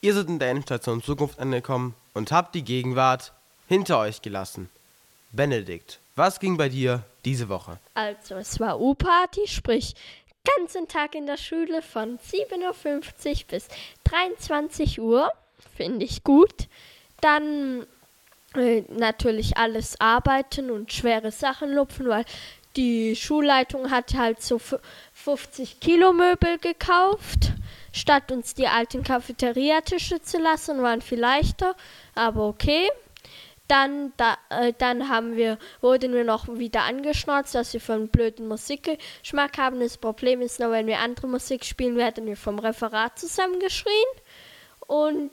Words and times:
Ihr 0.00 0.14
seid 0.14 0.28
in 0.28 0.38
der 0.38 0.50
Endstation 0.50 1.02
Zukunft 1.02 1.40
angekommen 1.40 1.94
und 2.14 2.30
habt 2.30 2.54
die 2.54 2.62
Gegenwart 2.62 3.32
hinter 3.66 3.98
euch 3.98 4.22
gelassen. 4.22 4.68
Benedikt, 5.32 5.98
was 6.14 6.38
ging 6.38 6.56
bei 6.56 6.68
dir 6.68 7.02
diese 7.24 7.48
Woche? 7.48 7.78
Also, 7.94 8.36
es 8.36 8.60
war 8.60 8.80
U-Party, 8.80 9.46
sprich 9.46 9.94
ganzen 10.56 10.88
Tag 10.88 11.14
in 11.14 11.26
der 11.26 11.36
Schule 11.36 11.82
von 11.82 12.18
7.50 12.18 12.62
Uhr 12.64 13.36
bis 13.48 13.68
23 14.04 15.00
Uhr. 15.00 15.30
Finde 15.76 16.04
ich 16.04 16.24
gut. 16.24 16.68
Dann 17.20 17.84
äh, 18.54 18.82
natürlich 18.88 19.56
alles 19.56 20.00
arbeiten 20.00 20.70
und 20.70 20.92
schwere 20.92 21.32
Sachen 21.32 21.72
lupfen, 21.72 22.08
weil 22.08 22.24
die 22.76 23.16
Schulleitung 23.16 23.90
hat 23.90 24.14
halt 24.14 24.42
so 24.42 24.60
50 25.12 25.80
Kilo 25.80 26.12
Möbel 26.12 26.58
gekauft, 26.58 27.52
statt 27.92 28.30
uns 28.32 28.54
die 28.54 28.66
alten 28.66 29.02
Cafeteriatische 29.02 30.20
zu 30.22 30.38
lassen, 30.38 30.82
waren 30.82 31.02
viel 31.02 31.20
leichter, 31.20 31.74
aber 32.14 32.46
okay. 32.46 32.88
Dann, 33.66 34.14
da, 34.16 34.38
äh, 34.48 34.72
dann 34.78 35.10
haben 35.10 35.36
wir, 35.36 35.58
wurden 35.82 36.14
wir 36.14 36.24
noch 36.24 36.48
wieder 36.48 36.84
angeschnauzt, 36.84 37.54
dass 37.54 37.74
wir 37.74 37.82
von 37.82 38.08
blöden 38.08 38.48
Musikgeschmack 38.48 39.58
haben. 39.58 39.80
Das 39.80 39.98
Problem 39.98 40.40
ist 40.40 40.58
nur, 40.58 40.70
wenn 40.70 40.86
wir 40.86 41.00
andere 41.00 41.26
Musik 41.26 41.66
spielen, 41.66 41.96
werden 41.96 42.24
wir 42.24 42.38
vom 42.38 42.58
Referat 42.58 43.18
zusammengeschrien. 43.18 43.92
Und 44.86 45.30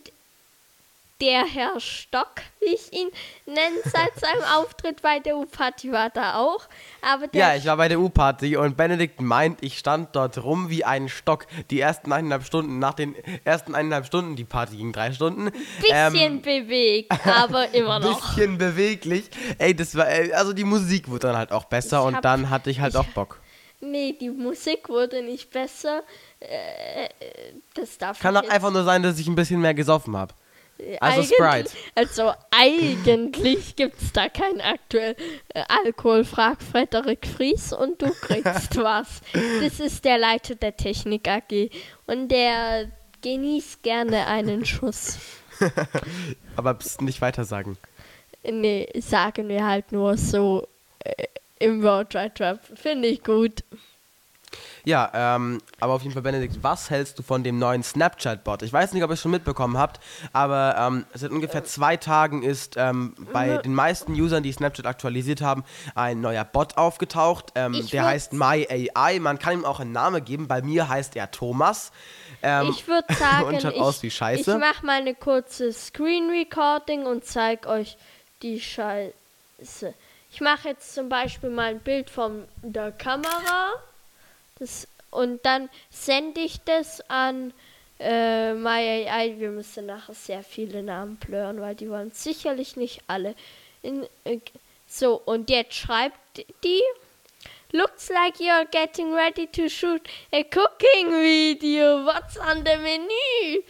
der 1.21 1.45
Herr 1.45 1.79
Stock, 1.79 2.41
wie 2.59 2.73
ich 2.75 2.91
ihn 2.91 3.09
nenne, 3.45 3.77
seit 3.85 4.15
seinem 4.19 4.43
Auftritt 4.57 5.01
bei 5.01 5.19
der 5.19 5.37
U-Party 5.37 5.91
war 5.91 6.09
da 6.09 6.37
auch. 6.37 6.67
Aber 7.01 7.27
ja, 7.33 7.55
ich 7.55 7.65
war 7.65 7.77
bei 7.77 7.87
der 7.87 7.99
U-Party 7.99 8.57
und 8.57 8.75
Benedikt 8.75 9.21
meint, 9.21 9.63
ich 9.63 9.77
stand 9.77 10.15
dort 10.15 10.43
rum 10.43 10.69
wie 10.69 10.83
ein 10.83 11.07
Stock. 11.07 11.47
Die 11.69 11.79
ersten 11.79 12.11
eineinhalb 12.11 12.43
Stunden, 12.43 12.79
nach 12.79 12.93
den 12.93 13.15
ersten 13.45 13.75
eineinhalb 13.75 14.05
Stunden, 14.05 14.35
die 14.35 14.43
Party 14.43 14.77
ging 14.77 14.91
drei 14.91 15.13
Stunden. 15.13 15.51
Bisschen 15.79 16.33
ähm, 16.33 16.41
bewegt, 16.41 17.13
aber 17.25 17.73
immer 17.73 17.99
noch. 17.99 18.35
Bisschen 18.35 18.57
beweglich. 18.57 19.29
Ey, 19.57 19.73
das 19.75 19.95
war, 19.95 20.07
also 20.33 20.53
die 20.53 20.65
Musik 20.65 21.09
wurde 21.09 21.27
dann 21.27 21.37
halt 21.37 21.51
auch 21.51 21.65
besser 21.65 21.99
ich 21.99 22.05
und 22.05 22.15
hab, 22.15 22.21
dann 22.23 22.49
hatte 22.49 22.69
ich 22.69 22.81
halt 22.81 22.93
ich, 22.93 22.99
auch 22.99 23.05
Bock. 23.07 23.39
Nee, 23.79 24.17
die 24.19 24.29
Musik 24.29 24.89
wurde 24.89 25.21
nicht 25.21 25.51
besser. 25.51 26.03
Äh, 26.39 27.09
das 27.73 27.97
darf 27.97 28.19
Kann 28.19 28.35
auch 28.35 28.49
einfach 28.49 28.71
nur 28.71 28.83
sein, 28.83 29.03
dass 29.03 29.19
ich 29.19 29.27
ein 29.27 29.35
bisschen 29.35 29.61
mehr 29.61 29.73
gesoffen 29.73 30.17
habe. 30.17 30.33
Also 30.99 31.21
Eigentlich, 31.21 31.37
Sprite. 31.37 31.71
Also 31.95 32.33
eigentlich 32.51 33.75
gibt 33.75 34.01
es 34.01 34.11
da 34.11 34.27
kein 34.27 34.59
aktuell 34.59 35.15
äh, 35.53 35.63
Alkohol, 35.83 36.25
fragt 36.25 36.63
Frederik 36.63 37.25
Fries 37.25 37.71
und 37.71 38.01
du 38.01 38.11
kriegst 38.11 38.75
was. 38.83 39.21
Das 39.61 39.79
ist 39.79 40.03
der 40.03 40.17
Leiter 40.17 40.55
der 40.55 40.75
Technik 40.75 41.27
AG 41.29 41.69
und 42.07 42.27
der 42.27 42.91
genießt 43.21 43.83
gerne 43.83 44.27
einen 44.27 44.65
Schuss. 44.65 45.17
Aber 46.55 46.73
pst, 46.73 47.01
nicht 47.01 47.21
weiter 47.21 47.45
sagen. 47.45 47.77
Nee, 48.43 48.87
sagen 48.99 49.47
wir 49.47 49.65
halt 49.65 49.91
nur 49.91 50.17
so 50.17 50.67
äh, 50.99 51.25
im 51.59 51.81
World 51.83 52.13
Wide 52.13 52.39
Web. 52.39 52.59
Finde 52.75 53.07
ich 53.07 53.23
gut. 53.23 53.63
Ja, 54.85 55.11
ähm, 55.13 55.61
aber 55.79 55.93
auf 55.93 56.03
jeden 56.03 56.13
Fall, 56.13 56.21
Benedikt, 56.21 56.57
was 56.61 56.89
hältst 56.89 57.17
du 57.17 57.23
von 57.23 57.43
dem 57.43 57.57
neuen 57.57 57.83
Snapchat-Bot? 57.83 58.61
Ich 58.61 58.71
weiß 58.71 58.93
nicht, 58.93 59.03
ob 59.03 59.09
ihr 59.09 59.15
es 59.15 59.21
schon 59.21 59.31
mitbekommen 59.31 59.77
habt, 59.77 59.99
aber 60.31 60.75
ähm, 60.77 61.05
seit 61.13 61.31
ungefähr 61.31 61.63
zwei 61.63 61.97
Tagen 61.97 62.43
ist 62.43 62.75
ähm, 62.77 63.15
bei 63.33 63.57
den 63.57 63.73
meisten 63.73 64.13
Usern, 64.13 64.43
die 64.43 64.51
Snapchat 64.51 64.85
aktualisiert 64.85 65.41
haben, 65.41 65.63
ein 65.95 66.21
neuer 66.21 66.43
Bot 66.43 66.77
aufgetaucht. 66.77 67.51
Ähm, 67.55 67.87
der 67.91 68.05
heißt 68.05 68.33
MyAI. 68.33 69.19
Man 69.19 69.39
kann 69.39 69.59
ihm 69.59 69.65
auch 69.65 69.79
einen 69.79 69.91
Namen 69.91 70.23
geben. 70.23 70.47
Bei 70.47 70.61
mir 70.61 70.87
heißt 70.87 71.15
er 71.15 71.31
Thomas. 71.31 71.91
Ähm, 72.43 72.67
ich 72.69 72.87
würde 72.87 73.11
sagen, 73.13 73.55
ich, 73.55 74.13
ich 74.13 74.47
mache 74.47 74.85
mal 74.85 74.99
eine 75.01 75.15
kurze 75.15 75.73
Screen 75.73 76.29
Recording 76.29 77.05
und 77.05 77.25
zeige 77.25 77.67
euch 77.67 77.97
die 78.43 78.59
Scheiße. 78.59 79.93
Ich 80.31 80.41
mache 80.41 80.69
jetzt 80.69 80.93
zum 80.93 81.09
Beispiel 81.09 81.49
mal 81.49 81.71
ein 81.71 81.79
Bild 81.79 82.09
von 82.09 82.43
der 82.61 82.91
Kamera. 82.91 83.73
Das, 84.59 84.87
und 85.11 85.45
dann 85.45 85.69
sende 85.89 86.41
ich 86.41 86.59
das 86.61 87.01
an 87.09 87.53
äh, 87.99 88.53
MyAI. 88.53 89.35
Wir 89.37 89.49
müssen 89.49 89.87
nachher 89.87 90.13
sehr 90.13 90.43
viele 90.43 90.83
Namen 90.83 91.17
blören, 91.17 91.59
weil 91.59 91.75
die 91.75 91.89
wollen 91.89 92.11
sicherlich 92.11 92.75
nicht 92.75 93.01
alle. 93.07 93.35
In, 93.81 94.07
äh, 94.23 94.39
so, 94.87 95.21
und 95.25 95.49
jetzt 95.49 95.73
schreibt 95.73 96.19
die. 96.63 96.81
Looks 97.71 98.09
like 98.09 98.37
you're 98.37 98.65
getting 98.71 99.13
ready 99.13 99.47
to 99.47 99.67
shoot 99.67 100.01
a 100.31 100.43
cooking 100.43 101.11
video. 101.11 102.05
What's 102.05 102.37
on 102.37 102.63
the 102.63 102.77
menu? 102.77 103.63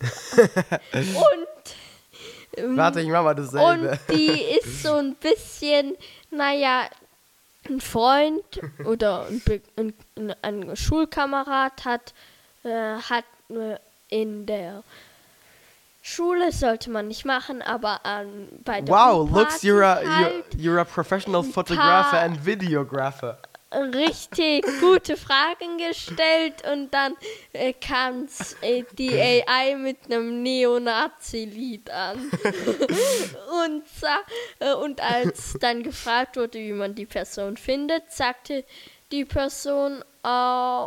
und. 0.94 2.76
Warte, 2.76 3.00
ich 3.00 3.08
mach 3.08 3.24
mal 3.24 3.34
dasselbe. 3.34 3.90
Und 3.90 3.98
die 4.10 4.42
ist 4.58 4.82
so 4.82 4.94
ein 4.94 5.16
bisschen, 5.16 5.96
naja, 6.30 6.88
ein 7.68 7.80
Freund 7.80 8.60
oder 8.84 9.26
ein, 9.26 9.94
ein, 10.16 10.34
ein 10.42 10.76
Schulkamerad 10.76 11.84
hat, 11.84 12.14
äh, 12.64 12.96
hat 12.96 13.24
in 14.08 14.46
der 14.46 14.82
Schule 16.02 16.52
sollte 16.52 16.90
man 16.90 17.08
nicht 17.08 17.24
machen, 17.24 17.62
aber 17.62 18.00
ähm, 18.04 18.48
bei 18.62 18.82
der 18.82 18.94
Wow, 18.94 19.30
looks 19.30 19.62
you're 19.62 19.82
a, 19.82 19.96
halt 19.96 20.44
you're, 20.54 20.74
you're 20.74 20.80
a 20.80 20.84
professional 20.84 21.42
photographer 21.42 22.18
and 22.18 22.38
videographer 22.44 23.38
richtig 23.94 24.64
gute 24.80 25.16
Fragen 25.16 25.78
gestellt 25.78 26.62
und 26.70 26.92
dann 26.92 27.14
äh, 27.52 27.72
kam 27.72 28.26
äh, 28.60 28.84
die 28.92 29.12
AI 29.12 29.76
mit 29.76 29.98
einem 30.06 30.42
Neonazi-Lied 30.42 31.90
an. 31.90 32.18
und, 33.64 33.84
äh, 34.60 34.74
und 34.74 35.00
als 35.00 35.56
dann 35.60 35.82
gefragt 35.82 36.36
wurde, 36.36 36.58
wie 36.58 36.72
man 36.72 36.94
die 36.94 37.06
Person 37.06 37.56
findet, 37.56 38.12
sagte 38.12 38.64
die 39.10 39.24
Person, 39.24 40.02
äh, 40.24 40.86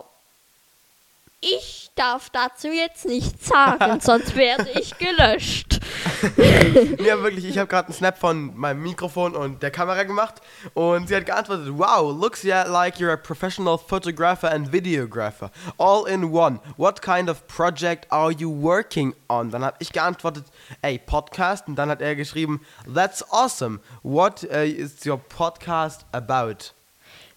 ich 1.39 1.89
darf 1.95 2.29
dazu 2.29 2.67
jetzt 2.67 3.05
nichts 3.05 3.47
sagen, 3.47 3.99
sonst 4.01 4.35
werde 4.35 4.69
ich 4.71 4.97
gelöscht. 4.97 5.76
ja, 6.99 7.21
wirklich, 7.21 7.45
ich 7.45 7.57
habe 7.57 7.67
gerade 7.67 7.87
einen 7.87 7.95
Snap 7.95 8.17
von 8.17 8.55
meinem 8.55 8.81
Mikrofon 8.81 9.35
und 9.35 9.61
der 9.61 9.71
Kamera 9.71 10.03
gemacht 10.03 10.41
und 10.73 11.07
sie 11.07 11.15
hat 11.15 11.25
geantwortet, 11.25 11.69
wow, 11.71 12.11
looks 12.11 12.43
yeah 12.43 12.63
like 12.67 12.95
you're 12.95 13.13
a 13.13 13.17
professional 13.17 13.77
photographer 13.77 14.49
and 14.51 14.71
videographer. 14.71 15.51
All 15.77 16.07
in 16.07 16.31
one. 16.31 16.59
What 16.77 17.01
kind 17.01 17.29
of 17.29 17.47
project 17.47 18.11
are 18.11 18.31
you 18.31 18.49
working 18.49 19.13
on? 19.27 19.51
Dann 19.51 19.63
habe 19.63 19.77
ich 19.79 19.91
geantwortet, 19.91 20.45
ey, 20.81 20.97
Podcast. 20.97 21.67
Und 21.67 21.75
dann 21.75 21.89
hat 21.89 22.01
er 22.01 22.15
geschrieben, 22.15 22.61
that's 22.93 23.23
awesome. 23.31 23.79
What 24.03 24.43
uh, 24.43 24.63
is 24.63 25.05
your 25.05 25.17
podcast 25.17 26.05
about? 26.11 26.76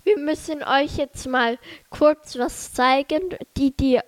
Wir 0.03 0.19
müssen 0.19 0.63
euch 0.63 0.97
jetzt 0.97 1.27
mal 1.27 1.59
kurz 1.91 2.39
was 2.39 2.73
zeigen. 2.73 3.37
Die, 3.57 3.77
die, 3.77 4.01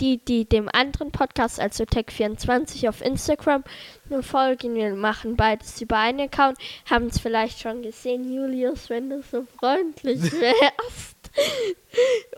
die, 0.00 0.18
die 0.18 0.48
dem 0.48 0.68
anderen 0.72 1.12
Podcast, 1.12 1.60
also 1.60 1.84
Tech24 1.84 2.88
auf 2.88 3.02
Instagram, 3.02 3.64
nur 4.08 4.22
folgen. 4.22 4.74
Wir 4.74 4.94
machen 4.94 5.36
beides 5.36 5.80
über 5.80 5.98
einen 5.98 6.28
Account. 6.28 6.58
Haben 6.88 7.06
es 7.06 7.18
vielleicht 7.18 7.60
schon 7.60 7.82
gesehen, 7.82 8.32
Julius, 8.32 8.88
wenn 8.88 9.10
du 9.10 9.22
so 9.22 9.46
freundlich 9.58 10.20
wärst. 10.32 11.14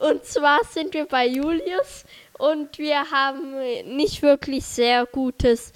und 0.01 0.25
zwar 0.25 0.59
sind 0.65 0.95
wir 0.95 1.05
bei 1.05 1.27
Julius 1.27 2.05
und 2.39 2.79
wir 2.79 3.11
haben 3.11 3.55
nicht 3.97 4.23
wirklich 4.23 4.65
sehr 4.65 5.07
gutes 5.07 5.73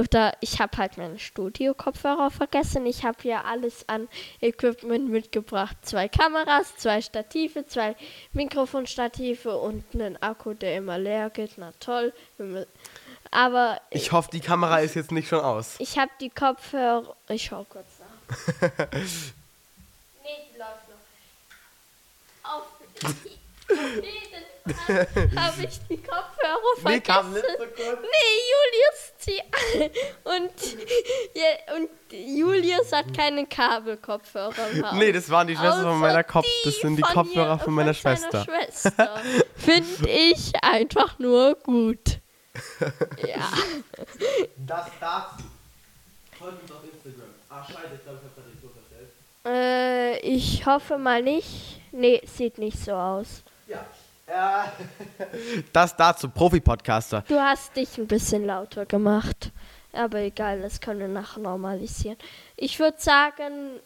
oder 0.00 0.32
ich 0.40 0.60
habe 0.60 0.76
halt 0.76 0.96
meine 0.96 1.18
Studio-Kopfhörer 1.18 2.30
vergessen. 2.30 2.86
Ich 2.86 3.04
habe 3.04 3.18
hier 3.22 3.44
alles 3.44 3.88
an 3.88 4.08
Equipment 4.40 5.08
mitgebracht. 5.08 5.76
Zwei 5.82 6.08
Kameras, 6.08 6.76
zwei 6.76 7.00
Stative, 7.00 7.66
zwei 7.66 7.96
Mikrofonstative 8.32 9.56
und 9.56 9.84
einen 9.94 10.20
Akku, 10.22 10.54
der 10.54 10.76
immer 10.76 10.98
leer 10.98 11.30
geht. 11.30 11.52
Na 11.56 11.72
toll. 11.80 12.12
Aber. 13.30 13.80
Ich 13.90 14.12
hoffe, 14.12 14.30
die 14.32 14.40
Kamera 14.40 14.80
ist 14.80 14.94
jetzt 14.94 15.12
nicht 15.12 15.28
schon 15.28 15.40
aus. 15.40 15.76
Ich 15.78 15.98
habe 15.98 16.10
die 16.20 16.30
Kopfhörer. 16.30 17.14
Ich 17.28 17.44
schau 17.44 17.64
kurz 17.68 17.86
nach. 17.98 18.06
nee, 18.92 20.46
die 20.52 20.58
läuft 20.58 20.88
noch. 22.42 22.50
Auf, 22.52 22.64
auf 23.70 23.94
jeden 23.96 24.46
habe 25.36 25.62
ich 25.62 25.80
die 25.88 25.96
Kopfhörer 25.98 26.58
vergessen. 26.80 26.84
Nee, 26.84 27.00
kam 27.00 27.32
nicht 27.32 27.44
so 27.44 27.64
kurz. 27.64 27.98
Nee, 28.02 28.36
Julius 28.52 29.12
zieh 29.18 29.42
und, 30.24 30.76
ja, 31.34 31.76
und 31.76 31.88
Julius 32.10 32.92
hat 32.92 33.16
keine 33.16 33.46
Kabelkopfhörer. 33.46 34.94
Nee, 34.94 35.12
das 35.12 35.30
waren 35.30 35.46
die 35.46 35.56
Schwester 35.56 35.82
von 35.82 35.98
meiner 35.98 36.24
Kopf. 36.24 36.46
Das 36.64 36.80
sind 36.80 36.96
die 36.96 37.02
von 37.02 37.12
Kopfhörer 37.14 37.54
ihr, 37.54 37.58
von 37.58 37.74
meiner 37.74 37.94
von 37.94 38.16
Schwester. 38.16 38.44
Schwester. 38.44 39.20
Finde 39.56 40.08
ich 40.10 40.52
einfach 40.62 41.18
nur 41.18 41.54
gut. 41.56 42.18
ja. 43.24 43.48
Das 44.56 44.86
dazu. 45.00 45.44
Folgt 46.38 46.62
uns 46.62 46.72
auf 46.72 46.78
Instagram. 46.84 47.30
Ah, 47.48 47.64
scheiße, 47.64 47.94
ich 47.94 48.02
glaube, 48.02 48.18
ich 48.18 48.24
habe 48.24 48.34
das 48.36 48.46
nicht 48.46 48.62
so 48.62 48.68
verstellt. 48.68 49.10
Äh, 49.46 50.18
ich 50.18 50.66
hoffe 50.66 50.98
mal 50.98 51.22
nicht. 51.22 51.80
Nee, 51.92 52.20
sieht 52.26 52.58
nicht 52.58 52.78
so 52.78 52.92
aus. 52.92 53.42
Ja. 53.66 53.86
Ja. 54.28 54.72
Das 55.72 55.96
dazu, 55.96 56.28
Profi-Podcaster. 56.28 57.24
Du 57.28 57.38
hast 57.38 57.76
dich 57.76 57.96
ein 57.98 58.06
bisschen 58.06 58.44
lauter 58.46 58.86
gemacht. 58.86 59.50
Aber 59.92 60.18
egal, 60.18 60.60
das 60.60 60.80
können 60.80 61.00
wir 61.00 61.08
nachher 61.08 61.40
normalisieren. 61.40 62.18
Ich 62.56 62.78
würde 62.78 63.00
sagen, 63.00 63.80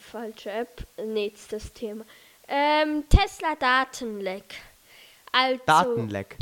falsche 0.00 0.50
App, 0.50 0.86
nächstes 1.04 1.72
Thema. 1.72 2.04
Ähm, 2.46 3.04
Tesla 3.08 3.54
Datenleck. 3.58 4.54
Also, 5.32 5.60
Datenleck. 5.66 6.36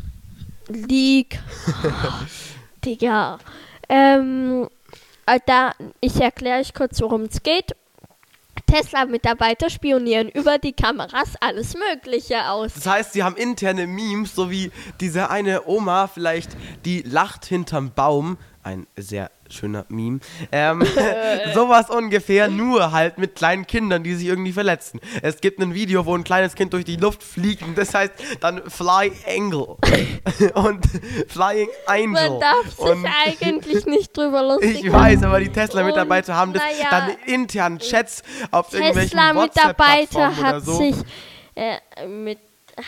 Leak. 0.68 1.38
Digga. 2.84 3.38
Ähm, 3.88 4.68
äh, 5.26 5.40
da, 5.46 5.72
ich 6.00 6.20
erkläre 6.20 6.60
euch 6.60 6.74
kurz, 6.74 7.00
worum 7.00 7.22
es 7.22 7.42
geht. 7.42 7.74
Tesla-Mitarbeiter 8.72 9.68
spionieren 9.68 10.30
über 10.30 10.56
die 10.56 10.72
Kameras 10.72 11.34
alles 11.40 11.74
Mögliche 11.74 12.48
aus. 12.48 12.72
Das 12.72 12.86
heißt, 12.86 13.12
sie 13.12 13.22
haben 13.22 13.36
interne 13.36 13.86
Memes, 13.86 14.34
so 14.34 14.50
wie 14.50 14.70
diese 14.98 15.28
eine 15.28 15.66
Oma 15.66 16.06
vielleicht, 16.06 16.56
die 16.86 17.02
lacht 17.02 17.44
hinterm 17.44 17.92
Baum. 17.94 18.38
Ein 18.64 18.86
sehr 18.96 19.30
schöner 19.50 19.84
Meme. 19.88 20.20
Ähm, 20.50 20.82
sowas 21.54 21.90
ungefähr, 21.90 22.48
nur 22.48 22.92
halt 22.92 23.18
mit 23.18 23.34
kleinen 23.34 23.66
Kindern, 23.66 24.02
die 24.02 24.14
sich 24.14 24.26
irgendwie 24.26 24.52
verletzen. 24.52 25.00
Es 25.20 25.40
gibt 25.40 25.60
ein 25.60 25.74
Video, 25.74 26.06
wo 26.06 26.14
ein 26.14 26.24
kleines 26.24 26.54
Kind 26.54 26.72
durch 26.72 26.84
die 26.84 26.96
Luft 26.96 27.22
fliegt 27.22 27.62
und 27.62 27.76
das 27.76 27.92
heißt 27.94 28.12
dann 28.40 28.62
Fly 28.70 29.12
Angel 29.28 29.76
und 30.54 30.86
Flying 31.28 31.68
Angel. 31.86 32.30
Man 32.30 32.40
darf 32.40 32.70
sich 32.70 32.78
und 32.78 33.06
eigentlich 33.26 33.86
nicht 33.86 34.16
drüber 34.16 34.42
lustig 34.42 34.84
ich 34.84 34.92
weiß, 34.92 35.22
aber 35.22 35.40
die 35.40 35.50
Tesla-Mitarbeiter 35.50 36.34
haben 36.34 36.52
das 36.52 36.62
naja, 36.62 36.86
dann 36.90 37.10
in 37.26 37.42
internen 37.42 37.78
Chats 37.78 38.22
auf 38.50 38.72
irgendwelchen 38.72 39.18
Tesla-Mitarbeiter 39.18 40.36
hat 40.36 40.64
so. 40.64 40.78
sich 40.78 40.96
äh, 41.54 42.06
mit 42.06 42.38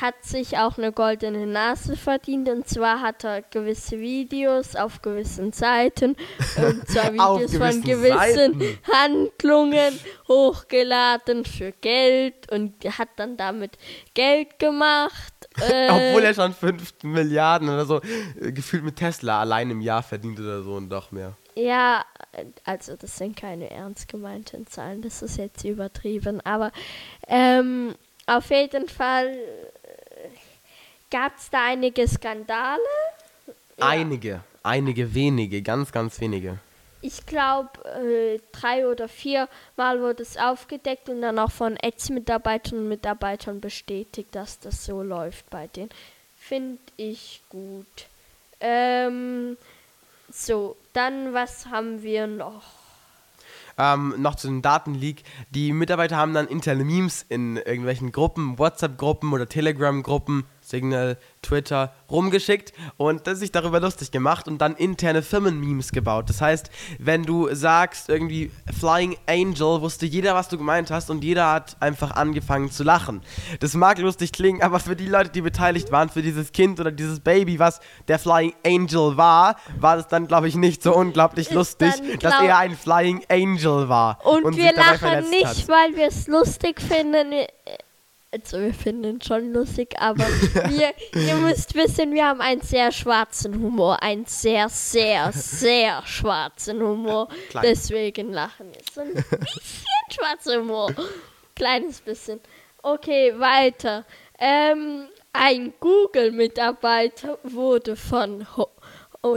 hat 0.01 0.25
sich 0.25 0.59
auch 0.59 0.79
eine 0.79 0.93
goldene 0.93 1.47
Nase 1.47 1.97
verdient 1.97 2.49
und 2.49 2.69
zwar 2.69 3.01
hat 3.01 3.25
er 3.25 3.43
gewisse 3.43 3.99
Videos 3.99 4.77
auf 4.77 5.03
gewissen 5.03 5.53
Seiten 5.53 6.17
und 6.57 6.89
zwar 6.89 7.13
Videos 7.13 7.57
von 7.57 7.83
gewissen 7.83 8.05
gewissen 8.05 8.61
Seiten. 8.61 8.79
Handlungen 8.93 10.01
hochgeladen 10.29 11.45
für 11.45 11.73
Geld 11.73 12.51
und 12.51 12.73
hat 12.99 13.09
dann 13.17 13.37
damit 13.37 13.73
Geld 14.15 14.59
gemacht. 14.59 15.33
Äh, 15.61 15.89
Obwohl 15.89 16.25
er 16.25 16.35
schon 16.35 16.53
5 16.53 17.05
Milliarden 17.05 17.69
oder 17.69 17.87
so 17.87 18.01
äh, 18.41 18.51
gefühlt 18.51 18.83
mit 18.83 18.97
Tesla 18.97 19.39
allein 19.39 19.71
im 19.71 19.81
Jahr 19.81 20.03
verdient 20.03 20.41
oder 20.41 20.65
so 20.65 20.75
und 20.75 20.89
doch 20.89 21.13
mehr. 21.13 21.37
Ja, 21.55 22.05
also 22.65 22.97
das 22.97 23.17
sind 23.17 23.37
keine 23.37 23.71
ernst 23.71 24.09
gemeinten 24.09 24.67
Zahlen, 24.67 25.01
das 25.03 25.23
ist 25.23 25.37
jetzt 25.37 25.63
übertrieben, 25.63 26.41
aber 26.45 26.73
ähm, 27.29 27.95
auf 28.26 28.50
jeden 28.50 28.88
Fall 28.88 29.37
gab 31.11 31.37
es 31.37 31.50
da 31.50 31.67
einige 31.67 32.06
Skandale. 32.09 32.82
Ja. 33.79 33.88
Einige, 33.88 34.41
einige 34.62 35.15
wenige, 35.15 35.62
ganz, 35.62 35.93
ganz 35.93 36.21
wenige. 36.21 36.59
Ich 37.03 37.26
glaube, 37.26 37.71
äh, 37.85 38.41
drei 38.50 38.87
oder 38.87 39.09
vier 39.09 39.49
Mal 39.76 40.00
wurde 40.00 40.23
es 40.23 40.38
aufgedeckt 40.38 41.09
und 41.09 41.21
dann 41.21 41.38
auch 41.38 41.50
von 41.50 41.76
Ex-Mitarbeitern 41.76 42.79
und 42.79 42.88
Mitarbeitern 42.88 43.61
bestätigt, 43.61 44.35
dass 44.35 44.59
das 44.59 44.87
so 44.87 45.03
läuft 45.03 45.50
bei 45.50 45.67
denen. 45.67 45.91
Finde 46.38 46.79
ich 46.97 47.43
gut. 47.50 48.06
Ähm, 48.61 49.59
so, 50.32 50.77
dann 50.94 51.35
was 51.35 51.67
haben 51.67 52.03
wir 52.03 52.27
noch? 52.27 52.84
Ähm, 53.76 54.15
noch 54.19 54.35
zu 54.37 54.49
dem 54.49 54.62
Datenleak. 54.62 55.23
Die 55.50 55.73
Mitarbeiter 55.73 56.17
haben 56.17 56.35
dann 56.35 56.47
interne 56.47 56.85
Memes 56.85 57.25
in 57.29 57.56
irgendwelchen 57.56 58.12
Gruppen, 58.12 58.59
WhatsApp-Gruppen 58.59 59.32
oder 59.32 59.49
Telegram-Gruppen, 59.49 60.44
Signal, 60.61 61.19
Twitter, 61.44 61.93
rumgeschickt 62.11 62.73
und 62.96 63.26
sich 63.37 63.52
darüber 63.52 63.81
lustig 63.81 64.11
gemacht 64.11 64.49
und 64.49 64.58
dann 64.58 64.75
interne 64.75 65.23
Firmen-Memes 65.23 65.93
gebaut. 65.93 66.29
Das 66.29 66.41
heißt, 66.41 66.70
wenn 66.99 67.23
du 67.23 67.55
sagst 67.55 68.08
irgendwie 68.08 68.50
Flying 68.79 69.17
Angel, 69.26 69.81
wusste 69.81 70.06
jeder, 70.06 70.35
was 70.35 70.49
du 70.49 70.58
gemeint 70.58 70.91
hast 70.91 71.11
und 71.11 71.23
jeder 71.23 71.52
hat 71.52 71.76
einfach 71.81 72.12
angefangen 72.12 72.70
zu 72.70 72.82
lachen. 72.82 73.23
Das 73.61 73.75
mag 73.75 73.99
lustig 73.99 74.32
klingen, 74.32 74.62
aber 74.62 74.81
für 74.81 74.96
die 74.96 75.06
Leute, 75.06 75.31
die 75.31 75.43
beteiligt 75.43 75.93
waren, 75.93 76.08
für 76.08 76.23
dieses 76.23 76.52
Kind 76.52 76.81
oder 76.81 76.91
dieses 76.91 77.20
Baby, 77.20 77.58
was 77.58 77.81
der 78.08 78.19
Flying 78.19 78.55
Angel 78.67 79.17
war, 79.17 79.56
war 79.79 79.96
das 79.96 80.08
dann, 80.08 80.26
glaube 80.26 80.49
ich, 80.49 80.56
nicht 80.56 80.82
so 80.82 80.94
unglaublich 80.94 81.49
Ist 81.49 81.55
lustig, 81.55 81.93
dann, 81.96 82.19
dass 82.19 82.41
er 82.43 82.58
ein 82.58 82.76
Flying 82.76 83.23
Angel 83.29 83.88
war. 83.88 84.25
Und, 84.25 84.55
sich 84.55 84.64
wir 84.64 84.73
dabei 84.73 85.20
lachen 85.20 85.31
nicht, 85.31 85.44
hat. 85.46 85.69
weil 85.69 85.96
wir 85.96 86.08
es 86.08 86.26
lustig 86.26 86.81
finden. 86.81 87.46
Also 88.35 88.59
wir 88.61 88.75
finden 88.75 89.19
es 89.21 89.29
schon 89.29 89.53
lustig, 89.53 89.95
aber 89.97 90.25
wir, 90.71 90.93
ihr 91.15 91.37
müsst 91.37 91.77
wissen, 91.77 92.13
wir 92.13 92.27
haben 92.27 92.41
einen 92.41 92.63
sehr 92.63 92.91
schwarzen 92.91 93.55
Humor. 93.55 94.03
Einen 94.03 94.27
sehr, 94.27 94.69
sehr, 94.69 95.31
sehr 95.31 96.03
schwarzen 96.05 96.83
Humor. 96.83 97.29
Klein. 97.51 97.63
Deswegen 97.65 98.33
lachen 98.33 98.73
wir. 98.73 98.81
So 98.93 99.03
ein 99.03 99.15
bisschen 99.15 99.47
schwarzer 100.11 100.59
Humor. 100.59 100.93
Kleines 101.55 102.01
bisschen. 102.01 102.41
Okay, 102.83 103.39
weiter. 103.39 104.05
Ähm, 104.41 105.07
ein 105.33 105.73
Google-Mitarbeiter 105.79 107.39
wurde 107.45 107.95
von 107.95 108.49
Ho 108.57 108.69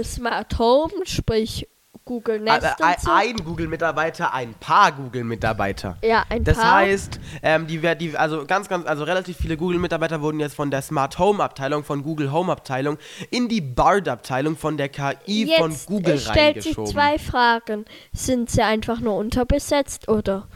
Smart 0.02 0.58
Home, 0.58 1.06
sprich 1.06 1.68
Google 2.08 2.40
Nest 2.40 2.64
Also 2.64 2.76
und 2.80 2.86
ein, 2.90 2.96
so. 3.00 3.12
ein 3.12 3.36
Google-Mitarbeiter, 3.46 4.34
ein 4.34 4.54
paar 4.56 4.92
Google-Mitarbeiter. 4.94 5.98
ja, 6.04 6.24
ein 6.30 6.44
Das 6.44 6.58
paar. 6.58 6.78
heißt, 6.78 7.20
ähm, 7.44 7.68
die, 7.68 7.80
die, 7.98 8.18
also 8.18 8.46
ganz, 8.46 8.68
ganz, 8.70 8.88
also 8.88 9.04
relativ 9.04 9.38
viele 9.38 9.58
Google-Mitarbeiter 9.58 10.22
wurden 10.22 10.40
jetzt 10.40 10.56
von 10.56 10.72
der 10.72 10.82
Smart 10.82 11.20
Home-Abteilung, 11.20 11.84
von 11.84 12.02
Google 12.04 12.32
Home-Abteilung 12.32 12.98
in 13.30 13.48
die 13.50 13.62
Bard-Abteilung 13.62 14.56
von 14.56 14.78
der 14.78 14.90
KI 14.90 15.54
von 15.60 15.72
Jetzt 15.72 15.86
Google 15.88 16.16
äh, 16.16 16.20
stellt 16.20 16.64
sich 16.64 16.76
zwei 16.86 17.20
Fragen. 17.20 17.86
Sind 18.14 18.50
sie 18.50 18.62
einfach 18.62 19.00
nur 19.00 19.16
unterbesetzt 19.18 20.08
oder 20.10 20.48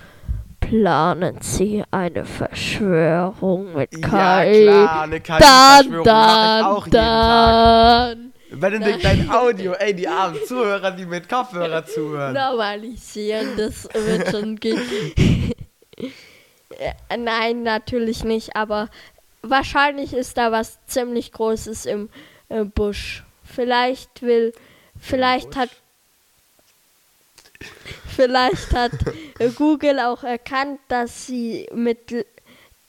planen 0.62 1.38
sie 1.42 1.84
eine 1.92 2.24
Verschwörung 2.26 3.74
mit 3.74 3.92
KI? 3.92 4.02
Ja 4.02 4.44
klar, 4.46 5.02
eine 5.02 5.20
dann, 5.20 5.24
KI-Verschwörung 5.24 6.06
mache 6.06 6.06
ich 6.06 6.06
dann, 6.06 6.66
auch 6.66 6.86
jeden 6.86 6.92
Tag. 6.98 8.18
Dann. 8.52 8.60
Benedikt, 8.60 9.04
dein 9.04 9.30
Audio, 9.32 9.74
ey, 9.74 9.94
die 9.94 10.08
armen 10.08 10.40
Zuhörer, 10.46 10.92
die 10.92 11.06
mit 11.06 11.28
Kopfhörer 11.28 11.86
zuhören. 11.86 12.34
Normalisieren, 12.34 13.58
das 13.58 13.88
wird 13.94 14.30
schon 14.30 14.56
gehen. 14.60 14.82
Äh, 15.98 17.18
Nein, 17.18 17.64
natürlich 17.64 18.24
nicht, 18.24 18.56
aber 18.56 18.90
wahrscheinlich 19.42 20.14
ist 20.14 20.38
da 20.38 20.52
was 20.52 20.80
ziemlich 20.86 21.32
Großes 21.32 21.86
im 21.86 22.10
äh, 22.50 22.64
Busch. 22.64 23.24
Vielleicht 23.44 24.22
will, 24.22 24.54
vielleicht 25.00 25.56
hat, 25.56 25.70
vielleicht 28.16 28.74
hat 28.74 28.92
äh, 29.40 29.50
Google 29.50 30.00
auch 30.00 30.24
erkannt, 30.24 30.80
dass 30.88 31.28
sie 31.28 31.68
mit, 31.74 32.14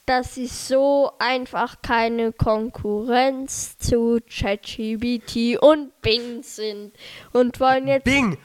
dass 0.07 0.35
sie 0.35 0.47
so 0.47 1.13
einfach 1.19 1.81
keine 1.83 2.33
Konkurrenz 2.33 3.79
zu 3.79 4.21
ChatGPT 4.29 5.59
und 5.61 6.01
Bing 6.03 6.43
sind 6.43 6.93
und 7.33 7.61
wollen 7.61 7.87
jetzt 7.87 8.05
Bing! 8.05 8.37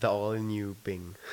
The 0.00 0.06
all 0.06 0.38
new 0.38 0.74
Bing. 0.84 1.14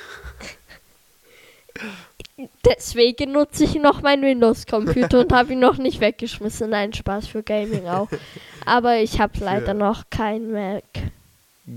Deswegen 2.64 3.32
nutze 3.32 3.64
ich 3.64 3.76
noch 3.76 4.02
meinen 4.02 4.22
Windows-Computer 4.22 5.20
und 5.20 5.32
habe 5.32 5.54
ihn 5.54 5.60
noch 5.60 5.78
nicht 5.78 6.00
weggeschmissen. 6.00 6.68
Nein, 6.68 6.92
Spaß 6.92 7.28
für 7.28 7.42
Gaming 7.42 7.88
auch. 7.88 8.08
Aber 8.66 8.96
ich 8.96 9.20
habe 9.20 9.32
leider 9.38 9.72
noch 9.72 10.04
kein 10.10 10.52
Mac. 10.52 10.84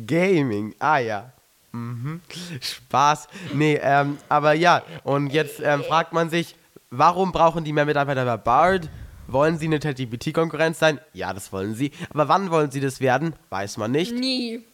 Gaming, 0.06 0.76
ah 0.80 0.98
ja. 0.98 1.32
Mhm. 1.72 2.22
Spaß. 2.60 3.28
Nee, 3.54 3.80
ähm, 3.82 4.18
aber 4.28 4.54
ja, 4.54 4.84
und 5.04 5.32
jetzt 5.32 5.62
ähm, 5.62 5.84
fragt 5.84 6.12
man 6.12 6.30
sich, 6.30 6.56
warum 6.92 7.32
brauchen 7.32 7.64
die 7.64 7.74
mehr 7.74 7.86
Mitarbeiter 7.86 8.26
bei 8.26 8.38
Bard? 8.38 8.90
Wollen 9.28 9.58
sie 9.60 9.68
eine 9.68 9.80
ChatGPT-Konkurrenz 9.80 10.80
sein? 10.80 11.00
Ja, 11.14 11.34
das 11.34 11.52
wollen 11.54 11.76
sie. 11.76 11.92
Aber 12.12 12.28
wann 12.30 12.50
wollen 12.50 12.72
sie 12.72 12.80
das 12.82 13.00
werden? 13.00 13.36
Weiß 13.50 13.78
man 13.78 13.92
nicht. 13.92 14.12
Nie. 14.14 14.66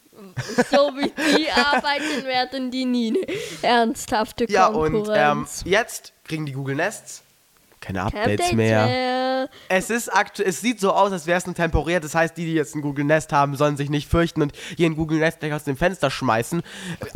So 0.72 0.94
wie 0.96 1.12
die 1.38 1.52
arbeiten, 1.52 2.26
werden 2.26 2.72
die 2.72 2.86
nie 2.86 3.10
eine 3.10 3.38
ernsthafte 3.62 4.50
Ja, 4.50 4.68
und 4.68 4.86
ähm, 4.86 4.94
Konkurrenz. 4.94 5.64
jetzt 5.66 6.14
kriegen 6.24 6.46
die 6.46 6.54
Google 6.54 6.76
Nests 6.78 7.22
keine 7.86 8.02
Updates 8.04 8.52
mehr. 8.54 9.50
Es 9.70 9.90
ist 9.90 10.10
aktu 10.10 10.42
es 10.44 10.62
sieht 10.62 10.80
so 10.80 10.92
aus, 10.92 11.12
als 11.12 11.28
wäre 11.28 11.38
es 11.38 11.46
ein 11.46 11.54
temporär. 11.54 12.00
Das 12.00 12.16
heißt, 12.16 12.36
die, 12.36 12.46
die 12.46 12.54
jetzt 12.54 12.76
ein 12.76 12.82
Google 12.82 13.06
Nest 13.06 13.32
haben, 13.32 13.56
sollen 13.56 13.78
sich 13.78 13.90
nicht 13.90 14.10
fürchten 14.10 14.42
und 14.42 14.54
hier 14.76 14.88
ein 14.88 14.96
Google 14.96 15.20
Nest 15.20 15.40
gleich 15.40 15.54
aus 15.54 15.64
dem 15.64 15.78
Fenster 15.78 16.10
schmeißen. 16.10 16.64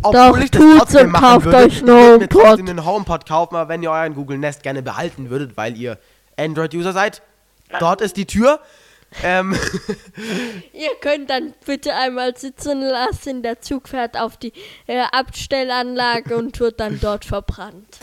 Doch, 0.03 0.39
tut's 0.49 0.95
und 0.95 1.13
kauft 1.13 1.47
euch 1.47 1.55
einen 1.55 1.67
ich 1.69 1.81
würde 1.81 1.91
mir 1.91 2.13
HomePod. 2.13 2.29
trotzdem 2.29 2.67
einen 2.67 2.85
HomePod 2.85 3.25
kaufen, 3.27 3.55
aber 3.55 3.69
wenn 3.69 3.81
ihr 3.81 3.91
euren 3.91 4.13
Google 4.13 4.37
Nest 4.37 4.63
gerne 4.63 4.83
behalten 4.83 5.29
würdet, 5.29 5.57
weil 5.57 5.75
ihr 5.75 5.97
Android-User 6.37 6.93
seid, 6.93 7.21
dort 7.79 8.01
ist 8.01 8.15
die 8.17 8.25
Tür. 8.25 8.59
Ähm, 9.23 9.57
Ihr 10.73 10.91
könnt 11.01 11.31
dann 11.31 11.55
bitte 11.65 11.95
einmal 11.95 12.37
sitzen 12.37 12.81
lassen. 12.81 13.41
Der 13.41 13.59
Zug 13.59 13.89
fährt 13.89 14.15
auf 14.15 14.37
die 14.37 14.53
äh, 14.85 15.01
Abstellanlage 15.11 16.37
und 16.37 16.59
wird 16.59 16.79
dann 16.79 16.99
dort 16.99 17.25
verbrannt. 17.25 17.97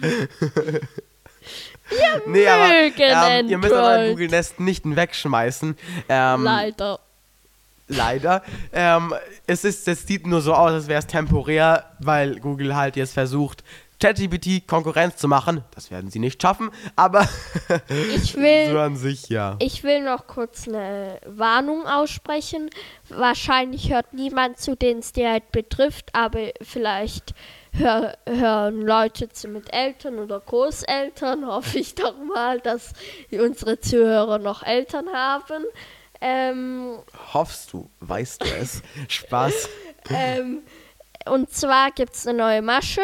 nee, 2.26 2.46
aber 2.46 2.72
ähm, 2.98 3.48
ihr 3.48 3.58
müsst 3.58 3.72
Android. 3.72 4.10
Google 4.10 4.28
Nest 4.28 4.60
nicht 4.60 4.84
wegschmeißen. 4.84 5.76
Ähm, 6.08 6.44
Leider. 6.44 7.00
leider. 7.88 8.42
Ähm, 8.72 9.14
es, 9.46 9.64
ist, 9.64 9.86
es 9.86 10.06
sieht 10.06 10.26
nur 10.26 10.40
so 10.40 10.54
aus, 10.54 10.72
als 10.72 10.88
wäre 10.88 10.98
es 10.98 11.06
temporär, 11.06 11.92
weil 12.00 12.40
Google 12.40 12.74
halt 12.74 12.96
jetzt 12.96 13.14
versucht, 13.14 13.62
ChatGPT 14.00 14.66
Konkurrenz 14.66 15.16
zu 15.16 15.28
machen. 15.28 15.64
Das 15.74 15.90
werden 15.90 16.10
sie 16.10 16.18
nicht 16.18 16.40
schaffen, 16.40 16.70
aber 16.96 17.26
Ich 18.14 18.34
will, 18.36 18.70
so 18.70 18.78
an 18.78 18.96
sich 18.96 19.28
ja. 19.28 19.56
ich 19.58 19.82
will 19.84 20.02
noch 20.02 20.26
kurz 20.26 20.68
eine 20.68 21.18
Warnung 21.26 21.86
aussprechen. 21.86 22.70
Wahrscheinlich 23.08 23.90
hört 23.90 24.12
niemand 24.12 24.58
zu, 24.58 24.76
den 24.76 24.98
es 24.98 25.12
direkt 25.12 25.52
betrifft, 25.52 26.10
aber 26.14 26.50
vielleicht 26.60 27.34
hör, 27.72 28.16
hören 28.26 28.82
Leute 28.82 29.28
zu 29.30 29.48
mit 29.48 29.72
Eltern 29.72 30.18
oder 30.18 30.40
Großeltern. 30.40 31.46
Hoffe 31.46 31.78
ich 31.78 31.94
doch 31.94 32.16
mal, 32.18 32.60
dass 32.60 32.92
unsere 33.30 33.80
Zuhörer 33.80 34.38
noch 34.38 34.62
Eltern 34.62 35.08
haben. 35.12 35.64
Ähm, 36.20 36.98
Hoffst 37.34 37.72
du, 37.72 37.90
weißt 38.00 38.42
du 38.42 38.46
es? 38.60 38.82
Spaß. 39.08 39.68
ähm, 40.10 40.62
und 41.26 41.50
zwar 41.50 41.90
gibt 41.90 42.14
es 42.14 42.26
eine 42.26 42.38
neue 42.38 42.62
Masche. 42.62 43.02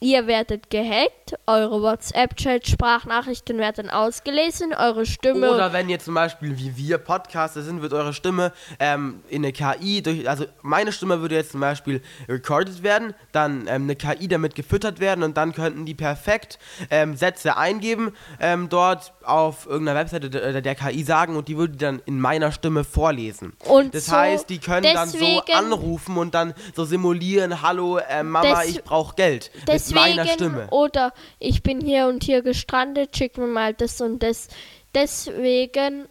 Ihr 0.00 0.28
werdet 0.28 0.70
gehackt, 0.70 1.34
eure 1.48 1.82
WhatsApp-Chat-Sprachnachrichten 1.82 3.58
werden 3.58 3.90
ausgelesen, 3.90 4.72
eure 4.72 5.04
Stimme. 5.06 5.50
Oder 5.52 5.72
wenn 5.72 5.88
ihr 5.88 5.98
zum 5.98 6.14
Beispiel 6.14 6.56
wie 6.56 6.76
wir 6.76 6.98
Podcaster 6.98 7.62
sind, 7.62 7.82
wird 7.82 7.92
eure 7.92 8.12
Stimme 8.12 8.52
ähm, 8.78 9.24
in 9.28 9.44
eine 9.44 9.52
KI 9.52 10.00
durch, 10.00 10.28
also 10.28 10.44
meine 10.62 10.92
Stimme 10.92 11.20
würde 11.20 11.34
jetzt 11.34 11.50
zum 11.50 11.60
Beispiel 11.60 12.00
recorded 12.28 12.84
werden, 12.84 13.12
dann 13.32 13.62
ähm, 13.66 13.90
eine 13.90 13.96
KI 13.96 14.28
damit 14.28 14.54
gefüttert 14.54 15.00
werden 15.00 15.24
und 15.24 15.36
dann 15.36 15.52
könnten 15.52 15.84
die 15.84 15.96
perfekt 15.96 16.60
ähm, 16.90 17.16
Sätze 17.16 17.56
eingeben, 17.56 18.12
ähm, 18.40 18.68
dort 18.68 19.12
auf 19.24 19.66
irgendeiner 19.66 19.98
Webseite 19.98 20.30
der, 20.30 20.62
der 20.62 20.74
KI 20.76 21.02
sagen 21.02 21.34
und 21.34 21.48
die 21.48 21.56
würde 21.56 21.76
dann 21.76 22.00
in 22.06 22.20
meiner 22.20 22.52
Stimme 22.52 22.84
vorlesen. 22.84 23.54
Und 23.66 23.96
das 23.96 24.06
so 24.06 24.12
heißt, 24.12 24.48
die 24.48 24.58
können 24.58 24.86
dann 24.94 25.08
so 25.08 25.18
deswegen- 25.18 25.52
anrufen 25.56 26.16
und 26.18 26.34
dann 26.34 26.54
so 26.76 26.84
simulieren, 26.84 27.62
hallo 27.62 27.98
äh, 27.98 28.22
Mama, 28.22 28.62
ich 28.62 28.84
brauche 28.84 29.16
Geld 29.16 29.50
mit 29.66 29.87
meiner 29.92 30.26
Stimme. 30.26 30.68
Oder 30.70 31.12
ich 31.38 31.62
bin 31.62 31.80
hier 31.80 32.06
und 32.06 32.24
hier 32.24 32.42
gestrandet, 32.42 33.16
schick 33.16 33.38
mir 33.38 33.46
mal 33.46 33.74
das 33.74 34.00
und 34.00 34.22
das. 34.22 34.48
Deswegen 34.94 36.06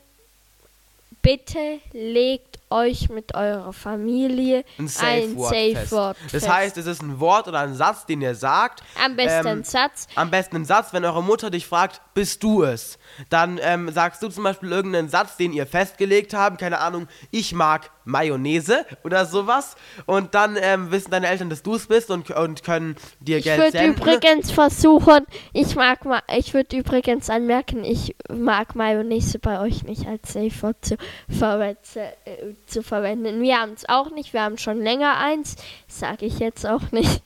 bitte 1.22 1.80
legt 1.94 2.60
euch 2.70 3.10
mit 3.10 3.34
eurer 3.36 3.74
Familie 3.74 4.64
ein 4.78 4.88
Safe 4.88 5.36
Word 5.36 5.56
fest. 5.56 5.92
Word 5.92 6.18
Das 6.32 6.48
heißt, 6.48 6.78
es 6.78 6.86
ist 6.86 7.02
ein 7.02 7.20
Wort 7.20 7.48
oder 7.48 7.60
ein 7.60 7.76
Satz, 7.76 8.06
den 8.06 8.22
ihr 8.22 8.36
sagt. 8.36 8.84
am 9.04 9.16
besten 9.16 9.48
ähm, 9.48 9.58
ein 9.60 9.64
Satz. 9.64 10.08
Am 10.16 10.32
besten 10.32 10.58
ein 10.58 10.66
Satz, 10.66 10.94
wenn 10.94 11.06
eure 11.06 11.24
Mutter 11.24 11.50
dich 11.50 11.68
fragt, 11.68 12.02
bist 12.14 12.44
du 12.44 12.64
es? 12.64 12.98
Dann 13.30 13.60
ähm, 13.62 13.92
sagst 13.92 14.22
du 14.24 14.30
zum 14.30 14.44
Beispiel 14.44 14.72
irgendeinen 14.72 15.10
Satz, 15.10 15.38
den 15.38 15.54
ihr 15.54 15.66
festgelegt 15.68 16.34
habt, 16.34 16.60
keine 16.60 16.80
Ahnung, 16.80 17.08
ich 17.32 17.54
mag 17.54 17.92
Mayonnaise 18.08 18.86
oder 19.04 19.26
sowas. 19.26 19.76
Und 20.06 20.34
dann 20.34 20.58
ähm, 20.60 20.92
wissen 20.92 21.12
deine 21.12 21.28
Eltern, 21.28 21.50
dass 21.50 21.62
du 21.62 21.76
es 21.76 21.88
bist 21.88 22.10
und, 22.10 22.32
und 22.32 22.64
können 22.64 22.96
dir 23.20 23.38
Ich 23.38 23.44
Geld 23.44 23.60
würde 23.60 23.72
senden. 23.72 24.02
übrigens 24.02 24.52
versuchen, 24.52 25.26
ich 25.54 25.76
mag 25.76 26.06
ma 26.06 26.22
ich 26.36 26.54
würde 26.54 26.78
übrigens 26.78 27.30
anmerken, 27.30 27.84
ich 27.84 28.16
mag 28.30 28.76
Mayonnaise 28.76 29.40
bei 29.40 29.60
euch 29.60 29.84
nicht 29.84 30.08
als 30.08 30.34
Safe 30.34 30.62
Word 30.62 30.78
zu, 30.86 30.98
verwetze, 31.30 32.02
äh, 32.26 32.54
zu 32.66 32.84
verwenden. 32.84 33.42
Wir 33.42 33.60
haben 33.60 33.74
es 33.74 33.88
auch 33.88 34.12
nicht, 34.12 34.34
wir 34.34 34.42
haben 34.42 34.58
schon 34.58 34.82
länger 34.82 35.18
eins, 35.18 35.56
sage 35.88 36.26
ich 36.26 36.40
jetzt 36.40 36.66
auch 36.66 36.92
nicht. 36.92 37.22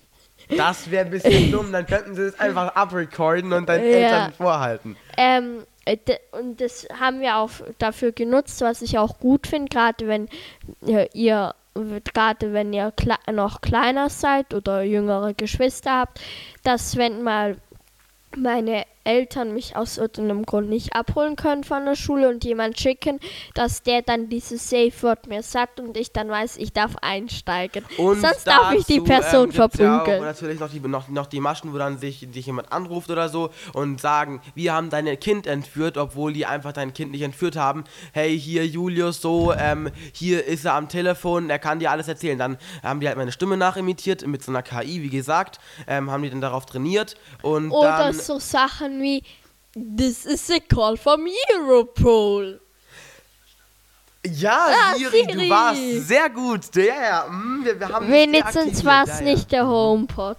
Das 0.49 0.91
wäre 0.91 1.05
ein 1.05 1.11
bisschen 1.11 1.51
dumm, 1.51 1.71
dann 1.71 1.85
könnten 1.85 2.15
sie 2.15 2.23
es 2.23 2.39
einfach 2.39 2.75
abrecorden 2.75 3.53
und 3.53 3.69
deinen 3.69 3.85
Ja. 3.85 3.97
Eltern 3.97 4.33
vorhalten. 4.33 4.97
Ähm, 5.17 5.63
äh, 5.85 5.97
und 6.31 6.59
das 6.59 6.87
haben 6.99 7.21
wir 7.21 7.37
auch 7.37 7.51
dafür 7.77 8.11
genutzt, 8.11 8.61
was 8.61 8.81
ich 8.81 8.97
auch 8.97 9.19
gut 9.19 9.47
finde, 9.47 9.69
gerade 9.69 10.07
wenn 10.07 10.27
ihr 11.13 11.53
gerade 12.13 12.51
wenn 12.51 12.73
ihr 12.73 12.91
kle 12.91 13.15
noch 13.31 13.61
kleiner 13.61 14.09
seid 14.09 14.53
oder 14.53 14.81
jüngere 14.81 15.33
Geschwister 15.33 15.99
habt, 15.99 16.19
dass 16.63 16.97
wenn 16.97 17.23
mal 17.23 17.55
meine 18.35 18.83
Eltern 19.03 19.53
mich 19.53 19.75
aus 19.75 19.97
irgendeinem 19.97 20.45
Grund 20.45 20.69
nicht 20.69 20.95
abholen 20.95 21.35
können 21.35 21.63
von 21.63 21.85
der 21.85 21.95
Schule 21.95 22.29
und 22.29 22.43
jemand 22.43 22.79
schicken, 22.79 23.19
dass 23.53 23.83
der 23.83 24.01
dann 24.01 24.29
dieses 24.29 24.69
Safe 24.69 24.91
Word 25.01 25.27
mir 25.27 25.43
sagt 25.43 25.79
und 25.79 25.97
ich 25.97 26.11
dann 26.11 26.29
weiß, 26.29 26.57
ich 26.57 26.73
darf 26.73 26.95
einsteigen. 27.01 27.83
Und 27.97 28.21
Sonst 28.21 28.45
darf 28.45 28.73
ich 28.73 28.85
die 28.85 28.97
dazu, 28.97 29.03
Person 29.05 29.43
ähm, 29.43 29.51
gibt's 29.51 29.77
ja 29.77 29.99
verprügeln. 29.99 30.23
natürlich 30.23 30.59
noch 30.59 30.69
die, 30.69 30.79
noch, 30.79 31.07
noch 31.09 31.27
die 31.27 31.39
Maschen, 31.39 31.73
wo 31.73 31.77
dann 31.77 31.97
sich, 31.97 32.27
sich 32.31 32.45
jemand 32.45 32.71
anruft 32.71 33.09
oder 33.09 33.29
so 33.29 33.49
und 33.73 33.99
sagen, 33.99 34.41
wir 34.55 34.73
haben 34.73 34.89
dein 34.89 35.19
Kind 35.19 35.47
entführt, 35.47 35.97
obwohl 35.97 36.33
die 36.33 36.45
einfach 36.45 36.73
dein 36.73 36.93
Kind 36.93 37.11
nicht 37.11 37.21
entführt 37.21 37.55
haben. 37.55 37.83
Hey, 38.13 38.39
hier 38.39 38.67
Julius, 38.67 39.21
so, 39.21 39.53
ähm, 39.53 39.89
hier 40.13 40.45
ist 40.45 40.65
er 40.65 40.75
am 40.75 40.89
Telefon, 40.89 41.49
er 41.49 41.59
kann 41.59 41.79
dir 41.79 41.91
alles 41.91 42.07
erzählen. 42.07 42.37
Dann 42.37 42.57
haben 42.83 42.99
die 42.99 43.07
halt 43.07 43.17
meine 43.17 43.31
Stimme 43.31 43.57
nachimitiert 43.57 44.25
mit 44.27 44.43
so 44.43 44.51
einer 44.51 44.61
KI, 44.61 45.01
wie 45.01 45.09
gesagt, 45.09 45.59
ähm, 45.87 46.11
haben 46.11 46.23
die 46.23 46.29
dann 46.29 46.41
darauf 46.41 46.65
trainiert 46.65 47.15
und 47.41 47.71
Oder 47.71 47.97
dann... 47.97 48.13
so 48.13 48.39
Sachen 48.39 48.90
wie 48.99 49.23
This 49.73 50.25
is 50.25 50.49
a 50.49 50.59
call 50.59 50.97
from 50.97 51.27
Europol. 51.53 52.59
Ja, 54.25 54.67
Ah, 54.69 54.95
Siri, 54.97 55.23
Siri. 55.25 55.33
du 55.33 55.49
warst 55.49 56.07
sehr 56.07 56.29
gut. 56.29 56.75
Ja, 56.75 56.83
ja, 56.83 57.25
mm, 57.29 57.65
wir, 57.65 57.79
wir 57.79 57.89
haben 57.89 58.11
Wenigstens 58.11 58.83
war 58.85 59.03
es 59.03 59.19
ja. 59.19 59.25
nicht 59.25 59.51
der 59.51 59.67
HomePod. 59.67 60.37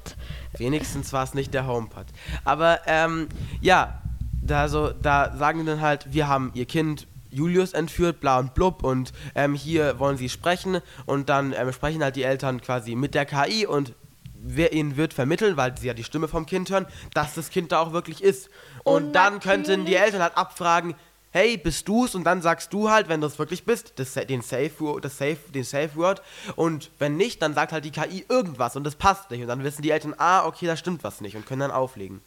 Wenigstens 0.59 1.13
war 1.13 1.25
es 1.25 1.35
nicht 1.35 1.53
der 1.55 1.67
HomePod. 1.67 2.07
Aber 2.45 2.81
ähm, 2.87 3.29
ja, 3.61 4.03
da, 4.43 4.69
so, 4.69 4.91
da 4.91 5.35
sagen 5.37 5.61
die 5.61 5.67
dann 5.67 5.81
halt, 5.81 6.13
wir 6.13 6.29
haben 6.29 6.51
ihr 6.55 6.67
Kind 6.67 7.07
Julius 7.31 7.73
entführt, 7.73 8.21
bla 8.21 8.39
und 8.39 8.55
blub 8.55 8.85
und 8.85 9.13
ähm, 9.35 9.55
hier 9.55 9.99
wollen 9.99 10.19
sie 10.19 10.29
sprechen 10.29 10.81
und 11.07 11.31
dann 11.31 11.55
ähm, 11.57 11.73
sprechen 11.73 12.05
halt 12.05 12.15
die 12.17 12.25
Eltern 12.25 12.61
quasi 12.61 12.95
mit 12.95 13.15
der 13.15 13.25
KI 13.25 13.67
und 13.67 13.95
wer 14.43 14.73
ihnen 14.73 14.97
wird 14.97 15.15
vermitteln, 15.15 15.57
weil 15.57 15.77
sie 15.79 15.87
ja 15.87 15.95
die 15.95 16.05
Stimme 16.05 16.29
vom 16.29 16.47
Kind 16.47 16.71
hören, 16.71 16.87
dass 17.15 17.35
das 17.35 17.51
Kind 17.51 17.73
da 17.73 17.81
auch 17.81 17.93
wirklich 17.93 18.23
ist. 18.23 18.51
Und, 18.85 19.05
Und 19.05 19.13
dann 19.13 19.41
könnten 19.41 19.85
die 19.87 19.95
Eltern 19.95 20.23
halt 20.23 20.37
abfragen, 20.37 20.95
hey, 21.31 21.57
bist 21.57 21.89
du's? 21.89 22.15
Und 22.15 22.25
dann 22.25 22.43
sagst 22.43 22.73
du 22.73 22.91
halt, 22.91 23.09
wenn 23.09 23.21
du 23.21 23.27
es 23.27 23.39
wirklich 23.39 23.65
bist, 23.65 23.95
das, 23.97 24.15
den 24.15 24.43
Safe, 24.43 25.01
das 25.01 25.17
Safe, 25.17 25.39
den 25.55 25.65
Safe 25.65 25.97
Word. 25.97 26.23
Und 26.57 26.91
wenn 26.99 27.17
nicht, 27.17 27.41
dann 27.43 27.55
sagt 27.55 27.73
halt 27.73 27.85
die 27.85 27.91
KI 27.91 28.25
irgendwas 28.29 28.77
und 28.77 28.85
das 28.85 28.97
passt 28.97 29.31
nicht. 29.31 29.41
Und 29.41 29.49
dann 29.49 29.65
wissen 29.65 29.83
die 29.83 29.91
Eltern, 29.91 30.15
ah, 30.19 30.45
okay, 30.47 30.67
da 30.67 30.77
stimmt 30.77 31.05
was 31.05 31.21
nicht 31.21 31.37
und 31.37 31.47
können 31.47 31.61
dann 31.61 31.71
auflegen. 31.71 32.21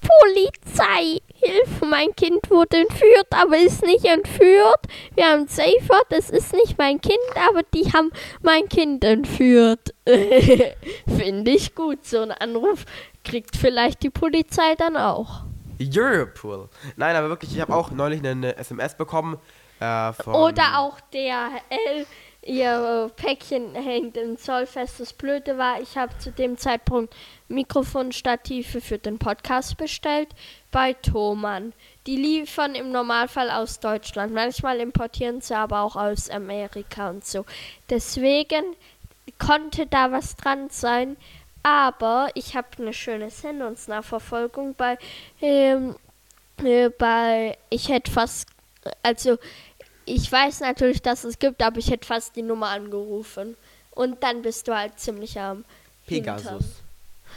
Polizei, 0.00 1.20
Hilfe, 1.34 1.84
mein 1.86 2.14
Kind 2.14 2.50
wurde 2.50 2.78
entführt, 2.78 3.28
aber 3.30 3.58
ist 3.58 3.84
nicht 3.84 4.04
entführt. 4.04 4.80
Wir 5.14 5.26
haben 5.26 5.46
Safe 5.48 5.88
Word, 5.88 6.06
es 6.10 6.30
ist 6.30 6.52
nicht 6.52 6.78
mein 6.78 7.00
Kind, 7.00 7.18
aber 7.48 7.62
die 7.74 7.92
haben 7.92 8.10
mein 8.42 8.68
Kind 8.68 9.04
entführt. 9.04 9.94
Finde 11.06 11.50
ich 11.50 11.74
gut, 11.74 12.04
so 12.04 12.20
ein 12.20 12.32
Anruf 12.32 12.84
kriegt 13.24 13.56
vielleicht 13.56 14.02
die 14.02 14.10
Polizei 14.10 14.74
dann 14.76 14.96
auch. 14.96 15.42
Europol. 15.80 16.68
Nein, 16.96 17.16
aber 17.16 17.28
wirklich, 17.28 17.52
ich 17.54 17.60
habe 17.60 17.74
auch 17.74 17.90
neulich 17.90 18.24
eine, 18.24 18.56
SMS 18.56 18.96
bekommen. 18.96 19.38
Äh, 19.80 20.12
Oder 20.26 20.78
auch 20.78 21.00
DHL, 21.12 22.06
ihr 22.46 23.10
Päckchen 23.16 23.74
hängt 23.74 24.16
im 24.16 24.36
Zoll 24.36 24.66
fest. 24.66 25.00
Das 25.00 25.12
Blöde 25.12 25.58
war, 25.58 25.80
ich 25.80 25.96
habe 25.96 26.16
zu 26.18 26.30
dem 26.30 26.56
Zeitpunkt 26.58 27.14
Mikrofonstative 27.48 28.80
für 28.80 28.98
den 28.98 29.18
Podcast 29.18 29.76
bestellt 29.76 30.28
bei 30.70 30.92
Thomann. 30.92 31.72
Die 32.06 32.16
liefern 32.16 32.74
im 32.74 32.92
Normalfall 32.92 33.50
aus 33.50 33.80
Deutschland. 33.80 34.32
Manchmal 34.32 34.80
importieren 34.80 35.40
sie 35.40 35.56
aber 35.56 35.80
auch 35.80 35.96
aus 35.96 36.28
Amerika 36.28 37.10
und 37.10 37.24
so. 37.24 37.44
Deswegen 37.88 38.64
konnte 39.38 39.86
da 39.86 40.12
was 40.12 40.36
dran 40.36 40.68
sein. 40.70 41.16
Aber 41.62 42.28
ich 42.34 42.54
habe 42.54 42.68
eine 42.78 42.92
schöne 42.92 43.30
Sendungsnachverfolgung 43.30 44.74
bei, 44.74 44.98
ähm, 45.40 45.96
äh, 46.62 46.90
bei, 46.90 47.56
ich 47.70 47.88
hätte 47.88 48.10
fast, 48.10 48.48
also 49.02 49.38
ich 50.06 50.30
weiß 50.30 50.60
natürlich, 50.60 51.02
dass 51.02 51.24
es 51.24 51.38
gibt, 51.38 51.62
aber 51.62 51.78
ich 51.78 51.90
hätte 51.90 52.06
fast 52.06 52.36
die 52.36 52.42
Nummer 52.42 52.68
angerufen. 52.68 53.56
Und 53.90 54.22
dann 54.22 54.42
bist 54.42 54.66
du 54.68 54.76
halt 54.76 54.98
ziemlich 54.98 55.38
am 55.38 55.64
Pegasus. 56.06 56.50
Hintern. 56.50 56.64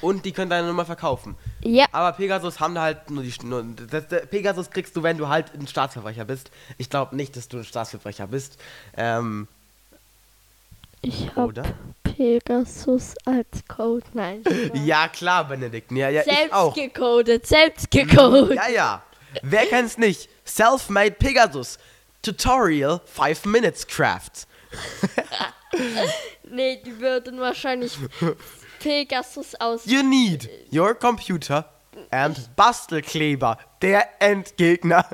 Und 0.01 0.25
die 0.25 0.31
können 0.31 0.49
deine 0.49 0.67
Nummer 0.67 0.85
verkaufen. 0.85 1.35
Ja, 1.61 1.85
Aber 1.91 2.15
Pegasus 2.15 2.59
haben 2.59 2.75
da 2.75 2.81
halt 2.81 3.09
nur 3.09 3.23
die. 3.23 3.33
Nur, 3.43 3.63
das, 3.89 4.07
das, 4.07 4.27
Pegasus 4.27 4.69
kriegst 4.69 4.95
du, 4.95 5.01
wenn 5.01 5.17
du 5.17 5.27
halt 5.27 5.53
ein 5.53 5.67
Staatsverbrecher 5.67 6.25
bist. 6.25 6.51
Ich 6.77 6.89
glaube 6.89 7.15
nicht, 7.15 7.35
dass 7.35 7.47
du 7.47 7.57
ein 7.57 7.63
Staatsverbrecher 7.63 8.27
bist. 8.27 8.59
Ähm, 8.95 9.47
ich 11.01 11.35
habe? 11.35 11.63
Pegasus 12.03 13.15
als 13.25 13.67
Code. 13.67 14.05
Nein. 14.13 14.43
Ja, 14.73 15.07
klar, 15.07 15.47
Benedikt. 15.47 15.91
Ja, 15.91 16.09
ja, 16.09 16.21
ich 16.21 16.33
selbst 16.33 16.53
auch. 16.53 16.73
gecodet, 16.73 17.47
selbst 17.47 17.89
gecodet. 17.89 18.55
Ja, 18.55 18.69
ja. 18.69 19.03
Wer 19.41 19.65
kennt's 19.69 19.97
nicht? 19.97 20.29
Self-made 20.45 21.11
Pegasus. 21.11 21.77
Tutorial 22.27 22.99
5 23.05 23.45
Minutes 23.45 23.87
Craft. 23.87 24.47
Nee, 26.49 26.81
die 26.83 26.99
würden 26.99 27.39
wahrscheinlich 27.39 27.97
Pegasus 28.79 29.53
aus. 29.55 29.85
You 29.85 30.01
need 30.01 30.49
your 30.73 30.95
computer 30.95 31.69
And 32.09 32.55
Bastelkleber, 32.55 33.57
der 33.81 34.07
Endgegner. 34.19 35.05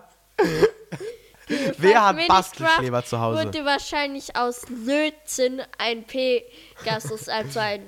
Wer 1.77 2.05
hat 2.05 2.27
Bastelkleber 2.27 3.03
zu 3.03 3.19
Hause? 3.19 3.45
Wurde 3.45 3.65
wahrscheinlich 3.65 4.35
aus 4.35 4.61
Lötzinn 4.69 5.61
ein 5.79 6.03
Pegasus, 6.03 7.27
also 7.27 7.59
eine 7.59 7.83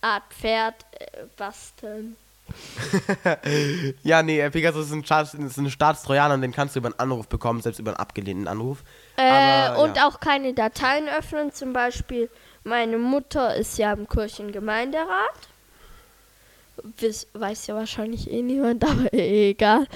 Art 0.00 0.24
Pferd, 0.32 0.86
äh, 0.92 1.24
basteln. 1.36 2.16
Ja, 4.02 4.22
nee, 4.22 4.40
äh, 4.40 4.50
Pegasus 4.50 4.86
ist 4.86 4.92
ein, 4.92 5.04
Staats, 5.04 5.34
ist 5.34 5.56
ein 5.56 5.70
Staatstrojaner 5.70 6.34
und 6.34 6.42
den 6.42 6.52
kannst 6.52 6.74
du 6.74 6.80
über 6.80 6.88
einen 6.88 6.98
Anruf 6.98 7.28
bekommen, 7.28 7.60
selbst 7.60 7.78
über 7.78 7.90
einen 7.90 7.98
abgelehnten 7.98 8.48
Anruf. 8.48 8.82
Äh, 9.16 9.22
Aber, 9.22 9.82
und 9.82 9.96
ja. 9.96 10.08
auch 10.08 10.20
keine 10.20 10.54
Dateien 10.54 11.08
öffnen. 11.08 11.52
Zum 11.52 11.72
Beispiel, 11.72 12.30
meine 12.64 12.98
Mutter 12.98 13.54
ist 13.56 13.78
ja 13.78 13.92
im 13.92 14.08
Kirchengemeinderat. 14.08 15.08
Wiss, 16.98 17.26
weiß 17.34 17.66
ja 17.66 17.74
wahrscheinlich 17.74 18.30
eh 18.30 18.42
niemand, 18.42 18.84
aber 18.90 19.12
eh 19.12 19.50
egal. 19.50 19.86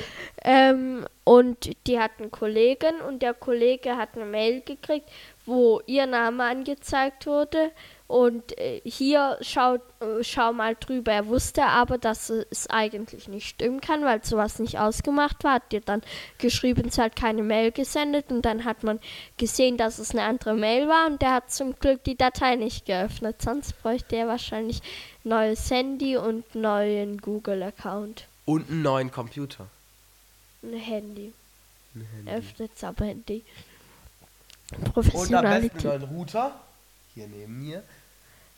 Ähm, 0.43 1.07
und 1.25 1.71
die 1.87 1.99
hat 1.99 2.13
einen 2.19 2.31
Kollegen 2.31 3.01
und 3.09 3.23
der 3.23 3.35
Kollege 3.35 3.97
hat 3.97 4.11
eine 4.15 4.27
Mail 4.27 4.61
gekriegt, 4.61 5.09
wo 5.47 5.81
ihr 5.87 6.07
Name 6.07 6.45
angezeigt 6.45 7.27
wurde. 7.27 7.71
Und 8.07 8.57
äh, 8.59 8.83
hier 8.85 9.39
schaut, 9.41 9.81
äh, 10.01 10.23
schau 10.23 10.53
mal 10.53 10.77
drüber. 10.79 11.13
Er 11.13 11.27
wusste 11.27 11.65
aber, 11.65 11.97
dass 11.97 12.29
es 12.29 12.69
eigentlich 12.69 13.29
nicht 13.29 13.49
stimmen 13.49 13.81
kann, 13.81 14.05
weil 14.05 14.23
sowas 14.23 14.59
nicht 14.59 14.79
ausgemacht 14.79 15.43
war. 15.43 15.55
Hat 15.55 15.73
dir 15.73 15.81
dann 15.81 16.03
geschrieben, 16.37 16.89
es 16.89 16.99
hat 16.99 17.17
keine 17.17 17.43
Mail 17.43 17.73
gesendet 17.73 18.31
und 18.31 18.43
dann 18.43 18.65
hat 18.67 18.83
man 18.83 19.01
gesehen, 19.39 19.79
dass 19.79 19.99
es 19.99 20.11
eine 20.11 20.23
andere 20.23 20.55
Mail 20.55 20.87
war 20.87 21.07
und 21.07 21.23
der 21.23 21.33
hat 21.33 21.51
zum 21.51 21.75
Glück 21.77 22.05
die 22.05 22.17
Datei 22.17 22.57
nicht 22.57 22.85
geöffnet. 22.85 23.41
Sonst 23.41 23.81
bräuchte 23.83 24.17
er 24.17 24.29
wahrscheinlich 24.29 24.83
neues 25.25 25.71
Handy 25.71 26.19
und 26.19 26.55
neuen 26.55 27.19
Google-Account. 27.19 28.27
Und 28.45 28.69
einen 28.69 28.83
neuen 28.83 29.11
Computer. 29.11 29.67
Ein 30.63 30.75
Handy. 30.75 31.33
Ein 31.95 32.07
Handy. 32.17 32.31
Öffnet's 32.33 32.85
aber 32.85 33.07
Handy. 33.07 33.43
Und 34.73 34.77
am 34.77 34.83
besten 34.83 34.93
Professionalität. 34.93 35.87
einen 35.87 36.05
Router. 36.05 36.61
Hier 37.15 37.27
neben 37.29 37.59
mir. 37.61 37.83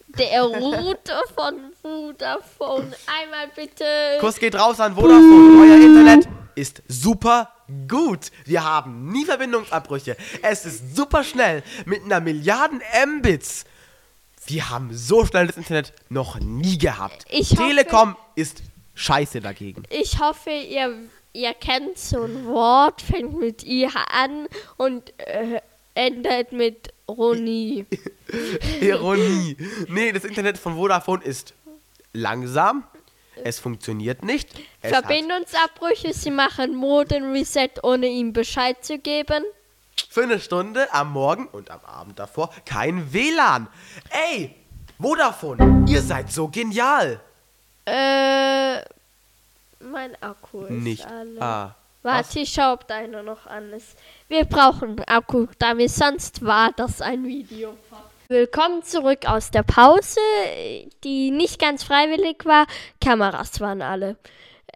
Der 0.09 0.43
Router 0.43 1.21
von 1.35 1.73
Vodafone. 1.83 2.93
Einmal 3.07 3.49
bitte. 3.55 3.85
Kuss 4.21 4.39
geht 4.39 4.55
raus 4.55 4.79
an 4.81 4.95
Vodafone. 4.95 5.61
Euer 5.63 5.85
Internet 5.85 6.29
ist 6.55 6.83
super 6.89 7.51
gut. 7.89 8.31
Wir 8.45 8.65
haben 8.65 9.11
nie 9.11 9.25
Verbindungsabbrüche. 9.25 10.17
Es 10.43 10.65
ist 10.65 10.95
super 10.97 11.25
schnell 11.25 11.63
mit 11.85 12.05
einer 12.05 12.21
Milliarden 12.21 12.81
Mbits. 13.19 13.65
Wir 14.47 14.71
haben 14.71 14.95
so 14.97 15.27
schnelles 15.27 15.57
Internet 15.57 15.93
noch 16.09 16.39
nie 16.39 16.79
gehabt. 16.79 17.25
Ich 17.29 17.51
hoffe- 17.51 17.63
Telekom 17.69 18.17
ist 18.37 18.63
scheiße 18.95 19.41
dagegen. 19.41 19.83
Ich 19.91 20.21
hoffe, 20.21 20.51
ihr, 20.51 20.95
ihr 21.33 21.53
kennt 21.55 21.99
so 21.99 22.23
ein 22.23 22.47
Wort, 22.47 23.03
fängt 23.03 23.39
mit 23.39 23.65
I 23.65 23.89
an 24.13 24.47
und 24.77 25.13
äh, 25.19 25.61
endet 25.95 26.53
mit 26.53 26.93
Roni. 27.09 27.87
Ironie. 28.81 29.57
Nee, 29.89 30.13
das 30.13 30.25
Internet 30.25 30.59
von 30.59 30.75
Vodafone 30.77 31.23
ist 31.25 31.55
langsam. 32.13 32.85
Es 33.45 33.59
funktioniert 33.59 34.25
nicht. 34.25 34.49
Es 34.81 34.91
Verbindungsabbrüche, 34.91 36.13
sie 36.15 36.31
machen 36.31 36.75
Modem-Reset, 36.75 37.71
ohne 37.83 38.07
ihm 38.07 38.33
Bescheid 38.33 38.83
zu 38.85 38.99
geben. 38.99 39.45
für 40.09 40.23
eine 40.23 40.41
Stunde 40.41 40.93
am 40.93 41.13
Morgen 41.13 41.47
und 41.49 41.71
am 41.71 41.81
Abend 41.85 42.19
davor 42.19 42.51
kein 42.65 43.13
WLAN. 43.13 43.69
Ey, 44.31 44.55
Vodafone, 44.99 45.85
ihr 45.87 46.01
seid 46.01 46.33
so 46.33 46.49
genial. 46.49 47.21
Äh, 47.85 48.81
mein 49.81 50.21
Akku 50.23 50.63
ist 50.63 50.71
Nicht. 50.71 51.07
alle. 51.07 51.41
Ah. 51.41 51.75
Warte, 52.03 52.39
ich 52.41 52.53
schau, 52.53 52.73
ob 52.73 52.87
deiner 52.89 53.23
noch 53.23 53.47
an 53.47 53.73
ist. 53.73 53.97
Wir 54.28 54.45
brauchen 54.45 55.00
Akku, 55.06 55.47
da 55.61 55.78
wir 55.78 55.88
sonst 55.88 56.45
war 56.45 56.73
das 56.73 57.00
ein 57.00 57.25
Video. 57.25 57.76
Willkommen 58.26 58.83
zurück 58.83 59.21
aus 59.28 59.53
der 59.53 59.62
Pause, 59.62 60.18
die 61.05 61.31
nicht 61.31 61.61
ganz 61.61 61.85
freiwillig 61.85 62.44
war. 62.44 62.66
Kameras 63.01 63.61
waren 63.61 63.83
alle. 63.83 64.16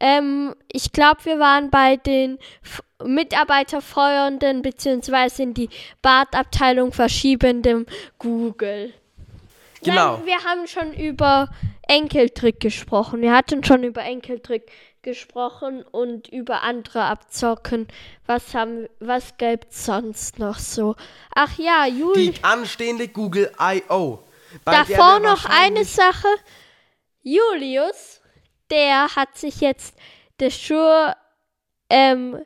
Ähm, 0.01 0.55
ich 0.71 0.93
glaube, 0.93 1.25
wir 1.25 1.41
waren 1.41 1.69
bei 1.69 1.97
den 1.97 2.39
F 2.63 2.81
Mitarbeiterfeuernden 3.03 4.63
beziehungsweise 4.63 5.43
in 5.43 5.55
die 5.55 5.71
Badabteilung 6.01 6.93
verschiebendem 6.93 7.87
Google. 8.21 8.95
Genau. 9.83 10.19
Nein, 10.19 10.27
wir 10.27 10.45
haben 10.45 10.67
schon 10.67 10.93
über 10.93 11.49
Enkeltrick 11.89 12.61
gesprochen. 12.61 13.21
Wir 13.23 13.33
hatten 13.35 13.65
schon 13.65 13.83
über 13.83 14.03
Enkeltrick 14.03 14.71
gesprochen 15.03 15.83
und 15.83 16.29
über 16.29 16.63
andere 16.63 17.05
Abzocken. 17.05 17.89
Was 18.27 18.55
haben, 18.55 18.87
was 19.01 19.37
gibt's 19.39 19.87
sonst 19.87 20.39
noch 20.39 20.59
so? 20.59 20.95
Ach 21.35 21.59
ja, 21.59 21.87
Juli. 21.87 22.33
Die 22.33 22.45
anstehende 22.45 23.09
Google 23.09 23.51
I.O. 23.61 24.21
Davor 24.65 25.21
noch 25.21 25.45
eine 25.47 25.85
Sache. 25.85 26.29
Julius, 27.23 28.21
der 28.71 29.15
hat 29.15 29.37
sich 29.37 29.61
jetzt 29.61 29.95
der 30.39 30.51
Shure, 30.51 31.17
ähm, 31.89 32.39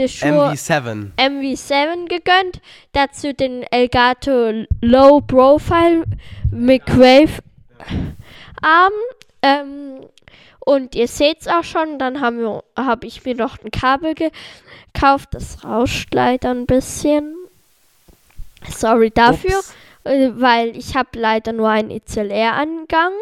Shure 0.00 0.52
MV7. 0.52 1.10
MV7 1.18 2.08
gegönnt. 2.08 2.60
Dazu 2.92 3.34
den 3.34 3.62
Elgato 3.64 4.64
Low 4.80 5.20
Profile 5.20 6.04
Microwave 6.50 7.42
Arm. 8.62 8.92
Ähm, 9.42 10.00
und 10.60 10.94
ihr 10.94 11.08
seht 11.08 11.40
es 11.42 11.48
auch 11.48 11.64
schon, 11.64 11.98
dann 11.98 12.20
habe 12.20 13.06
ich 13.06 13.24
mir 13.24 13.34
noch 13.34 13.58
ein 13.62 13.70
Kabel 13.70 14.14
gekauft. 14.14 15.30
Das 15.32 15.64
rauscht 15.64 16.14
leider 16.14 16.52
ein 16.52 16.66
bisschen. 16.66 17.34
Sorry 18.68 19.10
dafür, 19.10 19.58
Ups. 19.58 19.74
äh, 20.04 20.30
weil 20.36 20.76
ich 20.76 20.94
habe 20.94 21.18
leider 21.18 21.52
nur 21.52 21.68
einen 21.68 21.90
XLR-Angang. 22.00 23.12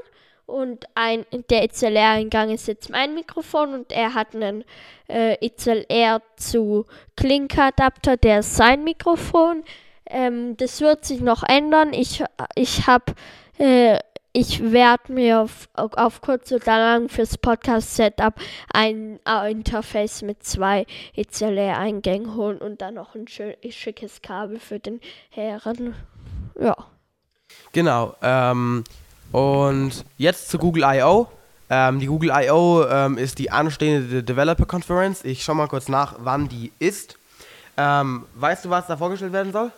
Und 0.51 0.87
ein, 0.95 1.25
der 1.49 1.67
XLR-Eingang 1.69 2.51
ist 2.51 2.67
jetzt 2.67 2.91
mein 2.91 3.15
Mikrofon 3.15 3.73
und 3.73 3.93
er 3.93 4.15
hat 4.15 4.35
einen 4.35 4.65
äh, 5.07 5.49
XLR 5.49 6.21
zu 6.37 6.87
Klinkeadapter, 7.17 8.17
der 8.17 8.41
ist 8.41 8.57
sein 8.57 8.83
Mikrofon. 8.83 9.63
Ähm, 10.07 10.57
das 10.57 10.81
wird 10.81 11.05
sich 11.05 11.21
noch 11.21 11.45
ändern. 11.45 11.93
Ich, 11.93 12.25
ich 12.57 12.89
habe, 12.89 13.15
äh, 13.59 13.99
ich 14.33 14.73
werde 14.73 15.13
mir 15.13 15.41
auf, 15.41 15.69
auf 15.75 16.21
kurz 16.21 16.51
oder 16.51 16.79
lang 16.79 17.09
fürs 17.09 17.39
Podcast-Setup 17.39 18.35
ein 18.73 19.21
äh, 19.29 19.53
Interface 19.53 20.23
mit 20.23 20.43
zwei 20.43 20.85
XLR-Eingängen 21.17 22.35
holen 22.35 22.59
und 22.59 22.81
dann 22.81 22.95
noch 22.95 23.15
ein 23.15 23.27
schickes 23.29 24.21
Kabel 24.21 24.59
für 24.59 24.81
den 24.81 25.01
Herren. 25.31 25.95
Ja. 26.61 26.77
Genau. 27.73 28.15
Ähm, 28.21 28.85
und 29.33 30.05
jetzt 30.19 30.49
zu 30.49 30.59
Google 30.59 30.85
I.O. 30.85 31.29
Ähm, 31.69 32.01
die 32.01 32.07
Google 32.07 32.31
I.O. 32.35 32.85
Ähm, 32.89 33.17
ist 33.17 33.39
die 33.39 33.51
anstehende 33.51 34.23
Developer 34.23 34.67
Conference. 34.67 35.25
Ich 35.25 35.45
schau 35.45 35.55
mal 35.55 35.69
kurz 35.69 35.89
nach, 35.89 36.17
wann 36.19 36.49
die 36.49 36.73
ist. 36.79 37.17
Ähm, 37.77 38.25
weißt 38.35 38.65
du, 38.65 38.71
was 38.71 38.87
da 38.89 38.97
vorgestellt 38.97 39.33
werden 39.33 39.53
soll? 39.53 39.71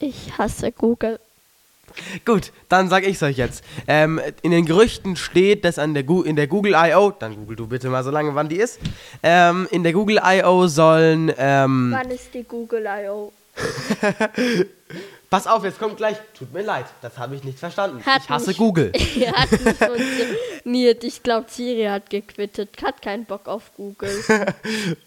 Ich 0.00 0.36
hasse 0.36 0.72
Google. 0.72 1.20
Gut, 2.24 2.52
dann 2.68 2.88
sag 2.88 3.06
ich's 3.06 3.22
euch 3.22 3.36
jetzt. 3.36 3.62
Ähm, 3.86 4.20
in 4.42 4.50
den 4.50 4.66
Gerüchten 4.66 5.14
steht, 5.14 5.64
dass 5.64 5.78
an 5.78 5.94
der 5.94 6.02
Gu 6.02 6.22
in 6.22 6.34
der 6.34 6.48
Google 6.48 6.74
I.O., 6.74 7.12
dann 7.16 7.36
google 7.36 7.56
du 7.56 7.66
bitte 7.68 7.88
mal 7.88 8.02
so 8.02 8.10
lange, 8.10 8.34
wann 8.34 8.48
die 8.48 8.56
ist. 8.56 8.80
Ähm, 9.22 9.68
in 9.70 9.84
der 9.84 9.92
Google 9.92 10.20
I.O. 10.24 10.66
sollen, 10.66 11.32
ähm, 11.38 11.94
Wann 11.96 12.10
ist 12.10 12.34
die 12.34 12.42
Google 12.42 12.86
I.O.? 12.86 13.32
pass 15.34 15.46
auf, 15.46 15.64
jetzt 15.64 15.78
kommt 15.78 15.96
gleich, 15.96 16.16
tut 16.38 16.52
mir 16.52 16.62
leid, 16.62 16.86
das 17.02 17.18
habe 17.18 17.34
ich 17.36 17.44
nicht 17.44 17.58
verstanden. 17.58 18.04
Hat 18.04 18.22
ich 18.24 18.28
hasse 18.28 18.48
mich- 18.48 18.56
Google. 18.58 18.92
Hat 19.34 19.50
nicht 19.50 19.76
funktioniert. 19.78 21.04
Ich 21.04 21.22
glaube, 21.22 21.46
Siri 21.50 21.84
hat 21.84 22.08
gequittet. 22.10 22.70
Hat 22.82 23.02
keinen 23.02 23.24
Bock 23.24 23.48
auf 23.48 23.70
Google. 23.76 24.10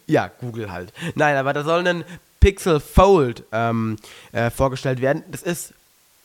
Ja, 0.07 0.29
Google 0.39 0.71
halt. 0.71 0.93
Nein, 1.15 1.35
aber 1.35 1.53
da 1.53 1.63
soll 1.63 1.85
ein 1.87 2.03
Pixel 2.39 2.79
Fold 2.79 3.43
ähm, 3.51 3.97
äh, 4.31 4.49
vorgestellt 4.49 5.01
werden. 5.01 5.23
Das 5.31 5.41
ist 5.43 5.73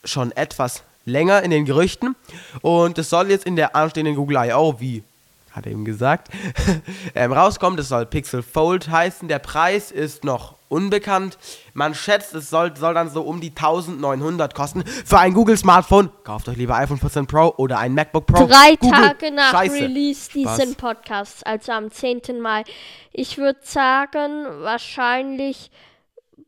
schon 0.04 0.30
etwas 0.32 0.82
länger 1.04 1.42
in 1.42 1.50
den 1.50 1.64
Gerüchten 1.64 2.14
und 2.60 2.96
es 2.98 3.10
soll 3.10 3.30
jetzt 3.30 3.44
in 3.46 3.56
der 3.56 3.74
anstehenden 3.74 4.14
Google 4.14 4.36
I.O., 4.48 4.76
wie 4.78 5.02
hat 5.52 5.66
er 5.66 5.72
eben 5.72 5.84
gesagt, 5.84 6.28
ähm, 7.14 7.32
rauskommen. 7.32 7.76
Das 7.76 7.88
soll 7.88 8.06
Pixel 8.06 8.42
Fold 8.42 8.88
heißen. 8.88 9.28
Der 9.28 9.38
Preis 9.38 9.90
ist 9.90 10.24
noch 10.24 10.56
unbekannt. 10.68 11.38
Man 11.74 11.94
schätzt, 11.94 12.34
es 12.34 12.48
soll, 12.48 12.74
soll 12.76 12.94
dann 12.94 13.10
so 13.10 13.22
um 13.22 13.40
die 13.40 13.50
1900 13.50 14.54
kosten. 14.54 14.84
Für 14.84 15.18
ein 15.18 15.34
Google 15.34 15.56
Smartphone, 15.56 16.10
kauft 16.24 16.48
euch 16.48 16.56
lieber 16.56 16.76
iPhone 16.76 16.98
14 16.98 17.26
Pro 17.26 17.52
oder 17.58 17.78
ein 17.78 17.94
MacBook 17.94 18.26
Pro. 18.26 18.46
Drei 18.46 18.76
Google, 18.76 19.08
Tage 19.08 19.30
nach 19.30 19.50
Scheiße. 19.50 19.74
Release 19.74 20.30
Was? 20.34 20.56
diesen 20.56 20.74
Podcasts, 20.76 21.42
also 21.42 21.72
am 21.72 21.90
10. 21.90 22.40
Mai. 22.40 22.64
Ich 23.12 23.36
würde 23.36 23.60
sagen, 23.62 24.46
wahrscheinlich 24.62 25.70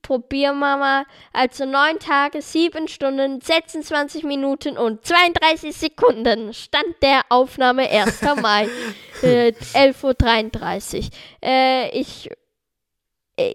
probieren 0.05 0.61
wir 0.61 0.77
mal. 0.77 1.05
Also 1.33 1.65
9 1.65 1.99
Tage, 1.99 2.41
7 2.41 2.87
Stunden, 2.87 3.41
26 3.41 4.23
Minuten 4.23 4.79
und 4.79 5.05
32 5.05 5.75
Sekunden. 5.75 6.55
Stand 6.55 7.03
der 7.03 7.23
Aufnahme 7.31 7.91
1. 7.91 8.23
Mai. 8.41 8.69
äh, 9.23 9.53
11.33 9.73 11.05
Uhr. 11.05 11.11
Äh, 11.43 11.99
ich, 11.99 12.31
äh, 13.37 13.55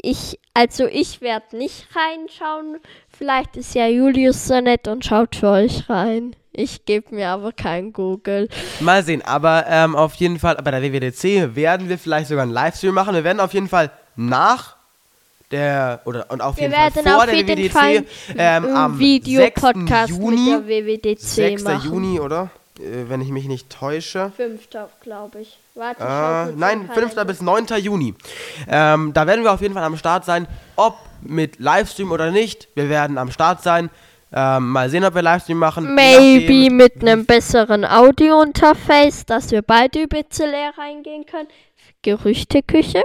ich, 0.00 0.38
also 0.54 0.86
ich 0.86 1.20
werde 1.20 1.58
nicht 1.58 1.88
reinschauen. 1.94 2.78
Vielleicht 3.10 3.56
ist 3.56 3.74
ja 3.74 3.86
Julius 3.86 4.46
so 4.46 4.60
nett 4.60 4.88
und 4.88 5.04
schaut 5.04 5.36
für 5.36 5.50
euch 5.50 5.90
rein. 5.90 6.34
Ich 6.52 6.84
gebe 6.86 7.14
mir 7.14 7.28
aber 7.28 7.52
kein 7.52 7.92
Google. 7.92 8.48
Mal 8.80 9.04
sehen, 9.04 9.22
aber 9.22 9.66
ähm, 9.68 9.94
auf 9.94 10.14
jeden 10.14 10.38
Fall 10.38 10.56
bei 10.56 10.70
der 10.70 10.82
WWDC 10.82 11.54
werden 11.54 11.88
wir 11.88 11.98
vielleicht 11.98 12.28
sogar 12.28 12.44
einen 12.44 12.52
Livestream 12.52 12.94
machen. 12.94 13.14
Wir 13.14 13.22
werden 13.22 13.38
auf 13.38 13.54
jeden 13.54 13.68
Fall 13.68 13.92
nach 14.16 14.77
der 15.50 16.00
oder 16.04 16.30
und 16.30 16.40
auf 16.42 16.56
Wir 16.56 16.64
jeden 16.64 16.74
Fall 16.74 16.94
werden 16.94 17.10
vor 17.12 17.18
auf 17.18 17.24
der 17.26 17.34
jeden 17.34 17.58
WWDC 17.58 17.72
Fall 17.72 18.04
ähm, 18.36 18.76
am 18.76 18.92
6. 18.92 18.98
Videopodcast 19.00 20.10
mit 20.12 20.20
Juni, 20.20 20.46
der 20.50 20.66
WWDC 20.68 21.18
6. 21.20 21.62
machen. 21.64 21.90
Juni, 21.90 22.20
oder? 22.20 22.50
Äh, 22.78 23.08
wenn 23.08 23.20
ich 23.20 23.30
mich 23.30 23.46
nicht 23.46 23.70
täusche. 23.70 24.32
Fünfter, 24.36 24.88
glaube 25.00 25.40
ich. 25.40 25.58
Warte, 25.74 26.02
Äh, 26.02 26.54
nein, 26.56 26.82
im 26.82 26.86
5. 26.88 26.94
Kalender. 26.94 27.24
bis 27.24 27.40
9. 27.40 27.66
Juni. 27.80 28.14
Ähm, 28.68 29.12
da 29.14 29.26
werden 29.26 29.44
wir 29.44 29.52
auf 29.52 29.60
jeden 29.60 29.74
Fall 29.74 29.84
am 29.84 29.96
Start 29.96 30.24
sein, 30.24 30.46
ob 30.76 30.96
mit 31.22 31.58
Livestream 31.58 32.12
oder 32.12 32.30
nicht. 32.30 32.68
Wir 32.74 32.88
werden 32.88 33.18
am 33.18 33.30
Start 33.30 33.62
sein. 33.62 33.90
Ähm, 34.30 34.68
mal 34.68 34.90
sehen, 34.90 35.04
ob 35.04 35.14
wir 35.14 35.22
Livestream 35.22 35.56
machen. 35.58 35.94
Maybe 35.94 36.70
mit 36.70 37.00
einem 37.00 37.24
besseren 37.24 37.84
Audio-Interface, 37.86 39.24
dass 39.24 39.50
wir 39.50 39.62
beide 39.62 40.02
über 40.02 40.22
XLR 40.22 40.72
reingehen 40.76 41.24
können. 41.24 41.48
Gerüchteküche. 42.02 43.02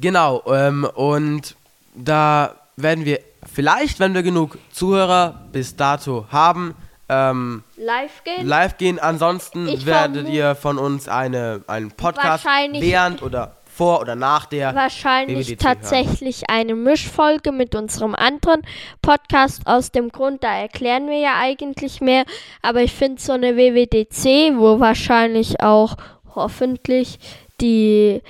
Genau, 0.00 0.42
ähm, 0.46 0.84
und 0.94 1.56
da 1.94 2.54
werden 2.76 3.04
wir 3.04 3.20
vielleicht, 3.52 4.00
wenn 4.00 4.14
wir 4.14 4.22
genug 4.22 4.58
Zuhörer 4.72 5.40
bis 5.52 5.76
dato 5.76 6.26
haben, 6.30 6.74
ähm, 7.08 7.62
Live 7.76 8.22
gehen. 8.24 8.46
live 8.46 8.76
gehen. 8.76 8.98
Ansonsten 8.98 9.66
Ich 9.68 9.86
werdet 9.86 10.28
ihr 10.28 10.54
von 10.54 10.78
uns 10.78 11.08
eine, 11.08 11.62
einen 11.66 11.90
Podcast 11.90 12.44
während 12.44 13.22
oder 13.22 13.56
vor 13.64 14.00
oder 14.00 14.16
nach 14.16 14.46
der 14.46 14.74
Wahrscheinlich 14.74 15.48
hören. 15.48 15.58
tatsächlich 15.58 16.50
eine 16.50 16.74
Mischfolge 16.74 17.52
mit 17.52 17.74
unserem 17.76 18.14
anderen 18.14 18.62
Podcast. 19.02 19.62
Aus 19.66 19.92
dem 19.92 20.10
Grund, 20.10 20.42
da 20.42 20.52
erklären 20.52 21.06
wir 21.08 21.18
ja 21.18 21.38
eigentlich 21.38 22.00
mehr. 22.00 22.24
Aber 22.60 22.82
ich 22.82 22.92
finde 22.92 23.22
so 23.22 23.32
eine 23.32 23.56
WWDC, 23.56 24.58
wo 24.58 24.80
wahrscheinlich 24.80 25.60
auch 25.60 25.96
hoffentlich 26.34 27.20
die 27.60 28.20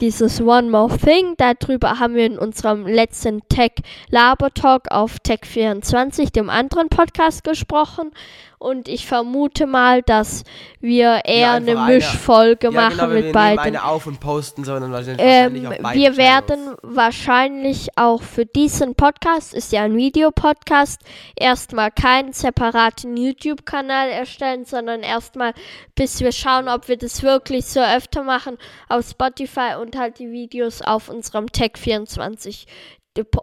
dieses 0.00 0.40
One 0.40 0.70
More 0.70 0.96
Thing, 0.96 1.34
darüber 1.36 1.98
haben 1.98 2.14
wir 2.14 2.26
in 2.26 2.38
unserem 2.38 2.86
letzten 2.86 3.46
Tech 3.48 3.72
Laber 4.10 4.52
Talk 4.52 4.90
auf 4.90 5.16
Tech24, 5.26 6.32
dem 6.32 6.50
anderen 6.50 6.88
Podcast, 6.88 7.44
gesprochen. 7.44 8.12
Und 8.58 8.88
ich 8.88 9.06
vermute 9.06 9.66
mal, 9.66 10.00
dass 10.00 10.42
wir 10.80 11.20
eher 11.26 11.52
einfach 11.52 11.68
eine 11.72 11.78
eine- 11.82 11.94
Mischfolge 11.96 12.68
Ja, 12.68 12.70
machen 12.72 12.90
genau, 12.96 13.08
wir 13.08 13.14
mit 13.14 13.22
nehmen 13.24 13.32
beiden. 13.34 13.58
eine 13.58 13.84
auf 13.84 14.06
und 14.06 14.18
posten, 14.18 14.64
sondern 14.64 14.92
wahrscheinlich 14.92 15.20
Ähm, 15.20 15.66
auf 15.66 15.76
beiden 15.76 16.00
wir 16.00 16.12
Channels. 16.14 16.16
werden 16.16 16.74
wahrscheinlich 16.82 17.88
auch 17.96 18.22
für 18.22 18.46
diesen 18.46 18.94
Podcast, 18.94 19.52
ist 19.52 19.72
ja 19.72 19.82
ein 19.82 19.94
Videopodcast, 19.94 21.02
erstmal 21.36 21.90
keinen 21.90 22.32
separaten 22.32 23.14
YouTube-Kanal 23.18 24.08
erstellen, 24.08 24.64
sondern 24.64 25.02
erstmal, 25.02 25.52
bis 25.94 26.20
wir 26.20 26.32
schauen, 26.32 26.68
ob 26.68 26.88
wir 26.88 26.96
das 26.96 27.22
wirklich 27.22 27.66
so 27.66 27.80
öfter 27.80 28.22
machen, 28.22 28.56
auf 28.88 29.15
Spotify 29.16 29.76
und 29.80 29.96
halt 29.96 30.18
die 30.18 30.30
Videos 30.30 30.82
auf 30.82 31.08
unserem 31.08 31.46
Tech24 31.46 32.66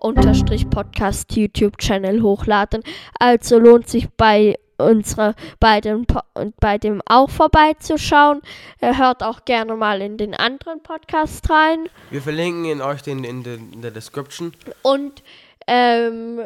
unterstrich 0.01 0.69
Podcast 0.69 1.36
YouTube-Channel 1.36 2.21
hochladen. 2.21 2.83
Also 3.19 3.57
lohnt 3.57 3.89
sich 3.89 4.07
bei 4.15 4.59
unserer 4.77 5.33
bei 5.59 5.81
dem, 5.81 6.05
und 6.36 6.55
bei 6.59 6.77
dem 6.77 7.01
auch 7.07 7.31
vorbeizuschauen. 7.31 8.41
Äh, 8.81 8.95
Hört 8.97 9.23
auch 9.23 9.45
gerne 9.45 9.75
mal 9.75 10.01
in 10.01 10.17
den 10.17 10.36
anderen 10.36 10.83
Podcast 10.83 11.49
rein. 11.49 11.89
Wir 12.12 12.21
verlinken 12.21 12.65
ihn 12.65 12.81
euch 12.81 13.01
den 13.01 13.23
in, 13.23 13.43
in 13.43 13.81
der 13.81 13.91
Description. 13.91 14.53
Und, 14.83 15.23
ähm, 15.65 16.41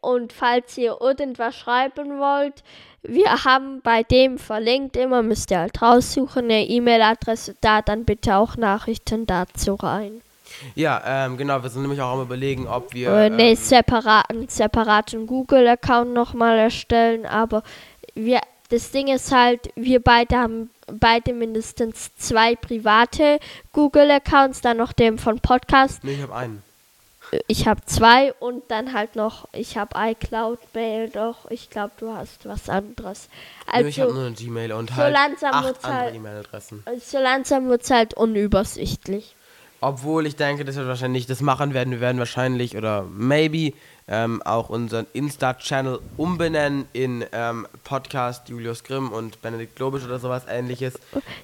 und 0.00 0.32
falls 0.32 0.76
ihr 0.76 0.96
irgendwas 1.00 1.54
schreiben 1.54 2.18
wollt, 2.18 2.64
wir 3.02 3.44
haben 3.44 3.80
bei 3.82 4.02
dem 4.02 4.38
verlinkt 4.38 4.96
immer, 4.96 5.22
müsst 5.22 5.50
ihr 5.50 5.60
halt 5.60 5.80
raussuchen, 5.80 6.44
eine 6.44 6.66
E-Mail-Adresse, 6.66 7.56
da 7.60 7.82
dann 7.82 8.04
bitte 8.04 8.36
auch 8.36 8.56
Nachrichten 8.56 9.26
dazu 9.26 9.74
rein. 9.74 10.20
Ja, 10.74 11.02
ähm, 11.06 11.36
genau, 11.36 11.62
wir 11.62 11.70
sind 11.70 11.82
nämlich 11.82 12.00
auch 12.00 12.14
am 12.14 12.22
überlegen, 12.22 12.66
ob 12.66 12.92
wir. 12.92 13.10
äh, 13.12 13.30
nee, 13.30 13.50
ähm, 13.50 13.56
separaten, 13.56 14.48
separaten 14.48 15.26
Google-Account 15.26 16.12
nochmal 16.12 16.58
erstellen, 16.58 17.26
aber 17.26 17.62
wir, 18.14 18.40
das 18.70 18.90
Ding 18.90 19.08
ist 19.08 19.30
halt, 19.32 19.70
wir 19.76 20.00
beide 20.00 20.36
haben 20.36 20.70
beide 20.90 21.32
mindestens 21.32 22.14
zwei 22.16 22.56
private 22.56 23.38
Google-Accounts, 23.72 24.60
dann 24.62 24.78
noch 24.78 24.92
dem 24.92 25.18
von 25.18 25.38
Podcast 25.38 26.02
nee, 26.02 26.12
ich 26.12 26.22
habe 26.22 26.34
einen. 26.34 26.62
Ich 27.46 27.66
habe 27.68 27.82
zwei 27.84 28.32
und 28.34 28.70
dann 28.70 28.92
halt 28.92 29.16
noch, 29.16 29.48
ich 29.52 29.76
habe 29.76 29.90
iCloud 29.98 30.58
Mail 30.74 31.10
doch. 31.10 31.50
Ich 31.50 31.68
glaube, 31.70 31.92
du 31.98 32.12
hast 32.12 32.46
was 32.48 32.68
anderes. 32.68 33.28
nee, 33.72 33.88
ich 33.88 34.00
habe 34.00 34.08
Also, 34.10 34.18
nur 34.20 34.26
eine 34.28 34.36
Gmail 34.36 34.72
und 34.72 34.90
so 34.90 34.96
halt 34.96 35.12
langsam 35.12 35.54
acht 35.54 35.84
andere 35.84 35.92
halt- 36.04 36.14
E-Mail-Adressen. 36.14 36.84
so 37.04 37.18
langsam 37.18 37.68
wird 37.68 37.82
es 37.82 37.90
halt 37.90 38.14
unübersichtlich. 38.14 39.34
Obwohl 39.80 40.26
ich 40.26 40.34
denke, 40.36 40.64
dass 40.64 40.76
wir 40.76 40.86
wahrscheinlich 40.88 41.26
das 41.26 41.40
machen 41.40 41.72
werden. 41.72 41.92
Wir 41.92 42.00
werden 42.00 42.18
wahrscheinlich 42.18 42.76
oder 42.76 43.04
maybe 43.10 43.72
ähm, 44.08 44.42
auch 44.42 44.70
unseren 44.70 45.06
Insta-Channel 45.12 46.00
umbenennen 46.16 46.86
in 46.92 47.24
ähm, 47.30 47.66
Podcast 47.84 48.48
Julius 48.48 48.82
Grimm 48.82 49.12
und 49.12 49.40
Benedikt 49.42 49.76
Globisch 49.76 50.02
oder 50.04 50.18
sowas 50.18 50.42
ähnliches. 50.48 50.94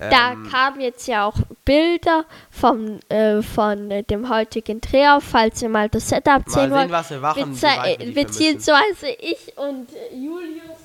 Da 0.01 0.33
Ähm, 0.33 0.49
kamen 0.51 0.81
jetzt 0.81 1.07
ja 1.07 1.27
auch 1.27 1.37
Bilder 1.65 2.25
vom, 2.51 2.99
äh, 3.09 3.43
von 3.43 3.91
dem 4.11 4.29
heutigen 4.29 4.81
Dreh 4.81 5.07
auf, 5.09 5.23
falls 5.25 5.63
ihr 5.63 5.69
mal 5.69 5.89
das 5.89 6.09
Setup 6.09 6.25
mal 6.27 6.43
sehen 6.47 6.63
sehen, 6.63 6.71
wollt. 6.73 6.91
was 6.91 7.11
wir 7.11 7.19
machen. 7.21 7.51
Bezie 7.53 7.63
wie 7.63 7.63
weit 7.67 7.85
wir 8.01 8.07
die 8.07 8.13
vermischen. 8.13 8.15
beziehungsweise 8.15 9.09
ich 9.21 9.59
und 9.59 9.89
Julius 10.13 10.81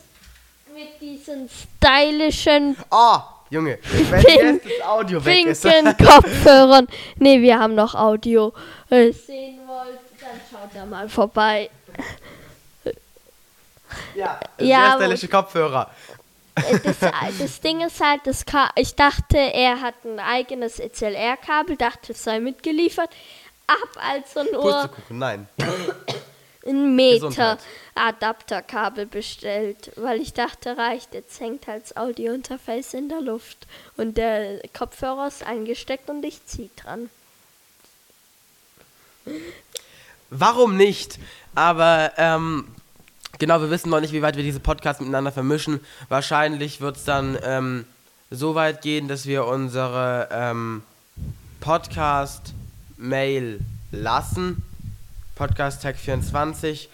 mit 0.75 1.01
diesen 1.01 1.49
stylischen 1.49 2.75
Oh, 2.91 3.19
Junge, 3.49 3.79
wenn 4.11 4.23
Pink- 4.23 4.41
jetzt 4.63 4.65
das 4.79 4.87
Audio 4.87 5.25
weg 5.25 5.45
ist. 5.47 5.63
Kopfhörern. 5.63 6.87
Ne, 7.17 7.41
wir 7.41 7.59
haben 7.59 7.75
noch 7.75 7.95
Audio. 7.95 8.53
Äh, 8.89 9.11
sehen 9.11 9.59
wollt, 9.67 9.99
dann 10.21 10.39
schaut 10.51 10.69
da 10.75 10.85
mal 10.85 11.09
vorbei. 11.09 11.69
ja, 14.15 14.39
Ja, 14.59 14.95
stylische 14.97 15.27
Kopfhörer. 15.27 15.89
Äh, 16.55 16.79
Das, 16.79 16.97
das 17.39 17.61
Ding 17.61 17.81
ist 17.81 17.99
halt, 18.01 18.21
das 18.25 18.45
Ka 18.45 18.69
ich 18.75 18.95
dachte, 18.95 19.37
er 19.37 19.81
hat 19.81 19.95
ein 20.05 20.19
eigenes 20.19 20.77
XLR-Kabel, 20.77 21.75
dachte, 21.77 22.11
es 22.13 22.23
sei 22.23 22.39
mitgeliefert. 22.39 23.09
Ab 23.67 23.77
also 24.01 24.43
nur 24.51 24.61
Pustekuchen, 24.61 25.19
nein. 25.19 25.47
ein 26.69 26.95
Meter 26.95 27.27
Gesundheit. 27.27 27.59
Adapterkabel 27.95 29.05
bestellt, 29.05 29.91
weil 29.95 30.21
ich 30.21 30.33
dachte, 30.33 30.77
reicht, 30.77 31.13
jetzt 31.13 31.39
hängt 31.39 31.67
halt 31.67 31.83
das 31.83 31.97
Audio-Interface 31.97 32.93
in 32.93 33.09
der 33.09 33.21
Luft 33.21 33.67
und 33.97 34.17
der 34.17 34.61
Kopfhörer 34.77 35.27
ist 35.27 35.45
eingesteckt 35.45 36.09
und 36.09 36.23
ich 36.23 36.45
zieh 36.45 36.69
dran. 36.75 37.09
Warum 40.29 40.77
nicht? 40.77 41.19
Aber 41.55 42.13
ähm, 42.17 42.67
genau, 43.39 43.61
wir 43.61 43.69
wissen 43.69 43.89
noch 43.89 43.99
nicht, 43.99 44.13
wie 44.13 44.21
weit 44.21 44.37
wir 44.37 44.43
diese 44.43 44.59
Podcasts 44.59 44.99
miteinander 45.01 45.31
vermischen. 45.31 45.79
Wahrscheinlich 46.07 46.81
wird 46.81 46.97
es 46.97 47.03
dann 47.03 47.37
ähm, 47.43 47.85
so 48.29 48.53
weit 48.55 48.81
gehen, 48.81 49.07
dass 49.07 49.25
wir 49.25 49.45
unsere 49.45 50.29
ähm, 50.31 50.83
Podcast-Mail 51.61 53.59
lassen. 53.91 54.63
Podcast 55.39 55.81
Tag 55.81 55.95
24. 55.95 56.89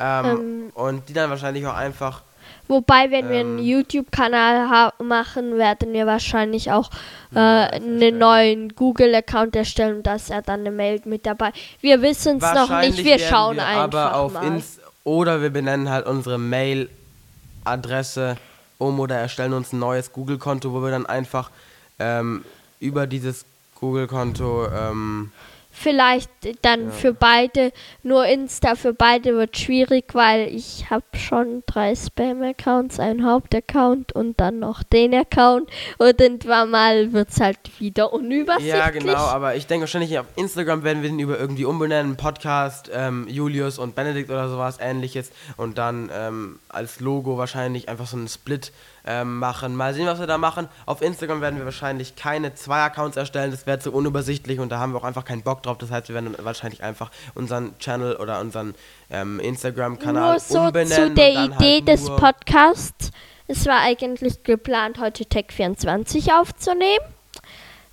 Ähm, 0.00 0.24
Ähm. 0.24 0.70
und 0.74 1.08
die 1.08 1.12
dann 1.12 1.28
wahrscheinlich 1.30 1.66
auch 1.66 1.74
einfach. 1.74 2.22
Wobei, 2.68 3.10
wenn 3.10 3.28
wir 3.28 3.40
einen 3.40 3.58
Ähm. 3.58 3.64
YouTube-Kanal 3.64 4.92
machen, 5.02 5.58
werden 5.58 5.92
wir 5.92 6.06
wahrscheinlich 6.06 6.70
auch 6.70 6.90
äh, 7.34 7.38
einen 7.38 8.16
neuen 8.18 8.76
Google-Account 8.76 9.56
erstellen 9.56 9.96
und 9.96 10.06
da 10.06 10.14
ist 10.14 10.28
ja 10.28 10.40
dann 10.42 10.60
eine 10.60 10.70
Mail 10.70 11.00
mit 11.06 11.26
dabei. 11.26 11.52
Wir 11.80 12.00
wissen 12.00 12.36
es 12.36 12.54
noch 12.54 12.70
nicht, 12.80 13.04
wir 13.04 13.18
schauen 13.18 13.56
wir 13.56 13.66
einfach 13.66 14.12
aber 14.12 14.14
auf 14.16 14.32
mal. 14.34 14.46
Ins 14.46 14.78
oder 15.02 15.42
wir 15.42 15.50
benennen 15.50 15.90
halt 15.90 16.06
unsere 16.06 16.38
Mail-Adresse 16.38 18.36
um 18.78 19.00
oder 19.00 19.16
erstellen 19.16 19.54
uns 19.54 19.72
ein 19.72 19.80
neues 19.80 20.12
Google-Konto, 20.12 20.72
wo 20.72 20.82
wir 20.82 20.90
dann 20.92 21.06
einfach 21.06 21.50
ähm, 21.98 22.44
über 22.78 23.08
dieses 23.08 23.44
Google-Konto 23.80 24.68
ähm, 24.68 25.32
Vielleicht 25.80 26.28
dann 26.62 26.90
für 26.90 27.14
beide, 27.14 27.70
nur 28.02 28.26
Insta 28.26 28.74
für 28.74 28.92
beide 28.92 29.36
wird 29.36 29.56
schwierig, 29.56 30.12
weil 30.12 30.48
ich 30.48 30.90
habe 30.90 31.04
schon 31.16 31.62
drei 31.66 31.94
Spam-Accounts, 31.94 32.98
einen 32.98 33.24
Hauptaccount 33.24 34.10
und 34.10 34.40
dann 34.40 34.58
noch 34.58 34.82
den 34.82 35.14
Account. 35.14 35.70
Und 35.98 36.20
irgendwann 36.20 36.70
mal 36.70 37.12
wird 37.12 37.28
es 37.28 37.40
halt 37.40 37.58
wieder 37.78 38.12
unübersichtlich. 38.12 38.74
Ja, 38.74 38.90
genau, 38.90 39.18
aber 39.18 39.54
ich 39.54 39.68
denke 39.68 39.82
wahrscheinlich 39.82 40.18
auf 40.18 40.26
Instagram 40.34 40.82
werden 40.82 41.04
wir 41.04 41.10
den 41.10 41.20
über 41.20 41.38
irgendwie 41.38 41.64
umbenennen, 41.64 42.16
Podcast, 42.16 42.90
ähm, 42.92 43.28
Julius 43.28 43.78
und 43.78 43.94
Benedikt 43.94 44.30
oder 44.30 44.48
sowas 44.48 44.78
ähnliches 44.80 45.30
und 45.56 45.78
dann 45.78 46.10
ähm, 46.12 46.58
als 46.68 46.98
Logo 46.98 47.38
wahrscheinlich 47.38 47.88
einfach 47.88 48.08
so 48.08 48.16
einen 48.16 48.26
Split 48.26 48.72
ähm, 49.08 49.38
machen. 49.38 49.74
Mal 49.74 49.94
sehen, 49.94 50.06
was 50.06 50.20
wir 50.20 50.26
da 50.26 50.36
machen. 50.36 50.68
Auf 50.84 51.00
Instagram 51.00 51.40
werden 51.40 51.58
wir 51.58 51.64
wahrscheinlich 51.64 52.14
keine 52.14 52.54
zwei 52.54 52.82
Accounts 52.82 53.16
erstellen, 53.16 53.50
das 53.50 53.66
wäre 53.66 53.78
zu 53.78 53.90
unübersichtlich 53.90 54.60
und 54.60 54.70
da 54.70 54.78
haben 54.78 54.92
wir 54.92 54.98
auch 54.98 55.04
einfach 55.04 55.24
keinen 55.24 55.42
Bock 55.42 55.62
drauf. 55.62 55.78
Das 55.78 55.90
heißt, 55.90 56.08
wir 56.08 56.14
werden 56.14 56.36
wahrscheinlich 56.38 56.82
einfach 56.82 57.10
unseren 57.34 57.76
Channel 57.78 58.16
oder 58.16 58.40
unseren 58.40 58.74
ähm, 59.10 59.40
Instagram-Kanal 59.40 60.32
Nur 60.32 60.40
so 60.40 60.60
umbenennen. 60.60 61.08
zu 61.08 61.14
der 61.14 61.30
Idee 61.30 61.76
halt 61.76 61.88
des 61.88 62.04
Podcasts. 62.04 63.10
Es 63.46 63.64
war 63.64 63.80
eigentlich 63.80 64.42
geplant, 64.42 64.98
heute 65.00 65.24
Tech24 65.24 66.38
aufzunehmen. 66.38 67.17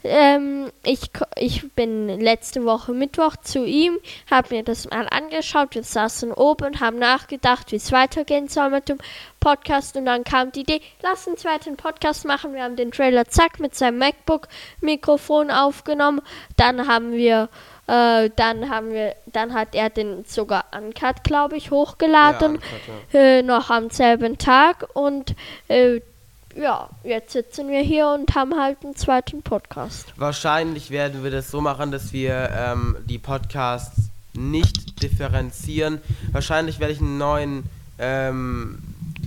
Ähm, 0.07 0.71
ich, 0.83 1.09
ich 1.35 1.71
bin 1.73 2.07
letzte 2.19 2.63
Woche 2.63 2.91
Mittwoch 2.93 3.35
zu 3.37 3.65
ihm, 3.65 3.97
habe 4.29 4.55
mir 4.55 4.63
das 4.63 4.89
mal 4.89 5.07
angeschaut. 5.09 5.73
Wir 5.75 5.83
saßen 5.83 6.31
oben 6.31 6.67
und 6.67 6.79
haben 6.79 6.99
nachgedacht, 6.99 7.71
wie 7.71 7.77
es 7.77 7.91
weitergehen 7.91 8.47
soll 8.47 8.69
mit 8.69 8.87
dem 8.89 8.99
Podcast. 9.39 9.97
Und 9.97 10.05
dann 10.05 10.23
kam 10.23 10.51
die 10.51 10.61
Idee, 10.61 10.81
lass 11.01 11.27
uns 11.27 11.43
weiter 11.45 11.67
einen 11.67 11.77
Podcast 11.77 12.25
machen. 12.25 12.53
Wir 12.53 12.63
haben 12.63 12.75
den 12.75 12.91
Trailer 12.91 13.25
zack 13.25 13.59
mit 13.59 13.75
seinem 13.75 13.97
MacBook-Mikrofon 13.99 15.49
aufgenommen. 15.51 16.21
Dann 16.57 16.87
haben 16.87 17.13
wir, 17.13 17.49
äh, 17.87 18.29
dann 18.35 18.69
haben 18.69 18.91
wir, 18.91 19.15
dann 19.25 19.53
hat 19.53 19.73
er 19.73 19.89
den 19.89 20.23
sogar 20.25 20.65
uncut, 20.75 21.23
glaube 21.23 21.57
ich, 21.57 21.71
hochgeladen 21.71 22.55
Ja, 22.55 22.61
Uncut, 22.61 23.13
ja. 23.13 23.19
äh, 23.19 23.41
noch 23.43 23.69
am 23.69 23.89
selben 23.89 24.37
Tag 24.37 24.87
und 24.93 25.35
äh, 25.67 26.01
ja, 26.55 26.89
jetzt 27.03 27.33
sitzen 27.33 27.69
wir 27.69 27.81
hier 27.81 28.07
und 28.07 28.33
haben 28.33 28.59
halt 28.59 28.77
einen 28.83 28.95
zweiten 28.95 29.41
Podcast. 29.41 30.13
Wahrscheinlich 30.15 30.89
werden 30.89 31.23
wir 31.23 31.31
das 31.31 31.51
so 31.51 31.61
machen, 31.61 31.91
dass 31.91 32.13
wir 32.13 32.49
ähm, 32.55 32.95
die 33.05 33.17
Podcasts 33.17 34.09
nicht 34.33 35.01
differenzieren. 35.01 36.01
Wahrscheinlich 36.31 36.79
werde 36.79 36.93
ich 36.93 36.99
einen 36.99 37.17
neuen, 37.17 37.63
ähm, 37.99 38.79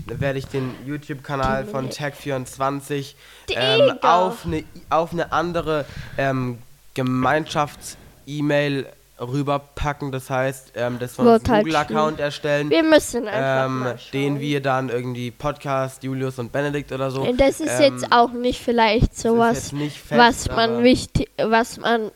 werde 0.07 0.39
ich 0.39 0.47
den 0.47 0.75
YouTube-Kanal 0.87 1.67
von 1.67 1.91
Tech24 1.91 3.15
ähm, 3.51 3.99
auf, 4.03 4.47
eine, 4.47 4.65
auf 4.91 5.13
eine 5.13 5.33
andere 5.33 5.85
ähm, 6.17 6.59
Gemeinschafts-E-Mail 6.95 8.87
rüberpacken. 9.21 10.13
Das 10.13 10.31
heißt, 10.31 10.73
ähm, 10.75 10.99
dass 10.99 11.19
wir 11.19 11.33
uns 11.33 11.45
einen 11.45 11.55
halt 11.55 11.65
Google-Account 11.65 12.21
erstellen, 12.21 12.71
Wir 12.71 12.83
müssen 12.83 13.29
einfach 13.29 13.67
ähm, 13.67 13.79
mal 13.81 13.99
den 14.13 14.41
wir 14.41 14.61
dann 14.61 14.89
irgendwie 14.89 15.31
Podcast 15.31 16.03
Julius 16.03 16.39
und 16.39 16.53
Benedikt 16.53 16.93
oder 16.93 17.11
so. 17.11 17.31
Das 17.37 17.61
ist 17.61 17.81
ähm, 17.81 17.95
jetzt 17.95 18.13
auch 18.13 18.33
nicht 18.33 18.61
vielleicht 18.61 19.19
sowas, 19.19 19.73
nicht 19.73 19.99
fest, 19.99 20.19
was 20.19 20.57
man 20.57 20.83
wichtig, 20.83 21.31
was 21.37 21.79
man 21.79 22.11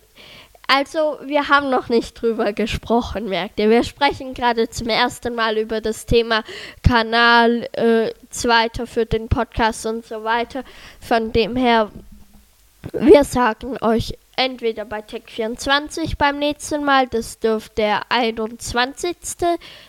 also, 0.68 1.18
wir 1.24 1.50
haben 1.50 1.68
noch 1.68 1.90
nicht 1.90 2.14
drüber 2.14 2.54
gesprochen, 2.54 3.28
merkt 3.28 3.60
ihr. 3.60 3.68
Wir 3.68 3.84
sprechen 3.84 4.32
gerade 4.32 4.70
zum 4.70 4.88
ersten 4.88 5.34
Mal 5.34 5.58
über 5.58 5.82
das 5.82 6.06
Thema 6.06 6.44
Kanal, 6.82 7.68
äh, 7.72 8.12
zweiter 8.30 8.86
für 8.86 9.04
den 9.04 9.28
Podcast 9.28 9.84
und 9.84 10.06
so 10.06 10.24
weiter. 10.24 10.64
Von 10.98 11.30
dem 11.32 11.56
her, 11.56 11.90
wir 12.94 13.24
sagen 13.24 13.76
euch 13.82 14.14
entweder 14.36 14.84
bei 14.84 15.00
Tech24 15.00 16.16
beim 16.16 16.38
nächsten 16.38 16.84
Mal, 16.84 17.06
das 17.08 17.38
dürfte 17.38 17.74
der 17.76 18.02
21. 18.10 19.16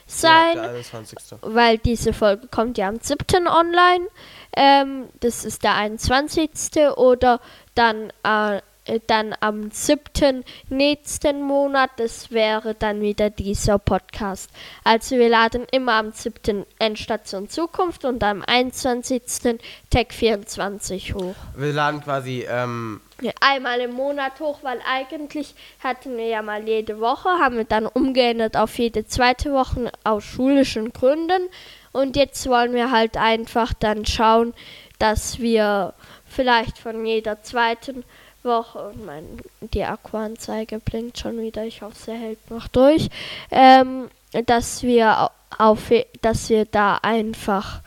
sein 0.05 0.55
Ja, 0.55 0.61
der 0.61 0.69
21. 0.69 1.17
weil 1.41 1.77
diese 1.77 2.13
Folge 2.13 2.47
kommt 2.47 2.77
ja 2.77 2.87
am 2.87 2.99
7. 2.99 3.47
online. 3.47 4.07
Ähm, 4.55 5.09
das 5.19 5.45
ist 5.45 5.63
der 5.63 5.75
21. 5.75 6.51
Oder 6.95 7.39
dann, 7.75 8.11
äh, 8.23 8.61
dann 9.07 9.33
am 9.39 9.71
7. 9.71 10.43
nächsten 10.69 11.41
Monat. 11.41 11.91
Das 11.97 12.31
wäre 12.31 12.75
dann 12.75 13.01
wieder 13.01 13.29
dieser 13.29 13.79
Podcast. 13.79 14.49
Also 14.83 15.15
wir 15.17 15.29
laden 15.29 15.65
immer 15.71 15.93
am 15.93 16.11
7. 16.11 16.65
Endstation 16.79 17.49
Zukunft 17.49 18.05
und 18.05 18.23
am 18.23 18.43
21. 18.45 19.59
Tech24 19.91 21.13
hoch. 21.13 21.35
Wir 21.55 21.73
laden 21.73 22.01
quasi, 22.01 22.45
ähm, 22.47 23.01
Einmal 23.39 23.79
im 23.81 23.93
Monat 23.93 24.39
hoch, 24.39 24.59
weil 24.61 24.79
eigentlich 24.87 25.55
hatten 25.83 26.17
wir 26.17 26.27
ja 26.27 26.41
mal 26.41 26.67
jede 26.67 26.99
Woche, 26.99 27.29
haben 27.29 27.57
wir 27.57 27.65
dann 27.65 27.85
umgeändert 27.87 28.57
auf 28.57 28.77
jede 28.77 29.05
zweite 29.07 29.53
Woche 29.53 29.91
aus 30.03 30.23
schulischen 30.23 30.93
Gründen. 30.93 31.49
Und 31.91 32.15
jetzt 32.15 32.47
wollen 32.47 32.73
wir 32.73 32.91
halt 32.91 33.17
einfach 33.17 33.73
dann 33.73 34.05
schauen, 34.05 34.53
dass 34.99 35.39
wir 35.39 35.93
vielleicht 36.27 36.77
von 36.79 37.05
jeder 37.05 37.43
zweiten 37.43 38.03
Woche, 38.41 38.89
und 38.89 39.05
mein, 39.05 39.25
die 39.61 39.83
Akkuanzeige 39.83 40.79
blinkt 40.79 41.19
schon 41.19 41.39
wieder, 41.39 41.63
ich 41.63 41.81
hoffe, 41.81 41.95
sie 41.95 42.11
hält 42.13 42.51
noch 42.51 42.67
durch, 42.67 43.09
ähm, 43.51 44.09
dass 44.47 44.83
wir 44.83 45.21
au- 45.21 45.29
auf, 45.57 45.91
dass 46.21 46.49
wir 46.49 46.65
da 46.65 46.99
einfach 47.01 47.81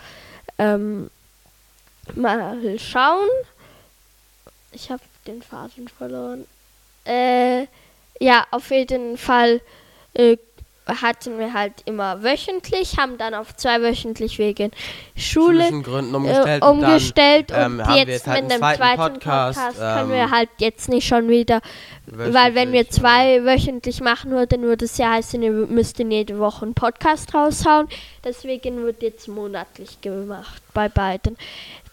ähm, 0.58 1.10
mal 2.14 2.78
schauen. 2.78 3.28
Ich 4.72 4.90
habe 4.90 5.02
den 5.26 5.42
Faden 5.42 5.88
verloren. 5.88 6.46
Äh, 7.04 7.66
ja, 8.18 8.46
auf 8.50 8.70
jeden 8.70 9.18
Fall 9.18 9.60
äh, 10.14 10.36
hatten 10.86 11.38
wir 11.38 11.52
halt 11.52 11.72
immer 11.84 12.22
wöchentlich, 12.22 12.96
haben 12.96 13.18
dann 13.18 13.34
auf 13.34 13.56
zwei 13.56 13.82
wöchentlich 13.82 14.38
wegen 14.38 14.70
Schule 15.16 15.68
Gründen 15.82 16.14
äh, 16.14 16.16
umgestellt. 16.16 16.62
umgestellt 16.62 17.50
und 17.50 17.56
dann, 17.56 17.80
und 17.80 17.88
ähm, 17.88 17.96
jetzt, 17.96 18.26
halt 18.26 18.44
mit 18.44 18.52
einem 18.52 18.60
zweiten 18.60 18.78
zweiten 18.78 19.14
Podcast, 19.14 19.58
Podcast, 19.58 19.78
können 19.78 20.10
ähm, 20.10 20.16
wir 20.16 20.30
halt 20.30 20.48
jetzt 20.58 20.88
nicht 20.88 21.06
schon 21.06 21.28
wieder, 21.28 21.60
weil 22.06 22.54
wenn 22.54 22.72
wir 22.72 22.88
zwei 22.88 23.44
wöchentlich 23.44 24.00
machen 24.00 24.30
würden, 24.30 24.62
würde 24.62 24.84
es 24.84 24.96
ja 24.96 25.10
heißen, 25.12 25.42
ihr 25.42 25.50
müssten 25.50 26.10
jede 26.10 26.38
Woche 26.38 26.64
einen 26.64 26.74
Podcast 26.74 27.34
raushauen. 27.34 27.88
Deswegen 28.24 28.84
wird 28.84 29.02
jetzt 29.02 29.26
monatlich 29.26 30.00
gemacht 30.00 30.62
bei 30.72 30.88
beiden. 30.88 31.36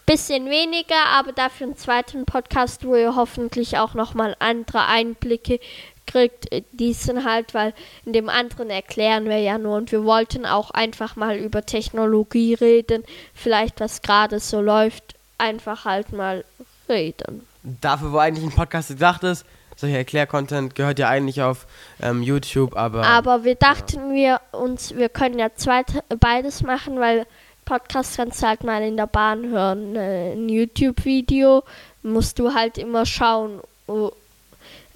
Bisschen 0.06 0.50
weniger, 0.50 1.06
aber 1.12 1.32
dafür 1.32 1.68
einen 1.68 1.76
zweiten 1.76 2.26
Podcast, 2.26 2.84
wo 2.84 2.94
ihr 2.94 3.16
hoffentlich 3.16 3.78
auch 3.78 3.94
nochmal 3.94 4.36
andere 4.38 4.86
Einblicke 4.86 5.60
kriegt. 6.06 6.52
Äh, 6.52 6.62
Diesen 6.72 7.24
halt, 7.24 7.54
weil 7.54 7.72
in 8.04 8.12
dem 8.12 8.28
anderen 8.28 8.70
erklären 8.70 9.26
wir 9.26 9.38
ja 9.38 9.58
nur 9.58 9.76
und 9.76 9.92
wir 9.92 10.04
wollten 10.04 10.44
auch 10.44 10.70
einfach 10.70 11.16
mal 11.16 11.36
über 11.36 11.64
Technologie 11.64 12.54
reden. 12.54 13.04
Vielleicht 13.32 13.80
was 13.80 14.02
gerade 14.02 14.40
so 14.40 14.60
läuft, 14.60 15.14
einfach 15.38 15.84
halt 15.84 16.12
mal 16.12 16.44
reden. 16.88 17.46
Dafür, 17.62 18.12
wo 18.12 18.18
eigentlich 18.18 18.44
ein 18.44 18.54
Podcast 18.54 18.88
gedacht 18.88 19.24
ist, 19.24 19.46
solcher 19.76 19.96
Erklärcontent 19.96 20.74
gehört 20.74 20.98
ja 20.98 21.08
eigentlich 21.08 21.42
auf 21.42 21.66
ähm, 22.00 22.22
YouTube, 22.22 22.76
aber, 22.76 23.04
Aber 23.04 23.44
wir 23.44 23.54
dachten 23.54 24.12
wir 24.14 24.40
uns, 24.52 24.94
wir 24.94 25.08
können 25.08 25.38
ja 25.38 25.48
zweit, 25.54 25.86
beides 26.20 26.62
machen, 26.62 27.00
weil 27.00 27.26
Podcast 27.64 28.16
kannst 28.16 28.42
du 28.42 28.46
halt 28.46 28.64
mal 28.64 28.82
in 28.82 28.96
der 28.96 29.06
Bahn 29.06 29.48
hören. 29.50 29.96
Äh, 29.96 30.32
Ein 30.32 30.48
YouTube-Video 30.48 31.62
musst 32.02 32.38
du 32.38 32.54
halt 32.54 32.78
immer 32.78 33.06
schauen. 33.06 33.60
Oh, 33.86 34.10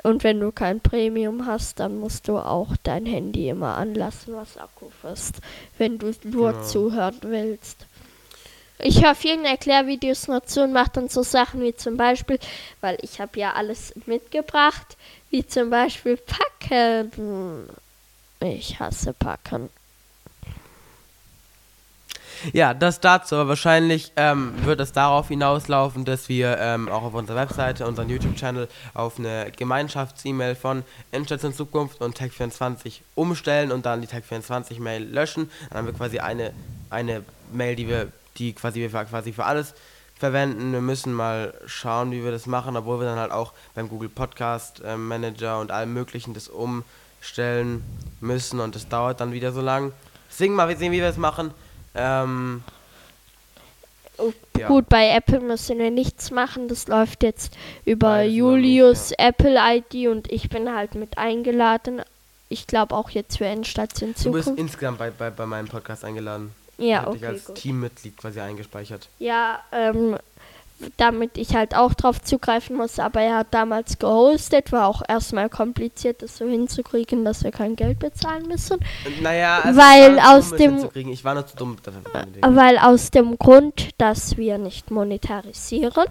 Und 0.03 0.23
wenn 0.25 0.41
du 0.41 0.53
kein 0.53 0.81
Premium 0.81 1.47
hast, 1.47 1.81
dann 1.81 1.99
musst 1.99 2.29
du 2.29 2.39
auch 2.39 2.77
dein 2.83 3.05
Handy 3.07 3.49
immer 3.49 3.77
anlassen, 3.77 4.35
was 4.35 4.57
Akku 4.57 4.91
frisst, 5.01 5.37
wenn 5.79 5.99
du 5.99 6.13
nur 6.25 6.53
Genau. 6.53 6.65
zuhören 6.65 7.17
willst. 7.23 7.87
Ich 8.81 9.03
höre 9.05 9.17
vielen 9.17 9.45
Erklärvideos 9.45 10.29
nur 10.29 10.45
zu 10.45 10.63
und 10.63 10.73
mache 10.73 10.91
dann 10.93 11.09
so 11.09 11.25
Sachen 11.25 11.61
wie 11.63 11.75
zum 11.75 11.97
Beispiel, 11.97 12.39
weil 12.81 12.97
ich 13.03 13.21
habe 13.21 13.39
ja 13.41 13.55
alles 13.55 13.93
mitgebracht, 14.07 14.97
wie 15.31 15.45
zum 15.45 15.69
Beispiel 15.71 16.17
Packen. 16.17 17.69
Ich 18.41 18.79
hasse 18.79 19.13
Packen. 19.15 19.69
Ja, 22.53 22.75
das 22.75 23.01
dazu. 23.01 23.37
Aber 23.37 23.49
wahrscheinlich 23.51 24.13
ähm, 24.17 24.53
wird 24.65 24.81
es 24.81 24.93
darauf 24.93 25.29
hinauslaufen, 25.29 26.05
dass 26.05 26.29
wir 26.29 26.59
ähm, 26.59 26.89
auch 26.89 27.03
auf 27.03 27.15
unserer 27.15 27.37
Webseite, 27.37 27.87
unseren 27.87 28.09
YouTube-Channel 28.09 28.69
auf 28.95 29.19
eine 29.19 29.51
Gemeinschafts-E-Mail 29.57 30.55
von 30.55 30.85
Endstation 31.13 31.53
Zukunft 31.55 32.01
und 32.01 32.19
Tech24 32.19 33.01
umstellen 33.15 33.73
und 33.73 33.87
dann 33.87 34.01
die 34.01 34.09
Tech24-Mail 34.09 35.05
löschen. 35.05 35.51
Dann 35.69 35.79
haben 35.79 35.87
wir 35.87 35.95
quasi 35.95 36.19
eine, 36.19 36.53
eine 36.91 37.23
Mail, 37.53 37.77
die 37.77 37.89
wir, 37.89 38.13
die 38.37 38.53
quasi 38.55 38.81
wir 38.81 38.91
für- 38.91 39.05
quasi 39.05 39.33
für 39.33 39.45
alles 39.45 39.75
verwenden. 40.17 40.73
Wir 40.73 40.81
müssen 40.81 41.13
mal 41.13 41.55
schauen, 41.67 42.11
wie 42.11 42.25
wir 42.25 42.31
das 42.33 42.47
machen, 42.47 42.77
obwohl 42.77 42.99
wir 43.01 43.07
dann 43.07 43.19
halt 43.19 43.31
auch 43.31 43.53
beim 43.75 43.89
Google 43.89 44.09
Podcast 44.09 44.83
äh, 44.85 44.97
Manager 44.97 45.61
und 45.61 45.71
allem 45.71 45.93
möglichen 45.95 46.35
das 46.35 46.49
umstellen 46.49 47.85
müssen 48.21 48.61
und 48.61 48.75
das 48.75 48.89
dauert 48.89 49.21
dann 49.21 49.33
wieder 49.33 49.53
so 49.53 49.61
lang. 49.61 49.93
Deswegen 50.31 50.55
mal 50.55 50.75
sehen, 50.77 50.93
wie 50.93 50.97
wir 50.99 51.07
das 51.07 51.17
machen. 51.17 51.53
Ähm, 51.95 52.63
Oh, 54.21 54.33
Ja. 54.59 54.67
Gut, 54.67 54.89
bei 54.89 55.11
Apple 55.11 55.39
müssen 55.41 55.79
wir 55.79 55.91
nichts 55.93 56.31
machen. 56.33 56.67
Das 56.67 56.89
läuft 56.89 57.23
jetzt 57.23 57.57
über 57.85 58.09
Beides 58.09 58.33
über 58.35 58.57
mich, 58.57 58.75
Julius 58.75 59.13
Apple 59.17 59.57
ID 59.57 60.09
und 60.09 60.31
ich 60.33 60.49
bin 60.49 60.75
halt 60.75 60.97
mit 60.97 61.17
eingeladen. 61.17 62.03
Ich 62.49 62.67
glaube 62.67 62.97
auch 62.97 63.11
jetzt 63.11 63.39
für 63.39 63.45
Endstation 63.47 64.15
du 64.21 64.33
bist 64.33 64.47
Zukunft. 64.47 64.61
insgesamt 64.61 64.99
bei, 64.99 65.11
bei, 65.11 65.31
bei 65.31 65.47
meinem 65.47 65.69
Podcast 65.69 66.05
eingeladen. 66.05 66.53
ich 66.79 66.87
Ja, 66.87 67.07
okay, 67.07 67.27
als 67.27 67.45
gut. 67.45 67.57
Teammitglied 67.57 68.17
quasi 68.17 68.41
eingespeichert. 68.41 69.09
Ja, 69.21 69.61
ähm, 69.71 70.17
damit 70.97 71.37
ich 71.37 71.55
halt 71.55 71.75
auch 71.75 71.95
drauf 71.95 72.23
zugreifen 72.23 72.77
muss. 72.77 72.99
Aber 72.99 73.21
er 73.21 73.39
hat 73.39 73.49
damals 73.51 73.99
gehostet, 73.99 74.73
war 74.73 74.87
auch 74.87 75.03
erstmal 75.07 75.49
kompliziert, 75.49 76.23
das 76.23 76.37
so 76.37 76.47
hinzukriegen, 76.47 77.25
dass 77.25 77.45
wir 77.45 77.51
kein 77.51 77.77
Geld 77.77 77.99
bezahlen 77.99 78.47
müssen. 78.47 78.79
Naja, 79.21 79.61
also 79.63 79.81
Weil 79.81 80.19
aus 80.21 80.51
zu 80.51 80.57
dumm, 80.57 80.91
dem-. 80.95 81.09
Ich 81.11 81.25
war 81.25 81.35
nur 81.35 81.47
zu 81.47 81.57
dumm 81.57 81.77
dafür. 81.83 82.57
Weil 82.57 82.79
aus 82.79 83.11
dem 83.11 83.39
Grund, 83.39 83.91
dass 83.99 84.37
wir 84.37 84.59
nicht 84.59 84.91
monetarisieren, 84.91 86.07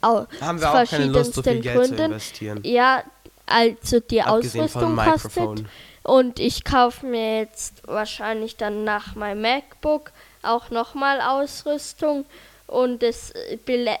aus 0.00 0.26
haben 0.40 0.60
wir 0.60 0.70
auch 0.70 0.84
keine 0.84 1.06
Lust, 1.06 1.34
so 1.34 1.42
viel 1.42 1.62
verschiedensten 1.62 1.62
Geld 1.62 1.74
zu 1.74 1.80
Gründen, 1.80 2.04
investieren. 2.04 2.60
ja, 2.64 3.02
also 3.46 4.00
die 4.00 4.22
Abgesehen 4.22 4.64
Ausrüstung 4.64 4.96
kostet. 4.96 5.64
Und 6.02 6.38
ich 6.38 6.64
kaufe 6.64 7.06
mir 7.06 7.38
jetzt 7.40 7.86
wahrscheinlich 7.86 8.56
dann 8.56 8.84
nach 8.84 9.14
meinem 9.14 9.40
MacBook 9.40 10.12
auch 10.42 10.70
nochmal 10.70 11.20
Ausrüstung. 11.20 12.26
Und 12.66 13.02
es 13.02 13.30
äh, 13.32 13.58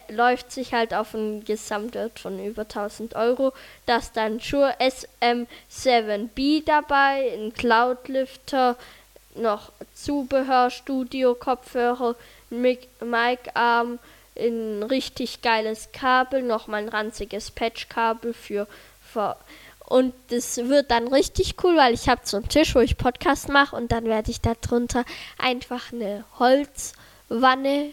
läuft 0.08 0.50
sich 0.50 0.72
halt 0.72 0.94
auf 0.94 1.14
einen 1.14 1.44
Gesamtwert 1.44 2.18
von 2.18 2.42
über 2.44 2.62
1000 2.62 3.14
Euro. 3.14 3.52
Da 3.86 3.98
ist 3.98 4.16
dann 4.16 4.40
Shure 4.40 4.74
SM7B 4.80 6.64
dabei, 6.64 7.32
ein 7.34 7.52
Cloudlifter, 7.52 8.76
noch 9.34 9.72
Zubehör, 9.94 10.70
Studio, 10.70 11.34
Kopfhörer, 11.34 12.14
Mic- 12.50 12.88
Mic-Arm, 13.00 13.98
ein 14.38 14.82
richtig 14.82 15.42
geiles 15.42 15.90
Kabel, 15.92 16.42
nochmal 16.42 16.82
ein 16.82 16.88
ranziges 16.88 17.50
Patchkabel 17.50 18.32
für, 18.32 18.66
für 19.12 19.36
und 19.86 20.14
das 20.28 20.56
wird 20.56 20.90
dann 20.90 21.08
richtig 21.08 21.56
cool, 21.62 21.76
weil 21.76 21.92
ich 21.92 22.08
habe 22.08 22.22
so 22.24 22.38
einen 22.38 22.48
Tisch, 22.48 22.74
wo 22.74 22.80
ich 22.80 22.96
Podcast 22.96 23.48
mache 23.48 23.76
und 23.76 23.92
dann 23.92 24.06
werde 24.06 24.30
ich 24.30 24.40
da 24.40 24.54
drunter 24.54 25.04
einfach 25.38 25.92
eine 25.92 26.24
Holzwanne 26.38 27.92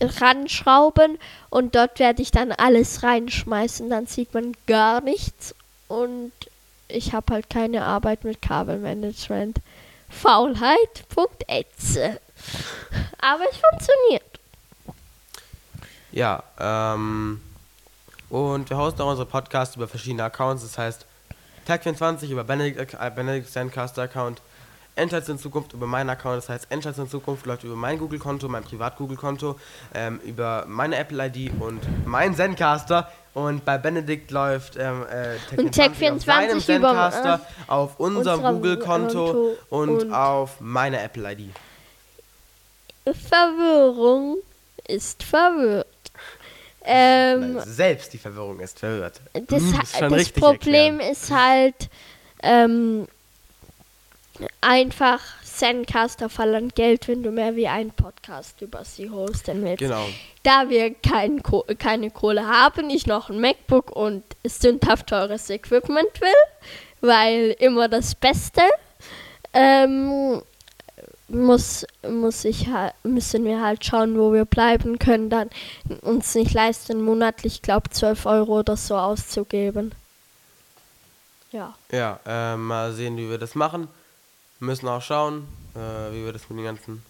ranschrauben 0.00 1.18
und 1.50 1.74
dort 1.74 1.98
werde 1.98 2.22
ich 2.22 2.30
dann 2.30 2.52
alles 2.52 3.02
reinschmeißen. 3.02 3.90
Dann 3.90 4.06
sieht 4.06 4.32
man 4.34 4.52
gar 4.66 5.00
nichts 5.00 5.56
und 5.88 6.30
ich 6.88 7.12
habe 7.12 7.34
halt 7.34 7.50
keine 7.50 7.84
Arbeit 7.84 8.24
mit 8.24 8.40
Kabelmanagement. 8.42 9.58
Faulheit.etze. 10.10 12.20
Aber 13.20 13.44
es 13.50 13.56
funktioniert. 13.56 14.22
Ja, 16.12 16.42
ähm. 16.58 17.40
Und 18.30 18.70
wir 18.70 18.76
hosten 18.76 19.02
auch 19.02 19.10
unsere 19.10 19.28
Podcasts 19.28 19.76
über 19.76 19.86
verschiedene 19.86 20.24
Accounts. 20.24 20.62
Das 20.62 20.78
heißt, 20.78 21.06
Tag24 21.68 22.30
über 22.30 22.44
Benedict, 22.44 22.94
äh, 22.94 23.10
Benedict 23.14 23.50
Sandcaster 23.50 24.02
Account. 24.02 24.40
Endschatz 24.96 25.28
in 25.28 25.38
Zukunft 25.38 25.72
über 25.72 25.86
meinen 25.86 26.10
Account. 26.10 26.36
Das 26.38 26.48
heißt, 26.48 26.66
Endschatz 26.70 26.98
in 26.98 27.08
Zukunft 27.08 27.46
läuft 27.46 27.64
über 27.64 27.74
mein 27.76 27.98
Google-Konto, 27.98 28.48
mein 28.48 28.62
Privat-Google-Konto, 28.62 29.58
ähm, 29.94 30.20
über 30.24 30.64
meine 30.68 30.96
Apple-ID 30.96 31.52
und 31.60 31.80
mein 32.06 32.34
Zencaster. 32.36 33.10
Und 33.34 33.64
bei 33.64 33.78
Benedikt 33.78 34.30
läuft 34.30 34.76
ähm, 34.78 35.04
äh, 35.10 35.36
Und 35.60 35.74
Tag24 35.76 36.12
auf 36.14 36.22
seinem 36.24 36.58
Tag24 36.58 36.76
über, 36.76 36.88
Zencaster, 36.90 37.40
auf 37.66 37.98
unserem 37.98 38.42
Google-Konto 38.42 39.24
Konto 39.26 39.56
und, 39.70 40.02
und- 40.04 40.12
auf 40.12 40.60
meine 40.60 41.00
Apple-ID. 41.02 41.50
Verwirrung 43.12 44.38
ist 44.86 45.22
verwirrt. 45.22 45.86
Ähm, 46.86 47.58
selbst 47.64 48.12
die 48.12 48.18
Verwirrung 48.18 48.60
ist 48.60 48.78
verwirrt. 48.78 49.20
das, 49.32 49.62
Hm, 49.62 49.78
das 49.78 50.12
richtig 50.12 50.42
Problem 50.42 51.00
erklären. 51.00 51.12
ist 51.12 51.30
halt 51.30 51.88
ähm, 52.42 53.06
einfach, 54.60 55.20
Zencaster 55.54 56.28
verlangt 56.28 56.74
Geld, 56.74 57.06
wenn 57.06 57.22
du 57.22 57.30
mehr 57.30 57.54
wie 57.54 57.68
einen 57.68 57.92
Podcast 57.92 58.60
über 58.60 58.84
sie 58.84 59.08
hosten 59.08 59.62
willst. 59.62 59.78
Genau. 59.78 60.04
Da 60.42 60.68
wir 60.68 60.94
kein 60.94 61.42
Ko 61.42 61.64
keine 61.78 62.10
Kohle 62.10 62.46
haben, 62.46 62.90
ich 62.90 63.06
noch 63.06 63.30
ein 63.30 63.40
MacBook 63.40 63.94
und 63.94 64.24
sündhaft 64.44 65.06
teures 65.06 65.48
Equipment 65.50 66.20
will, 66.20 66.68
weil 67.00 67.54
immer 67.60 67.88
das 67.88 68.14
Beste, 68.16 68.62
ähm, 69.52 70.42
muss, 71.28 71.86
muss 72.06 72.44
ich 72.44 72.68
müssen 73.02 73.44
wir 73.44 73.62
halt 73.62 73.84
schauen, 73.84 74.18
wo 74.18 74.32
wir 74.32 74.44
bleiben 74.44 74.98
können, 74.98 75.30
dann 75.30 75.50
uns 76.02 76.34
nicht 76.34 76.52
leisten, 76.52 77.02
monatlich, 77.02 77.62
glaube 77.62 77.90
12 77.90 78.26
Euro 78.26 78.58
oder 78.58 78.76
so 78.76 78.96
auszugeben. 78.96 79.92
Ja. 81.52 81.74
Ja, 81.92 82.18
äh, 82.26 82.56
mal 82.56 82.92
sehen, 82.92 83.16
wie 83.16 83.30
wir 83.30 83.38
das 83.38 83.54
machen. 83.54 83.88
Wir 84.60 84.66
müssen 84.66 84.88
auch 84.88 85.02
schauen, 85.02 85.46
äh, 85.74 86.12
wie 86.12 86.24
wir 86.24 86.32
das 86.32 86.48
mit 86.48 86.58
den 86.58 86.64
ganzen 86.64 87.02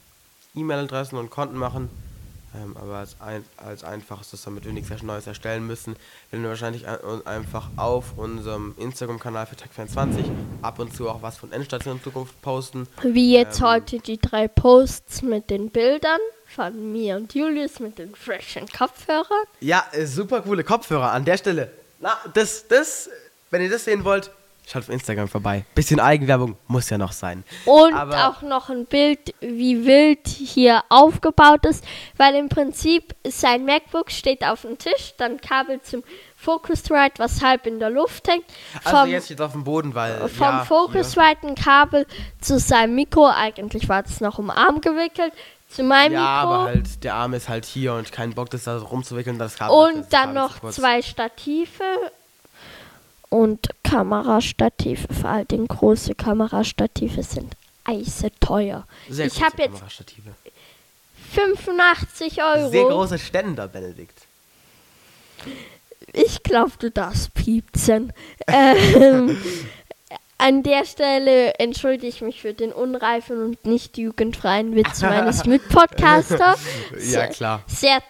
E-Mail-Adressen 0.54 1.18
und 1.18 1.30
Konten 1.30 1.56
machen. 1.56 1.90
Ähm, 2.54 2.76
aber 2.76 2.98
als, 2.98 3.16
ein, 3.20 3.44
als 3.56 3.82
einfachstes, 3.82 4.42
damit 4.42 4.64
wir 4.64 4.72
nichts 4.72 5.02
Neues 5.02 5.26
erstellen 5.26 5.66
müssen, 5.66 5.96
werden 6.30 6.42
wir 6.42 6.50
wahrscheinlich 6.50 6.86
ein, 6.86 6.98
einfach 7.26 7.68
auf 7.76 8.16
unserem 8.16 8.74
Instagram-Kanal 8.78 9.46
für 9.46 9.56
Tag24 9.56 10.24
ab 10.62 10.78
und 10.78 10.94
zu 10.94 11.08
auch 11.08 11.20
was 11.20 11.36
von 11.36 11.50
Endstation 11.50 11.96
in 11.96 12.02
Zukunft 12.02 12.40
posten. 12.42 12.86
Wie 13.02 13.32
jetzt 13.34 13.58
Ähm. 13.60 13.66
heute 13.66 13.98
die 13.98 14.18
drei 14.18 14.46
Posts 14.46 15.22
mit 15.22 15.50
den 15.50 15.70
Bildern 15.70 16.20
von 16.46 16.92
mir 16.92 17.16
und 17.16 17.34
Julius 17.34 17.80
mit 17.80 17.98
den 17.98 18.14
freshen 18.14 18.68
Kopfhörern. 18.68 19.44
Ja, 19.60 19.84
äh, 19.90 20.06
super 20.06 20.42
coole 20.42 20.62
Kopfhörer 20.62 21.10
an 21.10 21.24
der 21.24 21.36
Stelle. 21.38 21.72
Na, 21.98 22.16
das, 22.34 22.68
das, 22.68 23.10
wenn 23.50 23.62
ihr 23.62 23.70
das 23.70 23.84
sehen 23.84 24.04
wollt, 24.04 24.30
schaut 24.66 24.82
auf 24.82 24.88
Instagram 24.88 25.28
vorbei. 25.28 25.64
Bisschen 25.74 26.00
Eigenwerbung 26.00 26.56
muss 26.66 26.88
ja 26.90 26.98
noch 26.98 27.12
sein. 27.12 27.44
Und 27.66 27.94
Aber- 27.94 28.28
auch 28.28 28.42
noch 28.42 28.70
ein 28.70 28.86
Bild, 28.86 29.34
wie 29.40 29.84
wild 29.86 30.26
hier 30.26 30.82
aufgebaut 30.88 31.66
ist, 31.66 31.84
weil 32.16 32.34
im 32.34 32.48
Prinzip 32.48 33.14
sein 33.26 33.64
MacBook 33.64 34.10
steht 34.10 34.44
auf 34.44 34.62
dem 34.62 34.78
Tisch, 34.78 35.14
dann 35.18 35.40
Kabel 35.40 35.80
zum 35.82 36.02
Focusrite, 36.36 37.18
was 37.18 37.42
halb 37.42 37.66
in 37.66 37.78
der 37.78 37.90
Luft 37.90 38.28
hängt. 38.28 38.44
Also 38.84 38.98
Vom, 38.98 39.08
jetzt 39.10 39.26
steht 39.26 39.40
auf 39.40 39.52
dem 39.52 39.64
Boden, 39.64 39.94
weil. 39.94 40.28
vom 40.28 40.46
ja, 40.46 40.64
Focusrite 40.64 41.46
ein 41.46 41.54
Kabel 41.54 42.06
zu 42.40 42.58
seinem 42.58 42.94
Mikro, 42.94 43.28
eigentlich 43.28 43.88
war 43.88 44.02
das 44.02 44.20
noch 44.20 44.38
um 44.38 44.46
den 44.48 44.56
Arm 44.56 44.80
gewickelt, 44.80 45.32
zu 45.68 45.82
meinem 45.82 46.12
Ja, 46.12 46.40
Mikro. 46.42 46.54
aber 46.54 46.64
halt 46.66 47.02
der 47.02 47.14
Arm 47.14 47.32
ist 47.34 47.48
halt 47.48 47.64
hier 47.64 47.94
und 47.94 48.12
kein 48.12 48.34
Bock, 48.34 48.50
das 48.50 48.64
da 48.64 48.78
rumzuwickeln. 48.78 49.38
Das 49.38 49.56
Kabel 49.56 49.74
das 49.94 49.94
Und 50.04 50.12
dann 50.12 50.34
Kabel 50.34 50.34
noch 50.34 50.70
zwei 50.70 51.00
Stative 51.02 51.82
und 53.34 53.68
Kamerastative. 53.82 55.12
Vor 55.12 55.28
allen 55.28 55.48
Dingen 55.48 55.66
große 55.66 56.14
Kamerastative 56.14 57.24
sind 57.24 57.54
eise 57.82 58.30
teuer. 58.38 58.86
Sehr 59.10 59.26
ich 59.26 59.42
habe 59.42 59.62
jetzt 59.62 59.72
Kamerastative. 59.72 60.30
85 61.32 62.42
Euro. 62.42 62.70
Sehr 62.70 62.84
große 62.84 63.18
Ständer, 63.18 63.66
Benedikt. 63.66 64.16
Ich 66.12 66.44
glaube, 66.44 66.72
du 66.78 66.92
darfst 66.92 67.34
piepsen. 67.34 68.12
ähm, 68.46 69.36
an 70.38 70.62
der 70.62 70.84
Stelle 70.84 71.54
entschuldige 71.54 72.06
ich 72.06 72.20
mich 72.20 72.40
für 72.40 72.54
den 72.54 72.72
unreifen 72.72 73.42
und 73.42 73.66
nicht 73.66 73.98
jugendfreien 73.98 74.76
Witz 74.76 75.02
meines 75.02 75.44
Mitpodcasters. 75.44 76.60
Ja, 77.10 77.26
klar. 77.26 77.64
Sehr, 77.66 78.00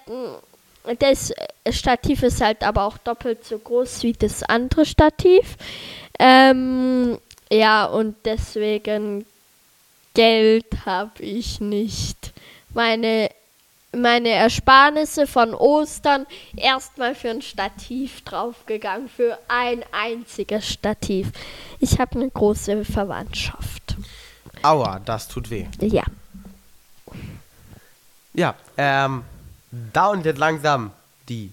das 0.99 1.33
Stativ 1.71 2.23
ist 2.23 2.41
halt 2.41 2.63
aber 2.63 2.85
auch 2.85 2.99
doppelt 2.99 3.45
so 3.45 3.59
groß 3.59 4.03
wie 4.03 4.13
das 4.13 4.43
andere 4.43 4.85
Stativ. 4.85 5.57
Ähm, 6.19 7.19
ja, 7.51 7.87
und 7.87 8.17
deswegen 8.25 9.25
Geld 10.15 10.67
habe 10.85 11.23
ich 11.23 11.61
nicht. 11.61 12.33
Meine, 12.75 13.31
meine 13.93 14.31
Ersparnisse 14.31 15.27
von 15.27 15.55
Ostern 15.55 16.27
erstmal 16.57 17.15
für 17.15 17.31
ein 17.31 17.43
Stativ 17.43 18.23
draufgegangen, 18.23 19.09
für 19.09 19.39
ein 19.49 19.85
einziges 19.93 20.69
Stativ. 20.69 21.33
Ich 21.81 21.99
habe 21.99 22.17
eine 22.17 22.31
große 22.31 22.85
Verwandtschaft. 22.85 23.97
Aua, 24.63 25.01
das 25.05 25.29
tut 25.29 25.51
weh. 25.51 25.67
Ja. 25.81 26.05
Ja, 28.35 28.55
ähm, 28.77 29.23
da 29.93 30.09
und 30.09 30.25
jetzt 30.25 30.39
langsam 30.39 30.91
die 31.29 31.53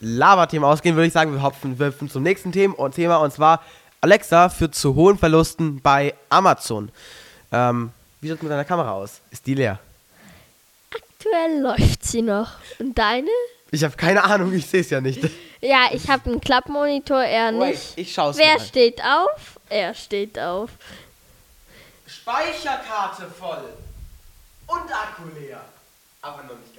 Lava-Themen 0.00 0.64
ausgehen, 0.64 0.94
würde 0.96 1.06
ich 1.08 1.12
sagen, 1.12 1.32
wir 1.32 1.42
hopfen, 1.42 1.78
wir 1.78 1.86
hüpfen 1.86 2.08
zum 2.10 2.22
nächsten 2.22 2.52
Thema 2.52 2.78
und, 2.78 2.94
Thema 2.94 3.16
und 3.16 3.32
zwar 3.32 3.62
Alexa 4.00 4.48
führt 4.48 4.74
zu 4.74 4.94
hohen 4.94 5.18
Verlusten 5.18 5.80
bei 5.80 6.14
Amazon. 6.28 6.90
Ähm, 7.50 7.90
wie 8.20 8.28
sieht 8.28 8.36
es 8.36 8.42
mit 8.42 8.52
deiner 8.52 8.64
Kamera 8.64 8.92
aus? 8.92 9.20
Ist 9.30 9.46
die 9.46 9.54
leer? 9.54 9.78
Aktuell 10.94 11.60
läuft 11.60 12.04
sie 12.04 12.22
noch. 12.22 12.52
Und 12.78 12.96
deine? 12.96 13.28
Ich 13.70 13.82
habe 13.82 13.96
keine 13.96 14.22
Ahnung, 14.24 14.52
ich 14.52 14.66
sehe 14.66 14.80
es 14.80 14.90
ja 14.90 15.00
nicht. 15.00 15.20
Ja, 15.60 15.88
ich 15.90 16.08
habe 16.08 16.30
einen 16.30 16.40
Klappmonitor, 16.40 17.20
er 17.20 17.52
Wait, 17.58 17.70
nicht. 17.70 17.92
ich 17.98 18.14
schaue 18.14 18.30
es 18.30 18.38
Wer 18.38 18.58
mal. 18.58 18.64
steht 18.64 19.02
auf? 19.02 19.58
Er 19.68 19.92
steht 19.92 20.38
auf. 20.38 20.70
Speicherkarte 22.06 23.26
voll 23.26 23.64
und 24.68 24.92
Akku 24.92 25.24
leer. 25.36 25.60
Aber 26.22 26.44
noch 26.44 26.56
nicht 26.60 26.77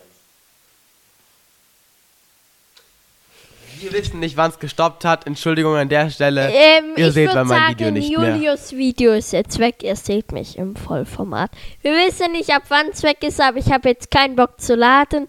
Wir 3.79 3.93
wissen 3.93 4.19
nicht, 4.19 4.35
wann 4.37 4.51
es 4.51 4.59
gestoppt 4.59 5.05
hat. 5.05 5.27
Entschuldigung 5.27 5.75
an 5.75 5.89
der 5.89 6.09
Stelle. 6.09 6.49
Ähm, 6.49 6.93
Ihr 6.95 7.11
seht 7.11 7.33
bei 7.33 7.43
meinem 7.43 7.69
Video 7.69 7.91
nicht 7.91 8.17
mehr. 8.17 8.35
Julius 8.35 8.73
Video 8.73 9.13
ist 9.13 9.31
jetzt 9.31 9.59
weg. 9.59 9.83
Ihr 9.83 9.95
seht 9.95 10.31
mich 10.31 10.57
im 10.57 10.75
Vollformat. 10.75 11.51
Wir 11.81 11.93
wissen 11.93 12.31
nicht, 12.31 12.53
ab 12.53 12.63
wann 12.69 12.87
es 12.91 13.03
weg 13.03 13.23
ist, 13.23 13.39
aber 13.39 13.57
ich 13.57 13.71
habe 13.71 13.89
jetzt 13.89 14.11
keinen 14.11 14.35
Bock 14.35 14.59
zu 14.59 14.75
laden. 14.75 15.27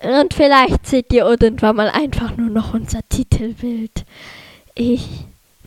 Und 0.00 0.34
vielleicht 0.34 0.86
seht 0.86 1.12
ihr 1.12 1.24
irgendwann 1.24 1.76
mal 1.76 1.90
einfach 1.90 2.36
nur 2.36 2.50
noch 2.50 2.74
unser 2.74 3.00
Titelbild. 3.08 4.04
Ich 4.74 5.06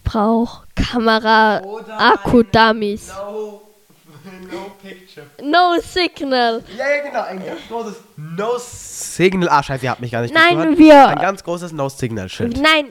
brauche 0.04 0.66
Kamera, 0.76 1.62
Oder 1.64 2.00
Akku-Dummies. 2.00 3.10
No, 3.10 3.62
no 4.52 4.72
picture. 4.82 5.26
No 5.42 5.80
Signal. 5.82 6.64
Ja, 6.78 6.90
ja, 6.90 7.04
genau. 7.04 7.22
Ein 7.24 7.44
ganz 7.46 7.62
großes 7.70 7.96
No 8.18 8.58
Signal. 8.58 9.50
Ah, 9.50 9.64
scheiße, 9.64 9.86
ihr 9.86 9.92
habt 9.92 10.02
mich 10.02 10.12
gar 10.12 10.22
nicht 10.22 10.34
Nein, 10.34 10.58
gehört. 10.58 10.78
wir- 10.78 11.08
Ein 11.08 11.18
ganz 11.20 11.44
großes 11.44 11.72
No 11.72 11.90
Signal 11.90 12.30
Schild. 12.30 12.58
Nein, 12.62 12.88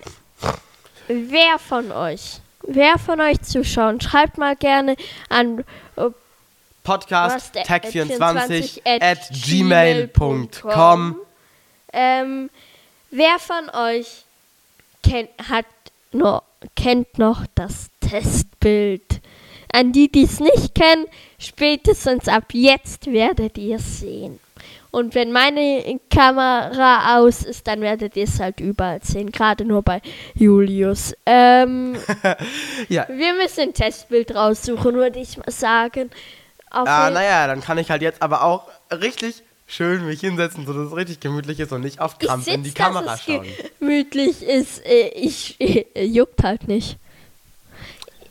wer 1.09 1.59
von 1.59 1.93
euch, 1.93 2.41
wer 2.67 2.99
von 2.99 3.21
euch 3.21 3.41
Zuschauern, 3.43 4.01
schreibt 4.01 4.39
mal 4.39 4.57
gerne 4.57 4.97
an 5.29 5.65
äh, 5.97 6.07
Podcast 6.83 7.37
was 7.37 7.53
der- 7.53 7.65
tech24 7.67 8.81
at 8.85 9.03
at 9.03 9.31
gmail.com. 9.31 11.17
Ähm, 11.93 12.51
wer 13.11 13.39
von 13.39 13.69
euch 13.71 14.25
kennt, 15.03 15.29
hat 15.49 15.67
noch, 16.13 16.43
kennt 16.77 17.19
noch 17.19 17.45
das 17.55 17.91
Testbild? 18.01 19.21
An 19.73 19.93
die, 19.93 20.11
die 20.11 20.25
es 20.25 20.41
nicht 20.41 20.75
kennen, 20.75 21.07
spätestens 21.39 22.29
ab 22.29 22.45
jetzt 22.53 23.07
werdet 23.13 23.59
ihr 23.59 23.77
es 23.77 24.01
sehen. 24.01 24.39
Und 24.93 25.15
wenn 25.15 25.31
meine 25.31 26.01
Kamera 26.13 27.19
aus 27.19 27.45
ist, 27.45 27.67
dann 27.69 27.81
werdet 27.81 28.17
ihr 28.17 28.25
es 28.25 28.41
halt 28.41 28.59
überall 28.59 29.01
sehen, 29.03 29.31
gerade 29.31 29.65
nur 29.65 29.83
bei 29.83 30.03
Julius. 30.35 31.15
Ähm, 31.27 31.97
Ja. 32.89 33.07
wir 33.09 33.35
müssen 33.35 33.61
ein 33.61 33.75
Testbild 33.75 34.35
raussuchen, 34.35 34.95
würde 34.95 35.21
ich 35.21 35.37
mal 35.37 35.51
sagen. 35.51 36.11
Auf 36.73 36.89
Ah, 36.89 37.11
naja, 37.11 37.47
dann 37.47 37.61
kann 37.61 37.79
ich 37.79 37.91
halt 37.91 38.03
jetzt 38.03 38.21
aber 38.23 38.43
auch 38.43 38.69
richtig 38.91 39.43
schön 39.67 40.05
mich 40.07 40.21
hinsetzen, 40.21 40.67
sodass 40.67 40.89
es 40.89 40.97
richtig 40.97 41.21
gemütlich 41.21 41.61
ist 41.61 41.73
und 41.73 41.83
nicht 41.83 42.01
auf 42.01 42.17
ich 42.21 42.27
Krampf 42.27 42.49
in 42.49 42.65
die 42.65 42.71
sitz, 42.71 42.79
Kamera 42.79 43.03
dass 43.05 43.21
es 43.21 43.27
schauen. 43.27 43.47
gemütlich 43.79 44.43
ist. 44.43 44.85
Äh, 44.85 45.09
Ich, 45.15 45.57
äh, 45.61 46.05
juckt 46.05 46.43
halt 46.43 46.67
nicht. 46.67 46.99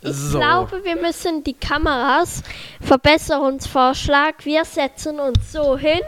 Ich 0.01 0.15
So. 0.15 0.39
glaube, 0.39 0.83
wir 0.85 0.95
müssen 0.95 1.43
die 1.43 1.53
Kameras, 1.53 2.41
Verbesserungsvorschlag, 2.81 4.45
wir 4.45 4.63
setzen 4.63 5.19
uns 5.19 5.51
so 5.51 5.77
hin 5.77 5.99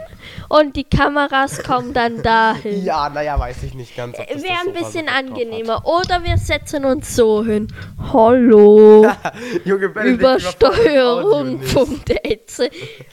und 0.48 0.76
die 0.76 0.84
Kameras 0.84 1.62
kommen 1.62 1.92
dann 1.92 2.22
dahin. 2.22 2.82
Ja, 2.84 3.08
naja, 3.10 3.38
weiß 3.38 3.62
ich 3.64 3.74
nicht 3.74 3.94
ganz. 3.96 4.16
Wäre 4.18 4.58
ein 4.66 4.72
bisschen 4.72 5.08
angenehmer. 5.08 5.84
Oder 5.86 6.24
wir 6.24 6.38
setzen 6.38 6.84
uns 6.84 7.14
so 7.14 7.44
hin. 7.44 7.68
Hallo. 8.12 9.06
Junge 9.64 9.88
Benedikt, 9.90 10.20
überfordert 10.20 10.64
Audio 10.64 11.20
Übersteuerung. 11.20 11.58
nicht. 11.60 11.74
Punkt 11.74 12.10
Etze. 12.24 12.70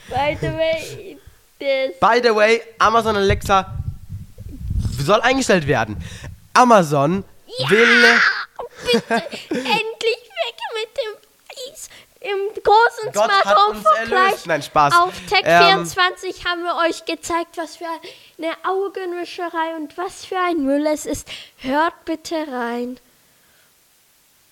By 0.08 0.36
the 0.40 0.46
way, 0.48 1.18
das 1.58 1.98
By 2.00 2.20
the 2.26 2.34
way, 2.34 2.62
Amazon 2.78 3.16
Alexa 3.16 3.74
soll 4.98 5.20
eingestellt 5.20 5.66
werden. 5.66 5.96
Amazon 6.54 7.22
will. 7.68 7.88
bitte 8.84 9.14
endlich 9.14 10.20
weg 10.40 10.56
mit 10.74 10.96
dem 10.96 11.72
Eis. 11.72 11.88
Im 12.32 12.62
großen 12.62 13.12
Gott 13.12 13.30
Smart. 13.42 14.46
Nein, 14.46 14.62
Spaß. 14.62 14.94
Auf 14.94 15.12
Ähm, 15.42 15.84
Tech24 15.84 16.44
haben 16.46 16.62
wir 16.62 16.76
euch 16.88 17.04
gezeigt, 17.04 17.56
was 17.56 17.76
für 17.76 17.86
eine 18.38 18.52
Augenwischerei 18.64 19.76
und 19.76 19.96
was 19.96 20.24
für 20.24 20.38
ein 20.38 20.64
Müll 20.64 20.86
es 20.86 21.06
ist. 21.06 21.28
Hört 21.58 22.04
bitte 22.04 22.36
rein. 22.50 22.98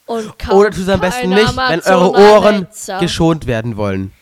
Und 0.06 0.38
kauft 0.38 0.52
Oder 0.54 0.70
tut 0.70 0.80
es 0.82 0.88
am 0.88 1.00
besten 1.00 1.28
nicht, 1.30 1.56
wenn 1.56 1.80
eure 1.82 2.10
Ohren 2.12 2.54
Alexa. 2.54 2.98
geschont 2.98 3.46
werden 3.46 3.76
wollen. 3.76 4.12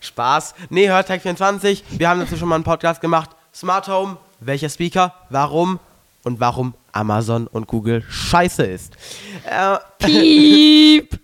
Spaß. 0.00 0.54
Nee, 0.70 0.88
hört 0.88 1.08
Tech24. 1.08 1.82
Wir 1.90 2.08
haben 2.08 2.20
dazu 2.20 2.36
schon 2.36 2.48
mal 2.48 2.56
einen 2.56 2.64
Podcast 2.64 3.00
gemacht. 3.00 3.30
Smart 3.54 3.88
Home, 3.88 4.16
welcher 4.40 4.68
Speaker, 4.68 5.14
warum 5.30 5.78
und 6.26 6.40
warum 6.40 6.74
Amazon 6.90 7.46
und 7.46 7.68
Google 7.68 8.04
scheiße 8.10 8.64
ist. 8.64 8.96
Äh, 9.44 9.76
Piep. 9.98 11.20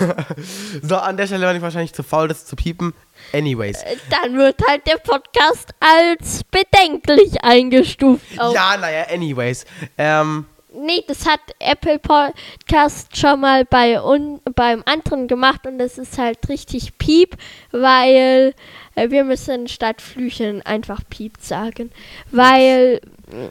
so, 0.82 0.96
an 0.96 1.18
der 1.18 1.26
Stelle 1.26 1.44
war 1.44 1.54
ich 1.54 1.60
wahrscheinlich 1.60 1.92
zu 1.92 2.02
faul, 2.02 2.28
das 2.28 2.46
zu 2.46 2.56
piepen. 2.56 2.94
Anyways. 3.34 3.84
Dann 4.08 4.38
wird 4.38 4.56
halt 4.66 4.86
der 4.86 4.96
Podcast 4.96 5.74
als 5.78 6.42
bedenklich 6.44 7.44
eingestuft. 7.44 8.24
Auf 8.38 8.54
Ja, 8.54 8.78
naja, 8.78 9.08
anyways. 9.12 9.66
Ähm, 9.98 10.46
Nee, 10.72 11.02
das 11.08 11.26
hat 11.26 11.40
Apple 11.58 11.98
Podcast 11.98 13.16
schon 13.16 13.40
mal 13.40 13.64
bei 13.64 14.00
un 14.00 14.40
beim 14.54 14.82
anderen 14.86 15.26
gemacht 15.26 15.66
und 15.66 15.78
das 15.78 15.98
ist 15.98 16.16
halt 16.16 16.48
richtig 16.48 16.96
piep, 16.98 17.36
weil 17.72 18.54
äh, 18.94 19.10
wir 19.10 19.24
müssen 19.24 19.66
statt 19.66 20.00
Flüchen 20.00 20.62
einfach 20.62 21.00
piep 21.10 21.34
sagen, 21.40 21.90
weil 22.30 23.00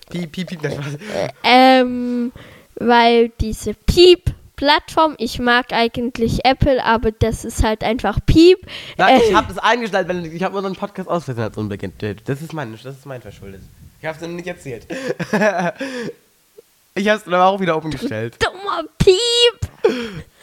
piep, 0.10 0.32
piep, 0.32 0.48
piep. 0.48 0.62
nein, 0.62 0.74
Spaß. 0.74 0.98
ähm, 1.44 2.32
weil 2.76 3.30
diese 3.42 3.74
piep 3.74 4.34
Plattform, 4.56 5.16
ich 5.18 5.40
mag 5.40 5.72
eigentlich 5.72 6.44
Apple, 6.44 6.84
aber 6.84 7.14
das 7.14 7.46
ist 7.46 7.64
halt 7.64 7.82
einfach 7.82 8.20
piep. 8.26 8.60
Nein, 8.98 9.22
Äh, 9.22 9.30
ich 9.30 9.34
habe 9.34 9.48
das 9.48 9.58
eingestellt, 9.58 10.10
wenn 10.10 10.26
ich 10.26 10.44
habe 10.44 10.58
unseren 10.58 10.76
Podcast 10.76 11.08
aus 11.08 11.24
Versehen 11.24 11.46
als 11.46 11.58
unbeginnt. 11.58 11.96
Das 12.26 12.42
ist 12.42 12.52
mein, 12.52 12.74
das 12.74 12.98
ist 12.98 13.06
mein 13.06 13.22
verschuldet. 13.22 13.62
Ich 14.02 14.06
habe 14.06 14.18
es 14.20 14.28
nicht 14.30 14.48
erzählt. 14.48 14.86
ich 17.00 17.10
habe 17.10 17.20
es 17.20 17.28
aber 17.28 17.46
auch 17.46 17.60
wieder 17.60 17.76
oben 17.78 17.92
gestellt. 17.92 18.38
dummer 18.44 18.84
Piep! 18.98 19.70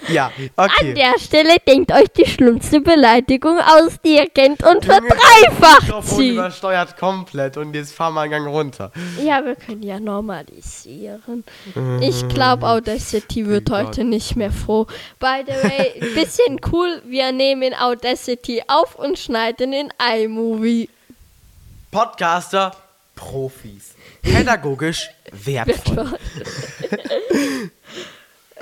Ja, 0.09 0.31
An 0.57 0.71
okay. 0.71 0.95
der 0.95 1.19
Stelle 1.19 1.57
denkt 1.67 1.91
euch 1.93 2.09
die 2.17 2.27
schlimmste 2.27 2.81
Beleidigung 2.81 3.59
aus, 3.59 4.01
die 4.05 4.17
ihr 4.17 4.29
kennt 4.29 4.63
und 4.63 4.85
Junge, 4.85 5.03
verdreifacht 5.03 5.83
Mikrofon 5.83 6.19
sie. 6.19 6.29
übersteuert 6.31 6.97
komplett 6.97 7.57
und 7.57 7.75
jetzt 7.75 7.93
fahren 7.93 8.15
wir 8.15 8.21
einen 8.23 8.31
Gang 8.31 8.47
runter. 8.49 8.93
Ja, 9.23 9.45
wir 9.45 9.57
können 9.57 9.83
ja 9.83 9.99
normalisieren. 10.01 11.45
Ich 12.01 12.27
glaube, 12.29 12.67
Audacity 12.69 13.47
wird 13.47 13.69
Gott. 13.69 13.87
heute 13.89 14.05
nicht 14.05 14.37
mehr 14.37 14.53
froh. 14.53 14.87
By 15.19 15.45
the 15.47 15.53
way, 15.53 16.01
bisschen 16.15 16.61
cool, 16.73 17.03
wir 17.05 17.33
nehmen 17.33 17.75
Audacity 17.75 18.63
auf 18.69 18.95
und 18.97 19.19
schneiden 19.19 19.73
in 19.73 19.93
iMovie. 20.15 20.89
Podcaster, 21.91 22.73
Profis. 23.15 23.96
Pädagogisch 24.33 25.11
wertvoll. 25.33 26.19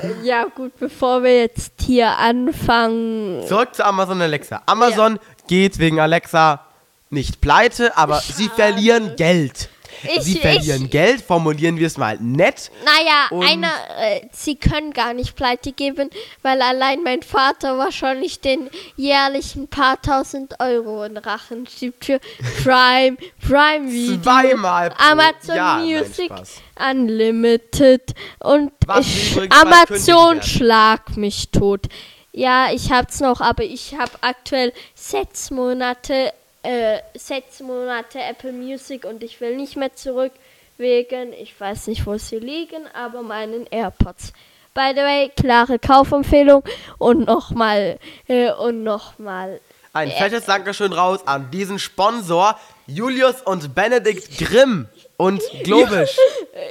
ja, 0.23 0.45
gut, 0.45 0.79
bevor 0.79 1.23
wir 1.23 1.41
jetzt 1.41 1.73
hier 1.81 2.17
anfangen. 2.19 3.47
Zurück 3.47 3.75
zu 3.75 3.85
Amazon 3.85 4.21
Alexa. 4.23 4.63
Amazon 4.67 5.19
geht 5.47 5.79
wegen 5.79 6.01
Alexa 6.01 6.67
nicht 7.11 7.41
pleite, 7.41 7.97
aber 7.97 8.21
sie 8.21 8.49
verlieren 8.49 9.17
Geld. 9.17 9.69
Ich- 10.03 10.23
sie 10.23 10.39
verlieren 10.39 10.85
ich- 10.85 10.91
Geld, 10.91 11.23
formulieren 11.23 11.79
wir 11.79 11.87
es 11.87 11.97
mal 11.97 12.19
nett. 12.21 12.71
Naja, 12.85 13.43
einer, 13.49 13.73
äh, 13.99 14.21
sie 14.33 14.57
können 14.57 14.93
gar 14.93 15.15
nicht 15.15 15.37
pleite 15.37 15.73
geben, 15.73 16.11
weil 16.43 16.61
allein 16.61 17.03
mein 17.03 17.23
Vater 17.23 17.79
wahrscheinlich 17.79 18.41
den 18.41 18.69
jährlichen 18.97 19.69
paar 19.69 20.01
tausend 20.03 20.55
Euro 20.61 21.05
in 21.05 21.17
Rachen 21.17 21.67
schiebt 21.67 22.05
für 22.05 22.21
Prime, 22.63 23.17
Prime 23.47 23.91
Video, 23.91 24.21
Zweimal 24.23 24.91
pro 24.91 25.03
Amazon 25.05 25.57
Jahr. 25.57 25.79
Music. 25.81 26.31
Unlimited 26.91 28.15
und 28.41 28.73
ich, 29.01 29.39
Amazon 29.51 30.43
schlag 30.43 31.17
mich 31.17 31.51
tot. 31.51 31.87
Ja, 32.33 32.73
ich 32.73 32.91
hab's 32.91 33.21
noch, 33.21 33.41
aber 33.41 33.63
ich 33.63 33.95
hab 33.97 34.11
aktuell 34.23 34.73
sechs 34.97 35.53
Monate, 35.53 36.33
äh, 36.65 37.01
sechs 37.17 37.61
Monate 37.61 38.19
Apple 38.21 38.53
Music 38.53 39.05
und 39.05 39.23
ich 39.23 39.41
will 39.41 39.57
nicht 39.57 39.77
mehr 39.77 39.95
zurück 39.95 40.33
wegen, 40.77 41.33
ich 41.33 41.59
weiß 41.59 41.87
nicht, 41.87 42.07
wo 42.07 42.17
sie 42.19 42.39
liegen, 42.39 42.87
aber 42.95 43.23
meinen 43.23 43.67
AirPods. 43.71 44.33
By 44.75 44.91
the 44.93 45.03
way, 45.03 45.31
klare 45.37 45.79
Kaufempfehlung 45.79 46.65
und 46.99 47.27
nochmal, 47.27 47.99
äh, 48.27 48.51
und 48.51 48.83
nochmal. 48.83 49.61
Ein 49.93 50.11
fettes 50.11 50.47
Dankeschön 50.47 50.93
raus 50.93 51.21
an 51.27 51.53
diesen 51.53 51.79
Sponsor, 51.79 52.59
Julius 52.89 53.41
und 53.43 53.73
Benedikt 53.77 54.37
Grimm 54.37 54.89
und 55.17 55.41
Globisch. 55.63 56.17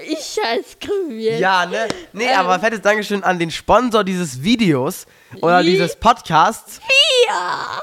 Ich 0.09 0.19
scheiß 0.19 0.77
Grimm 0.81 1.17
Ja, 1.17 1.65
ne? 1.65 1.87
Nee, 2.11 2.25
Ähm. 2.25 2.39
aber 2.39 2.59
fettes 2.59 2.81
Dankeschön 2.81 3.23
an 3.23 3.39
den 3.39 3.49
Sponsor 3.51 4.03
dieses 4.03 4.43
Videos 4.43 5.05
oder 5.41 5.61
Wie? 5.61 5.67
dieses 5.71 5.95
Podcasts. 5.95 6.81
Ja! 7.27 7.81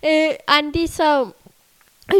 Äh, 0.00 0.36
an 0.46 0.72
dieser 0.72 1.32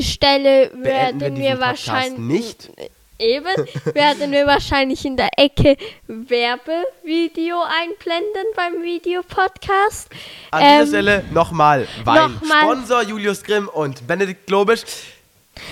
Stelle 0.00 0.68
Beenden 0.70 0.84
werden 0.84 1.36
wir 1.36 1.42
wir, 1.42 1.60
wahrscheinlich 1.60 2.18
nicht. 2.18 2.70
eben 3.18 3.46
werden 3.92 4.32
wir 4.32 4.46
wahrscheinlich 4.46 5.04
in 5.04 5.16
der 5.16 5.28
Ecke 5.36 5.76
Werbevideo 6.06 7.62
einblenden 7.62 8.46
beim 8.56 8.82
Videopodcast. 8.82 10.08
An 10.50 10.62
Ähm, 10.62 10.68
dieser 10.80 10.86
Stelle 10.86 11.24
nochmal, 11.32 11.86
weil 12.04 12.28
nochmal. 12.28 12.62
Sponsor 12.62 13.02
Julius 13.02 13.42
Grimm 13.42 13.68
und 13.68 14.06
Benedikt 14.06 14.46
Globisch 14.46 14.82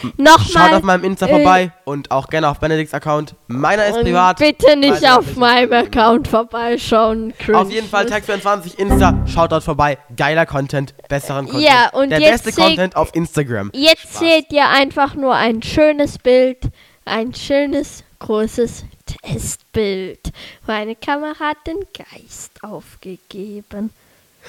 Schaut 0.03 0.19
Nochmal. 0.19 0.75
auf 0.75 0.83
meinem 0.83 1.05
Insta 1.05 1.27
äh, 1.27 1.31
vorbei 1.31 1.73
und 1.85 2.11
auch 2.11 2.29
gerne 2.29 2.49
auf 2.49 2.61
Benedikts 2.61 2.95
Account. 2.95 3.35
Meiner 3.47 3.87
ist 3.87 4.01
privat. 4.01 4.39
Bitte 4.39 4.77
nicht 4.77 5.09
auf 5.09 5.37
meinem. 5.37 5.73
Account 5.73 6.29
vorbeischauen. 6.29 7.35
Auf 7.53 7.71
jeden 7.71 7.89
Fall 7.89 8.07
Tag24 8.07 8.79
Insta, 8.79 9.25
schaut 9.27 9.53
dort 9.53 9.65
vorbei. 9.65 9.99
Geiler 10.17 10.47
Content, 10.47 10.95
besseren 11.09 11.47
Content. 11.47 11.65
Ja, 11.65 11.91
und 11.93 12.11
Der 12.11 12.21
jetzt 12.21 12.45
beste 12.45 12.61
Content 12.61 12.97
auf 12.97 13.15
Instagram. 13.15 13.71
Jetzt 13.75 14.03
Spaß. 14.03 14.19
seht 14.19 14.53
ihr 14.53 14.69
einfach 14.69 15.15
nur 15.15 15.35
ein 15.35 15.63
schönes 15.63 16.19
Bild, 16.19 16.59
ein 17.05 17.35
schönes, 17.35 18.05
großes 18.19 18.85
Testbild. 19.07 20.33
Meine 20.67 20.95
Kamera 20.95 21.39
hat 21.39 21.67
den 21.67 21.81
Geist 21.93 22.63
aufgegeben. 22.63 23.91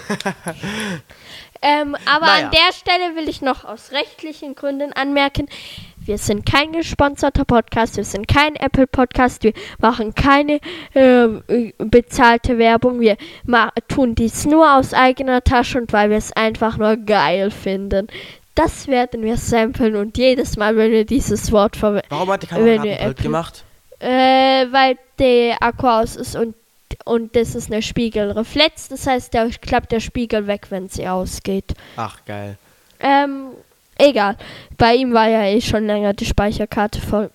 ähm, 1.64 1.96
aber 2.06 2.26
Naja. 2.28 2.46
an 2.46 2.52
der 2.52 2.74
Stelle 2.74 3.16
will 3.16 3.28
ich 3.28 3.42
noch 3.42 3.66
aus 3.66 3.92
rechtlichen 3.92 4.54
Gründen 4.56 4.94
anmerken, 4.94 5.48
wir 6.06 6.18
sind 6.18 6.46
kein 6.46 6.74
gesponserter 6.74 7.46
Podcast, 7.46 7.96
wir 7.96 8.04
sind 8.04 8.28
kein 8.28 8.58
Apple 8.58 8.88
Podcast, 8.88 9.44
wir 9.44 9.54
machen 9.80 10.14
keine 10.14 10.60
äh, 10.94 11.72
bezahlte 11.78 12.58
Werbung, 12.58 13.00
wir 13.00 13.16
ma 13.46 13.72
tun 13.88 14.14
dies 14.14 14.46
nur 14.46 14.76
aus 14.76 14.94
eigener 14.94 15.42
Tasche 15.44 15.80
und 15.80 15.94
weil 15.94 16.10
wir 16.10 16.18
es 16.18 16.34
einfach 16.34 16.78
nur 16.78 16.98
geil 16.98 17.52
finden. 17.52 18.08
Das 18.56 18.88
werden 18.88 19.24
wir 19.24 19.38
samplen 19.38 19.96
und 19.96 20.18
jedes 20.18 20.58
Mal, 20.58 20.76
wenn 20.76 20.92
wir 20.92 21.06
dieses 21.06 21.52
Wort 21.54 21.76
verwenden, 21.78 22.06
Warum 22.10 22.30
hat 22.32 22.44
die 22.44 22.48
Kamera 22.48 23.14
gemacht? 23.14 23.64
äh, 24.00 24.66
weil 24.72 24.98
der 25.20 25.64
Akku 25.64 25.88
aus 25.88 26.18
ist 26.18 26.36
und, 26.36 26.54
und 27.06 27.36
das 27.36 27.56
ist 27.56 27.72
eine 27.72 27.82
Spiegelreflex, 27.82 28.90
das 28.90 29.08
heißt, 29.08 29.34
der 29.34 29.50
klappt 29.50 29.92
der 29.92 30.00
Spiegel 30.00 30.48
weg, 30.48 30.68
wenn 30.70 30.90
sie 30.90 31.08
ausgeht. 31.08 31.74
Ach, 31.98 32.18
geil. 32.26 32.58
Ähm, 33.00 33.48
egal. 33.98 34.38
Bei 34.78 34.96
ihm 34.96 35.14
war 35.14 35.28
ja 35.28 35.44
eh 35.46 35.62
schon 35.62 35.86
länger 35.86 36.14
die 36.14 36.26
Speicherkarte 36.26 37.02
voll. 37.02 37.30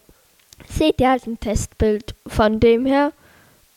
Seht 0.69 1.01
ihr 1.01 1.11
halt 1.11 1.27
ein 1.27 1.39
Testbild 1.41 2.15
von 2.27 2.61
dem 2.61 2.85
her? 2.87 3.13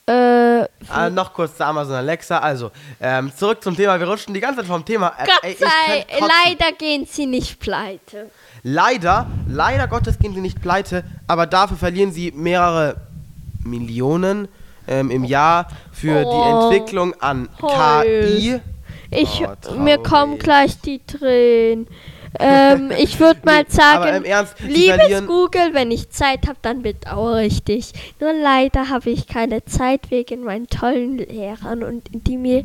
Äh, 0.06 0.66
Ah, 0.88 1.08
noch 1.10 1.32
kurz 1.32 1.56
zu 1.56 1.64
Amazon 1.64 1.94
Alexa. 1.94 2.38
Also, 2.38 2.70
ähm, 3.00 3.32
zurück 3.34 3.62
zum 3.62 3.76
Thema. 3.76 3.98
Wir 4.00 4.08
rutschen 4.08 4.34
die 4.34 4.40
ganze 4.40 4.60
Zeit 4.60 4.66
vom 4.66 4.84
Thema. 4.84 5.12
Äh, 5.18 5.26
Gott 5.26 5.58
sei, 5.58 6.06
leider 6.18 6.72
gehen 6.76 7.06
sie 7.06 7.26
nicht 7.26 7.60
pleite. 7.60 8.30
Leider, 8.64 9.26
leider 9.48 9.86
Gottes 9.88 10.18
gehen 10.18 10.34
sie 10.34 10.40
nicht 10.40 10.60
pleite, 10.60 11.04
aber 11.28 11.46
dafür 11.46 11.76
verlieren 11.76 12.12
sie 12.12 12.32
mehrere 12.32 12.96
Millionen 13.64 14.48
ähm, 14.92 15.10
im 15.10 15.24
Jahr 15.24 15.66
für 15.92 16.24
Oh. 16.26 16.30
die 16.70 16.76
Entwicklung 16.76 17.14
an. 17.20 17.48
KI. 17.60 18.60
Ich, 19.10 19.42
Oh, 19.68 19.74
mir 19.78 19.98
kommen 19.98 20.38
gleich 20.38 20.80
die 20.80 21.00
Tränen. 21.06 21.86
ähm, 22.40 22.90
ich 22.98 23.20
würde 23.20 23.40
mal 23.44 23.64
sagen, 23.68 24.24
Ernst, 24.24 24.54
liebes 24.60 25.26
Google, 25.26 25.74
wenn 25.74 25.90
ich 25.90 26.08
Zeit 26.10 26.46
habe, 26.48 26.58
dann 26.62 26.80
bedauere 26.80 27.42
ich 27.42 27.62
dich. 27.62 27.92
Nur 28.20 28.32
leider 28.32 28.88
habe 28.88 29.10
ich 29.10 29.26
keine 29.26 29.64
Zeit 29.66 30.10
wegen 30.10 30.44
meinen 30.44 30.66
tollen 30.68 31.18
Lehrern 31.18 31.82
und 31.82 32.08
die 32.10 32.38
mir 32.38 32.64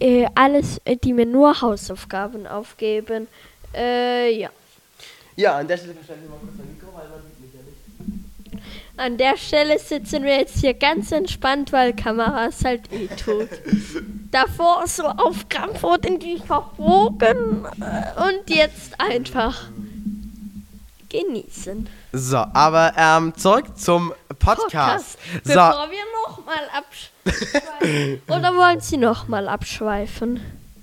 äh, 0.00 0.26
alles, 0.34 0.78
äh, 0.84 0.96
die 0.96 1.14
mir 1.14 1.24
nur 1.26 1.60
Hausaufgaben 1.62 2.46
aufgeben. 2.46 3.28
Äh, 3.74 4.38
ja. 4.38 4.50
Ja, 5.36 5.56
an 5.56 5.68
der 5.68 5.76
Stelle 5.78 5.94
verstelle 5.94 6.18
ich 6.24 6.28
mal 6.30 6.36
kurz 6.40 6.52
mein 6.58 6.68
Mikro, 6.74 6.88
weil 6.94 7.08
man 7.08 7.20
sieht 7.22 7.40
mich 7.40 7.54
ja 7.54 7.60
nicht. 8.60 8.64
An 8.98 9.16
der 9.16 9.36
Stelle 9.36 9.78
sitzen 9.78 10.24
wir 10.24 10.38
jetzt 10.38 10.58
hier 10.58 10.74
ganz 10.74 11.12
entspannt, 11.12 11.72
weil 11.72 11.94
Kameras 11.94 12.64
halt 12.64 12.92
eh 12.92 13.06
tut. 13.08 13.48
Davor 14.30 14.84
so 14.86 15.04
auf 15.04 15.48
Krampf 15.48 15.82
wurden 15.82 16.18
die 16.18 16.38
verbogen 16.38 17.64
äh, 17.80 18.20
und 18.28 18.50
jetzt 18.50 19.00
einfach 19.00 19.56
genießen. 21.08 21.88
So, 22.12 22.36
aber 22.36 22.92
ähm, 22.96 23.32
zurück 23.36 23.78
zum 23.78 24.12
Podcast. 24.38 25.18
So, 25.44 25.54
Bevor 25.54 25.88
wir 25.90 26.04
nochmal 26.26 26.68
abschweifen. 26.76 28.22
Oder 28.28 28.54
wollen 28.56 28.80
Sie 28.80 28.96
nochmal 28.96 29.48
abschweifen? 29.48 30.40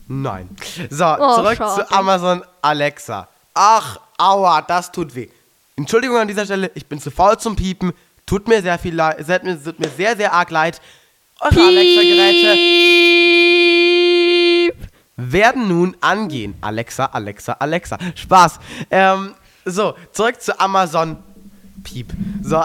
nein. 0.07 0.49
So, 0.89 1.05
Oh, 1.05 1.35
zurück 1.35 1.57
schade. 1.57 1.85
zu 1.87 1.91
Amazon 1.91 2.43
Alexa. 2.61 3.27
Ach, 3.53 3.99
aua, 4.17 4.61
das 4.61 4.91
tut 4.91 5.15
weh. 5.15 5.29
Entschuldigung 5.77 6.17
an 6.17 6.27
dieser 6.27 6.45
Stelle, 6.45 6.71
ich 6.75 6.85
bin 6.85 6.99
zu 6.99 7.11
faul 7.11 7.37
zum 7.37 7.55
Piepen. 7.55 7.91
Tut 8.25 8.47
mir 8.47 8.61
sehr 8.61 8.79
viel 8.79 8.95
leid, 8.95 9.17
tut 9.19 9.43
mir, 9.43 9.63
tut 9.63 9.79
mir 9.79 9.89
sehr, 9.89 10.15
sehr 10.15 10.33
arg 10.33 10.49
leid. 10.49 10.81
Eure 11.39 11.67
Alexa-Geräte 11.67 12.57
werden 15.17 15.67
nun 15.67 15.95
angehen. 16.01 16.55
Alexa, 16.61 17.05
Alexa, 17.05 17.53
Alexa. 17.53 17.97
Spaß. 18.15 18.59
Ähm, 18.89 19.35
so, 19.63 19.95
zurück 20.11 20.41
zu 20.41 20.59
Amazon. 20.59 21.17
Piep. 21.83 22.07
So, 22.41 22.57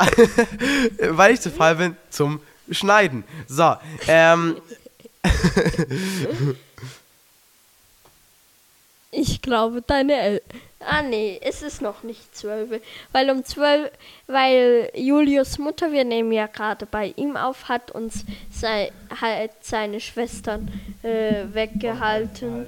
weil 1.10 1.34
ich 1.34 1.40
zu 1.40 1.50
faul 1.50 1.74
bin 1.74 1.96
zum 2.08 2.40
Schneiden. 2.70 3.24
So, 3.46 3.76
ähm, 4.08 4.56
Ich 9.10 9.42
glaube, 9.42 9.82
deine 9.82 10.14
El 10.20 10.42
Ah, 10.82 11.02
nee, 11.02 11.38
es 11.42 11.60
ist 11.60 11.82
noch 11.82 12.04
nicht 12.04 12.34
zwölf. 12.34 12.80
Weil 13.12 13.28
um 13.30 13.44
zwölf, 13.44 13.90
weil 14.26 14.90
Julius 14.94 15.58
Mutter, 15.58 15.92
wir 15.92 16.04
nehmen 16.04 16.32
ja 16.32 16.46
gerade 16.46 16.86
bei 16.86 17.12
ihm 17.16 17.36
auf, 17.36 17.68
hat 17.68 17.90
uns 17.90 18.24
sei, 18.50 18.90
halt 19.20 19.50
seine 19.60 20.00
Schwestern 20.00 20.70
äh, 21.02 21.44
weggehalten. 21.52 22.66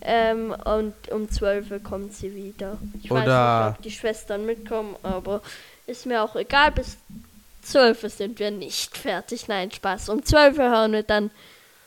Ähm, 0.00 0.56
und 0.64 0.94
um 1.12 1.30
zwölf 1.30 1.66
kommt 1.84 2.14
sie 2.14 2.34
wieder. 2.34 2.78
Ich 3.02 3.10
weiß 3.10 3.22
Oder- 3.22 3.66
nicht, 3.68 3.76
ob 3.78 3.82
die 3.82 3.90
Schwestern 3.92 4.44
mitkommen, 4.44 4.96
aber 5.04 5.40
ist 5.86 6.04
mir 6.04 6.22
auch 6.24 6.34
egal. 6.34 6.72
Bis 6.72 6.96
zwölf 7.62 8.00
sind 8.12 8.40
wir 8.40 8.50
nicht 8.50 8.96
fertig. 8.96 9.46
Nein, 9.46 9.70
Spaß. 9.70 10.08
Um 10.08 10.24
zwölf 10.24 10.58
hören 10.58 10.92
wir 10.92 11.02
dann. 11.04 11.30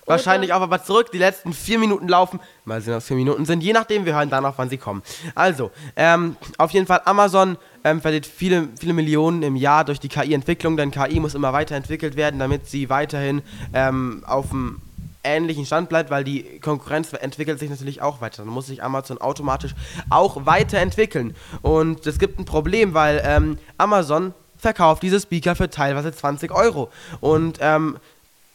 Wahrscheinlich 0.10 0.54
auch 0.54 0.62
aber 0.62 0.84
zurück. 0.84 1.12
Die 1.12 1.20
letzten 1.20 1.54
vier 1.54 1.78
Minuten 1.78 2.08
laufen. 2.08 2.40
Mal 2.66 2.82
sehen, 2.82 2.96
was 2.96 3.06
vier 3.06 3.16
Minuten 3.16 3.46
sind. 3.46 3.62
Je 3.62 3.74
nachdem, 3.74 4.06
wir 4.06 4.16
hören 4.16 4.30
dann 4.30 4.46
auch, 4.46 4.56
wann 4.58 4.70
sie 4.70 4.78
kommen. 4.78 5.04
Also, 5.36 5.70
ähm, 5.96 6.36
auf 6.58 6.72
jeden 6.72 6.88
Fall, 6.88 7.02
Amazon 7.06 7.58
ähm, 7.84 8.02
verliert 8.02 8.26
viele, 8.26 8.70
viele 8.80 8.94
Millionen 8.94 9.44
im 9.44 9.56
Jahr 9.56 9.86
durch 9.86 10.00
die 10.00 10.10
KI-Entwicklung, 10.10 10.78
denn 10.78 10.90
KI 10.90 11.20
muss 11.20 11.36
immer 11.36 11.54
weiterentwickelt 11.54 12.16
werden, 12.16 12.40
damit 12.40 12.68
sie 12.68 12.90
weiterhin 12.90 13.44
ähm, 13.74 14.24
auf 14.26 14.50
dem 14.50 14.82
ähnlichen 15.24 15.66
Stand 15.66 15.90
bleibt, 15.90 16.10
weil 16.10 16.24
die 16.24 16.60
Konkurrenz 16.60 17.14
entwickelt 17.14 17.60
sich 17.60 17.70
natürlich 17.70 18.02
auch 18.02 18.20
weiter. 18.22 18.44
Dann 18.44 18.52
muss 18.52 18.68
sich 18.68 18.82
Amazon 18.82 19.20
automatisch 19.20 19.76
auch 20.10 20.46
weiterentwickeln. 20.46 21.36
Und 21.62 22.08
es 22.08 22.18
gibt 22.20 22.40
ein 22.40 22.46
Problem, 22.46 22.94
weil 22.94 23.22
ähm, 23.24 23.58
Amazon 23.78 24.34
verkauft 24.58 25.04
diese 25.04 25.20
Speaker 25.20 25.56
für 25.56 25.70
teilweise 25.70 26.12
20 26.12 26.52
Euro. 26.52 26.90
Und 27.22 27.60
ähm, 27.62 27.98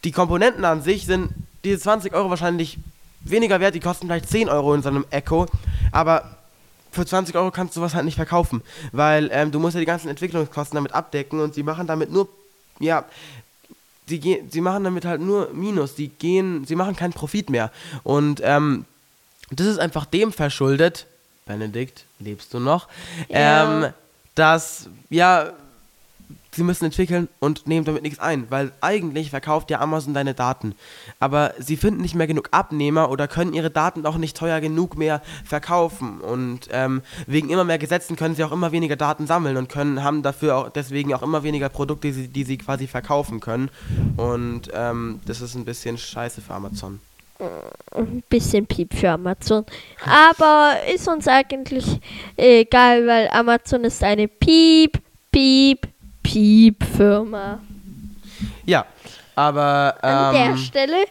die 0.05 0.13
Komponenten 0.13 0.65
an 0.65 0.83
sich 0.83 1.07
sind 1.07 1.31
diese 1.65 1.79
20 1.81 2.13
Euro 2.15 2.31
wahrscheinlich 2.31 2.79
weniger 3.21 3.59
wert, 3.61 3.75
die 3.75 3.81
kosten 3.81 4.07
vielleicht 4.07 4.29
10 4.29 4.49
Euro 4.51 4.75
in 4.75 4.83
so 4.83 4.91
einem 4.91 5.07
Echo, 5.11 5.47
aber 5.93 6.37
für 6.93 7.07
20 7.07 7.35
Euro 7.37 7.51
kannst 7.51 7.77
du 7.77 7.81
was 7.81 7.95
halt 7.95 8.05
nicht 8.05 8.17
verkaufen, 8.17 8.63
weil 8.93 9.31
ähm, 9.33 9.51
du 9.51 9.59
musst 9.59 9.75
ja 9.75 9.81
die 9.81 9.87
ganzen 9.87 10.09
Entwicklungskosten 10.09 10.77
damit 10.77 10.93
abdecken 10.93 11.41
und 11.41 11.55
sie 11.55 11.63
machen 11.63 11.87
damit 11.87 12.13
nur, 12.13 12.29
ja, 12.79 13.05
sie, 14.07 14.21
gehen, 14.21 14.51
sie 14.51 14.61
machen 14.61 14.85
damit 14.85 15.05
halt 15.07 15.21
nur 15.23 15.51
Minus, 15.55 15.95
die 15.95 16.09
gehen, 16.09 16.67
sie 16.67 16.77
machen 16.77 16.95
keinen 16.95 17.15
Profit 17.15 17.49
mehr 17.51 17.71
und 18.03 18.41
ähm, 18.45 18.85
das 19.51 19.67
ist 19.67 19.79
einfach 19.79 20.05
dem 20.05 20.33
verschuldet, 20.33 21.07
Benedikt, 21.47 22.05
lebst 22.19 22.53
du 22.55 22.61
noch, 22.61 22.89
Ja. 23.29 23.85
ähm, 23.87 23.93
dass, 24.35 24.89
ja, 25.11 25.53
sie 26.55 26.63
müssen 26.63 26.85
entwickeln 26.85 27.29
und 27.41 27.67
nehmen 27.67 27.85
damit 27.85 28.03
nichts 28.03 28.19
ein, 28.19 28.51
weil 28.51 28.73
eigentlich 28.81 29.31
verkauft 29.31 29.71
ja 29.71 29.81
Amazon 29.81 30.15
deine 30.15 30.35
Daten. 30.35 30.75
Aber 31.21 31.55
sie 31.59 31.77
finden 31.77 32.03
nicht 32.03 32.15
mehr 32.15 32.27
genug 32.27 32.49
Abnehmer 32.53 33.11
oder 33.11 33.29
können 33.29 33.55
ihre 33.55 33.71
Daten 33.71 34.07
auch 34.07 34.17
nicht 34.17 34.37
teuer 34.37 34.61
genug 34.61 34.97
mehr 34.97 35.23
verkaufen. 35.45 36.21
Und 36.21 36.69
ähm, 36.71 37.03
wegen 37.27 37.51
immer 37.51 37.65
mehr 37.65 37.79
Gesetzen 37.79 38.17
können 38.17 38.35
sie 38.35 38.45
auch 38.45 38.53
immer 38.53 38.73
weniger 38.73 38.97
Daten 38.97 39.27
sammeln 39.27 39.57
und 39.57 39.69
können, 39.69 40.03
haben 40.03 40.23
dafür 40.23 40.57
auch 40.57 40.69
deswegen 40.71 41.15
auch 41.15 41.23
immer 41.23 41.43
weniger 41.43 41.69
Produkte, 41.69 42.09
die 42.09 42.13
sie, 42.13 42.29
die 42.29 42.45
sie 42.45 42.59
quasi 42.59 42.87
verkaufen 42.87 43.41
können. 43.41 43.71
Und 44.17 44.71
ähm, 44.73 45.21
das 45.27 45.41
ist 45.41 45.55
ein 45.55 45.65
bisschen 45.65 45.99
scheiße 45.99 46.41
für 46.41 46.55
Amazon. 46.55 47.01
ein 47.95 48.23
bisschen 48.29 48.67
Piep 48.67 48.95
für 48.95 49.11
Amazon. 49.11 49.65
Aber 50.05 50.75
ist 50.93 51.09
uns 51.09 51.27
eigentlich 51.27 52.01
egal, 52.37 53.07
weil 53.07 53.29
Amazon 53.29 53.85
ist 53.85 54.03
eine 54.03 54.29
Piep, 54.29 55.01
Piep, 55.33 55.89
Piep-Firma. 56.25 57.61
Ja, 58.67 58.85
aber 59.37 59.97
An 60.03 60.35
der 60.35 60.47
ähm, 60.47 60.57
Stelle 60.57 61.05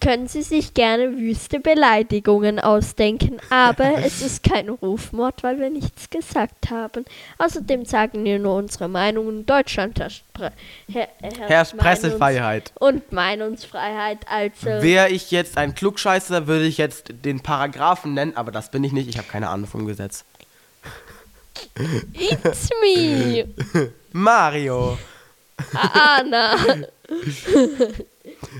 können 0.00 0.28
Sie 0.28 0.42
sich 0.42 0.74
gerne 0.74 1.16
wüste 1.16 1.58
Beleidigungen 1.58 2.60
ausdenken, 2.60 3.38
aber 3.50 3.98
es 4.04 4.22
ist 4.22 4.42
kein 4.42 4.68
Rufmord, 4.68 5.42
weil 5.42 5.58
wir 5.58 5.70
nichts 5.70 6.08
gesagt 6.10 6.70
haben. 6.70 7.04
Außerdem 7.38 7.84
sagen 7.84 8.24
wir 8.24 8.38
nur 8.38 8.54
unsere 8.56 8.88
Meinung. 8.88 9.28
In 9.28 9.46
Deutschland 9.46 9.98
herrscht, 9.98 10.24
Pre 10.32 10.52
her 10.88 11.08
herrscht 11.48 11.76
Pressefreiheit. 11.76 12.72
Und 12.78 13.10
Meinungsfreiheit, 13.10 14.18
also. 14.28 14.66
Wäre 14.66 15.08
ich 15.08 15.30
jetzt 15.30 15.58
ein 15.58 15.74
Klugscheißer, 15.74 16.46
würde 16.46 16.66
ich 16.66 16.78
jetzt 16.78 17.12
den 17.24 17.40
Paragraphen 17.40 18.14
nennen, 18.14 18.36
aber 18.36 18.52
das 18.52 18.70
bin 18.70 18.84
ich 18.84 18.92
nicht. 18.92 19.08
Ich 19.08 19.18
habe 19.18 19.28
keine 19.28 19.48
Ahnung 19.48 19.66
vom 19.66 19.86
Gesetz. 19.86 20.24
It's 22.14 22.68
me. 22.82 23.46
Mario. 24.12 24.98
Anna. 25.92 26.56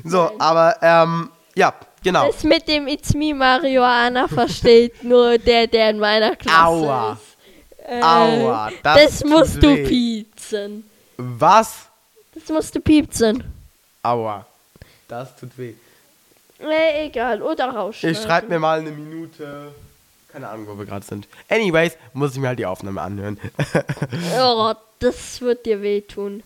So, 0.04 0.30
aber, 0.38 0.76
ähm, 0.82 1.30
ja, 1.54 1.74
genau. 2.02 2.26
Das 2.26 2.42
mit 2.44 2.66
dem 2.68 2.88
It's 2.88 3.14
me 3.14 3.34
Mario 3.34 3.82
Anna 3.84 4.26
versteht 4.28 5.04
nur 5.04 5.38
der, 5.38 5.66
der 5.66 5.90
in 5.90 5.98
meiner 5.98 6.34
Klasse 6.36 6.66
Aua. 6.66 7.12
ist. 7.12 7.86
Äh, 7.88 8.02
Aua, 8.02 8.70
Das, 8.82 9.18
das 9.20 9.24
musst 9.24 9.54
tut 9.54 9.62
du 9.64 9.68
weh. 9.76 9.86
piezen. 9.86 10.84
Was? 11.16 11.86
Das 12.34 12.48
musst 12.48 12.74
du 12.74 12.80
piepsen. 12.80 13.44
Aua. 14.02 14.46
Das 15.08 15.34
tut 15.36 15.56
weh. 15.58 15.74
Nee, 16.60 17.06
egal. 17.06 17.40
Oder 17.42 17.68
rausschneiden. 17.70 18.18
Ich 18.18 18.24
schreibe 18.24 18.48
mir 18.48 18.58
mal 18.58 18.80
eine 18.80 18.90
Minute. 18.90 19.72
Keine 20.28 20.48
Ahnung, 20.48 20.66
wo 20.66 20.78
wir 20.78 20.84
gerade 20.84 21.04
sind. 21.04 21.26
Anyways, 21.48 21.96
muss 22.12 22.32
ich 22.34 22.38
mir 22.38 22.48
halt 22.48 22.58
die 22.58 22.66
Aufnahme 22.66 23.00
anhören. 23.00 23.38
Oh, 24.38 24.72
das 24.98 25.40
wird 25.40 25.64
dir 25.66 25.80
wehtun. 25.82 26.42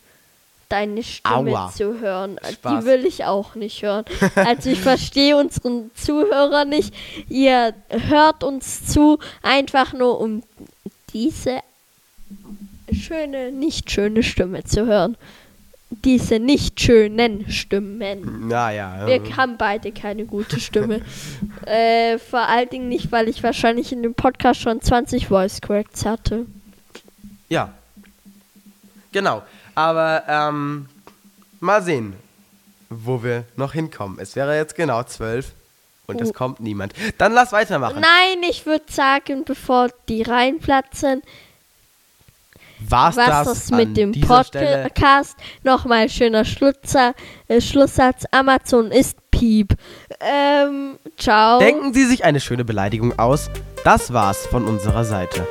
Deine 0.69 1.03
Stimme 1.03 1.51
Aua. 1.51 1.73
zu 1.77 2.01
hören. 2.01 2.39
Spaß. 2.51 2.81
Die 2.81 2.87
will 2.87 3.05
ich 3.05 3.25
auch 3.25 3.55
nicht 3.57 3.83
hören. 3.83 4.05
Also 4.37 4.71
ich 4.71 4.81
verstehe 4.81 5.37
unseren 5.37 5.91
Zuhörer 5.95 6.65
nicht. 6.65 6.95
Ihr 7.29 7.75
hört 7.91 8.43
uns 8.43 8.87
zu, 8.87 9.19
einfach 9.43 9.93
nur 9.93 10.19
um 10.19 10.43
diese 11.13 11.61
schöne, 12.91 13.53
nicht 13.53 13.91
schöne 13.91 14.23
Stimme 14.23 14.65
zu 14.65 14.87
hören. 14.87 15.17
Diese 16.05 16.39
nicht 16.39 16.81
schönen 16.81 17.51
Stimmen. 17.51 18.49
naja. 18.49 19.07
Wir 19.07 19.37
haben 19.37 19.57
beide 19.57 19.93
keine 19.93 20.25
gute 20.25 20.59
Stimme. 20.59 21.03
äh, 21.67 22.19
vor 22.19 22.41
allen 22.41 22.69
Dingen 22.71 22.89
nicht, 22.89 23.13
weil 23.13 23.29
ich 23.29 23.43
wahrscheinlich 23.43 23.93
in 23.93 24.03
dem 24.03 24.15
Podcast 24.15 24.61
schon 24.61 24.81
20 24.81 25.29
Voice 25.29 25.61
Cracks 25.61 26.05
hatte. 26.07 26.47
Ja. 27.49 27.73
Genau. 29.13 29.43
Aber, 29.75 30.25
ähm, 30.29 30.89
mal 31.61 31.83
sehen, 31.83 32.15
wo 32.91 33.23
wir 33.23 33.45
noch 33.57 33.73
hinkommen. 33.73 34.19
Es 34.19 34.35
wäre 34.37 34.57
jetzt 34.57 34.75
genau 34.75 35.03
zwölf 35.05 35.53
und 36.07 36.21
es 36.21 36.31
Oh. 36.31 36.33
kommt 36.33 36.61
niemand. 36.61 36.93
Dann 37.19 37.33
lass 37.33 37.53
weitermachen. 37.53 38.01
Nein, 38.01 38.43
ich 38.51 38.67
würde 38.67 38.91
sagen, 38.91 39.45
bevor 39.45 39.89
die 40.09 40.23
reinplatzen, 40.23 41.23
War's 42.89 43.17
was 43.17 43.27
das 43.27 43.47
das 43.47 43.73
an 43.73 43.79
mit 43.79 43.97
dem? 43.97 44.13
Podcast. 44.21 45.37
Nochmal 45.63 46.09
schöner 46.09 46.45
Schlutzer, 46.45 47.15
äh, 47.49 47.61
Schlusssatz. 47.61 48.25
Amazon 48.31 48.91
ist 48.91 49.19
Piep. 49.31 49.75
Ähm, 50.21 50.99
ciao. 51.17 51.59
Denken 51.59 51.95
Sie 51.95 52.07
sich 52.07 52.25
eine 52.25 52.41
schöne 52.41 52.65
Beleidigung 52.65 53.19
aus. 53.19 53.51
Das 53.85 54.13
war's 54.13 54.47
von 54.47 54.67
unserer 54.67 55.05
Seite. 55.05 55.47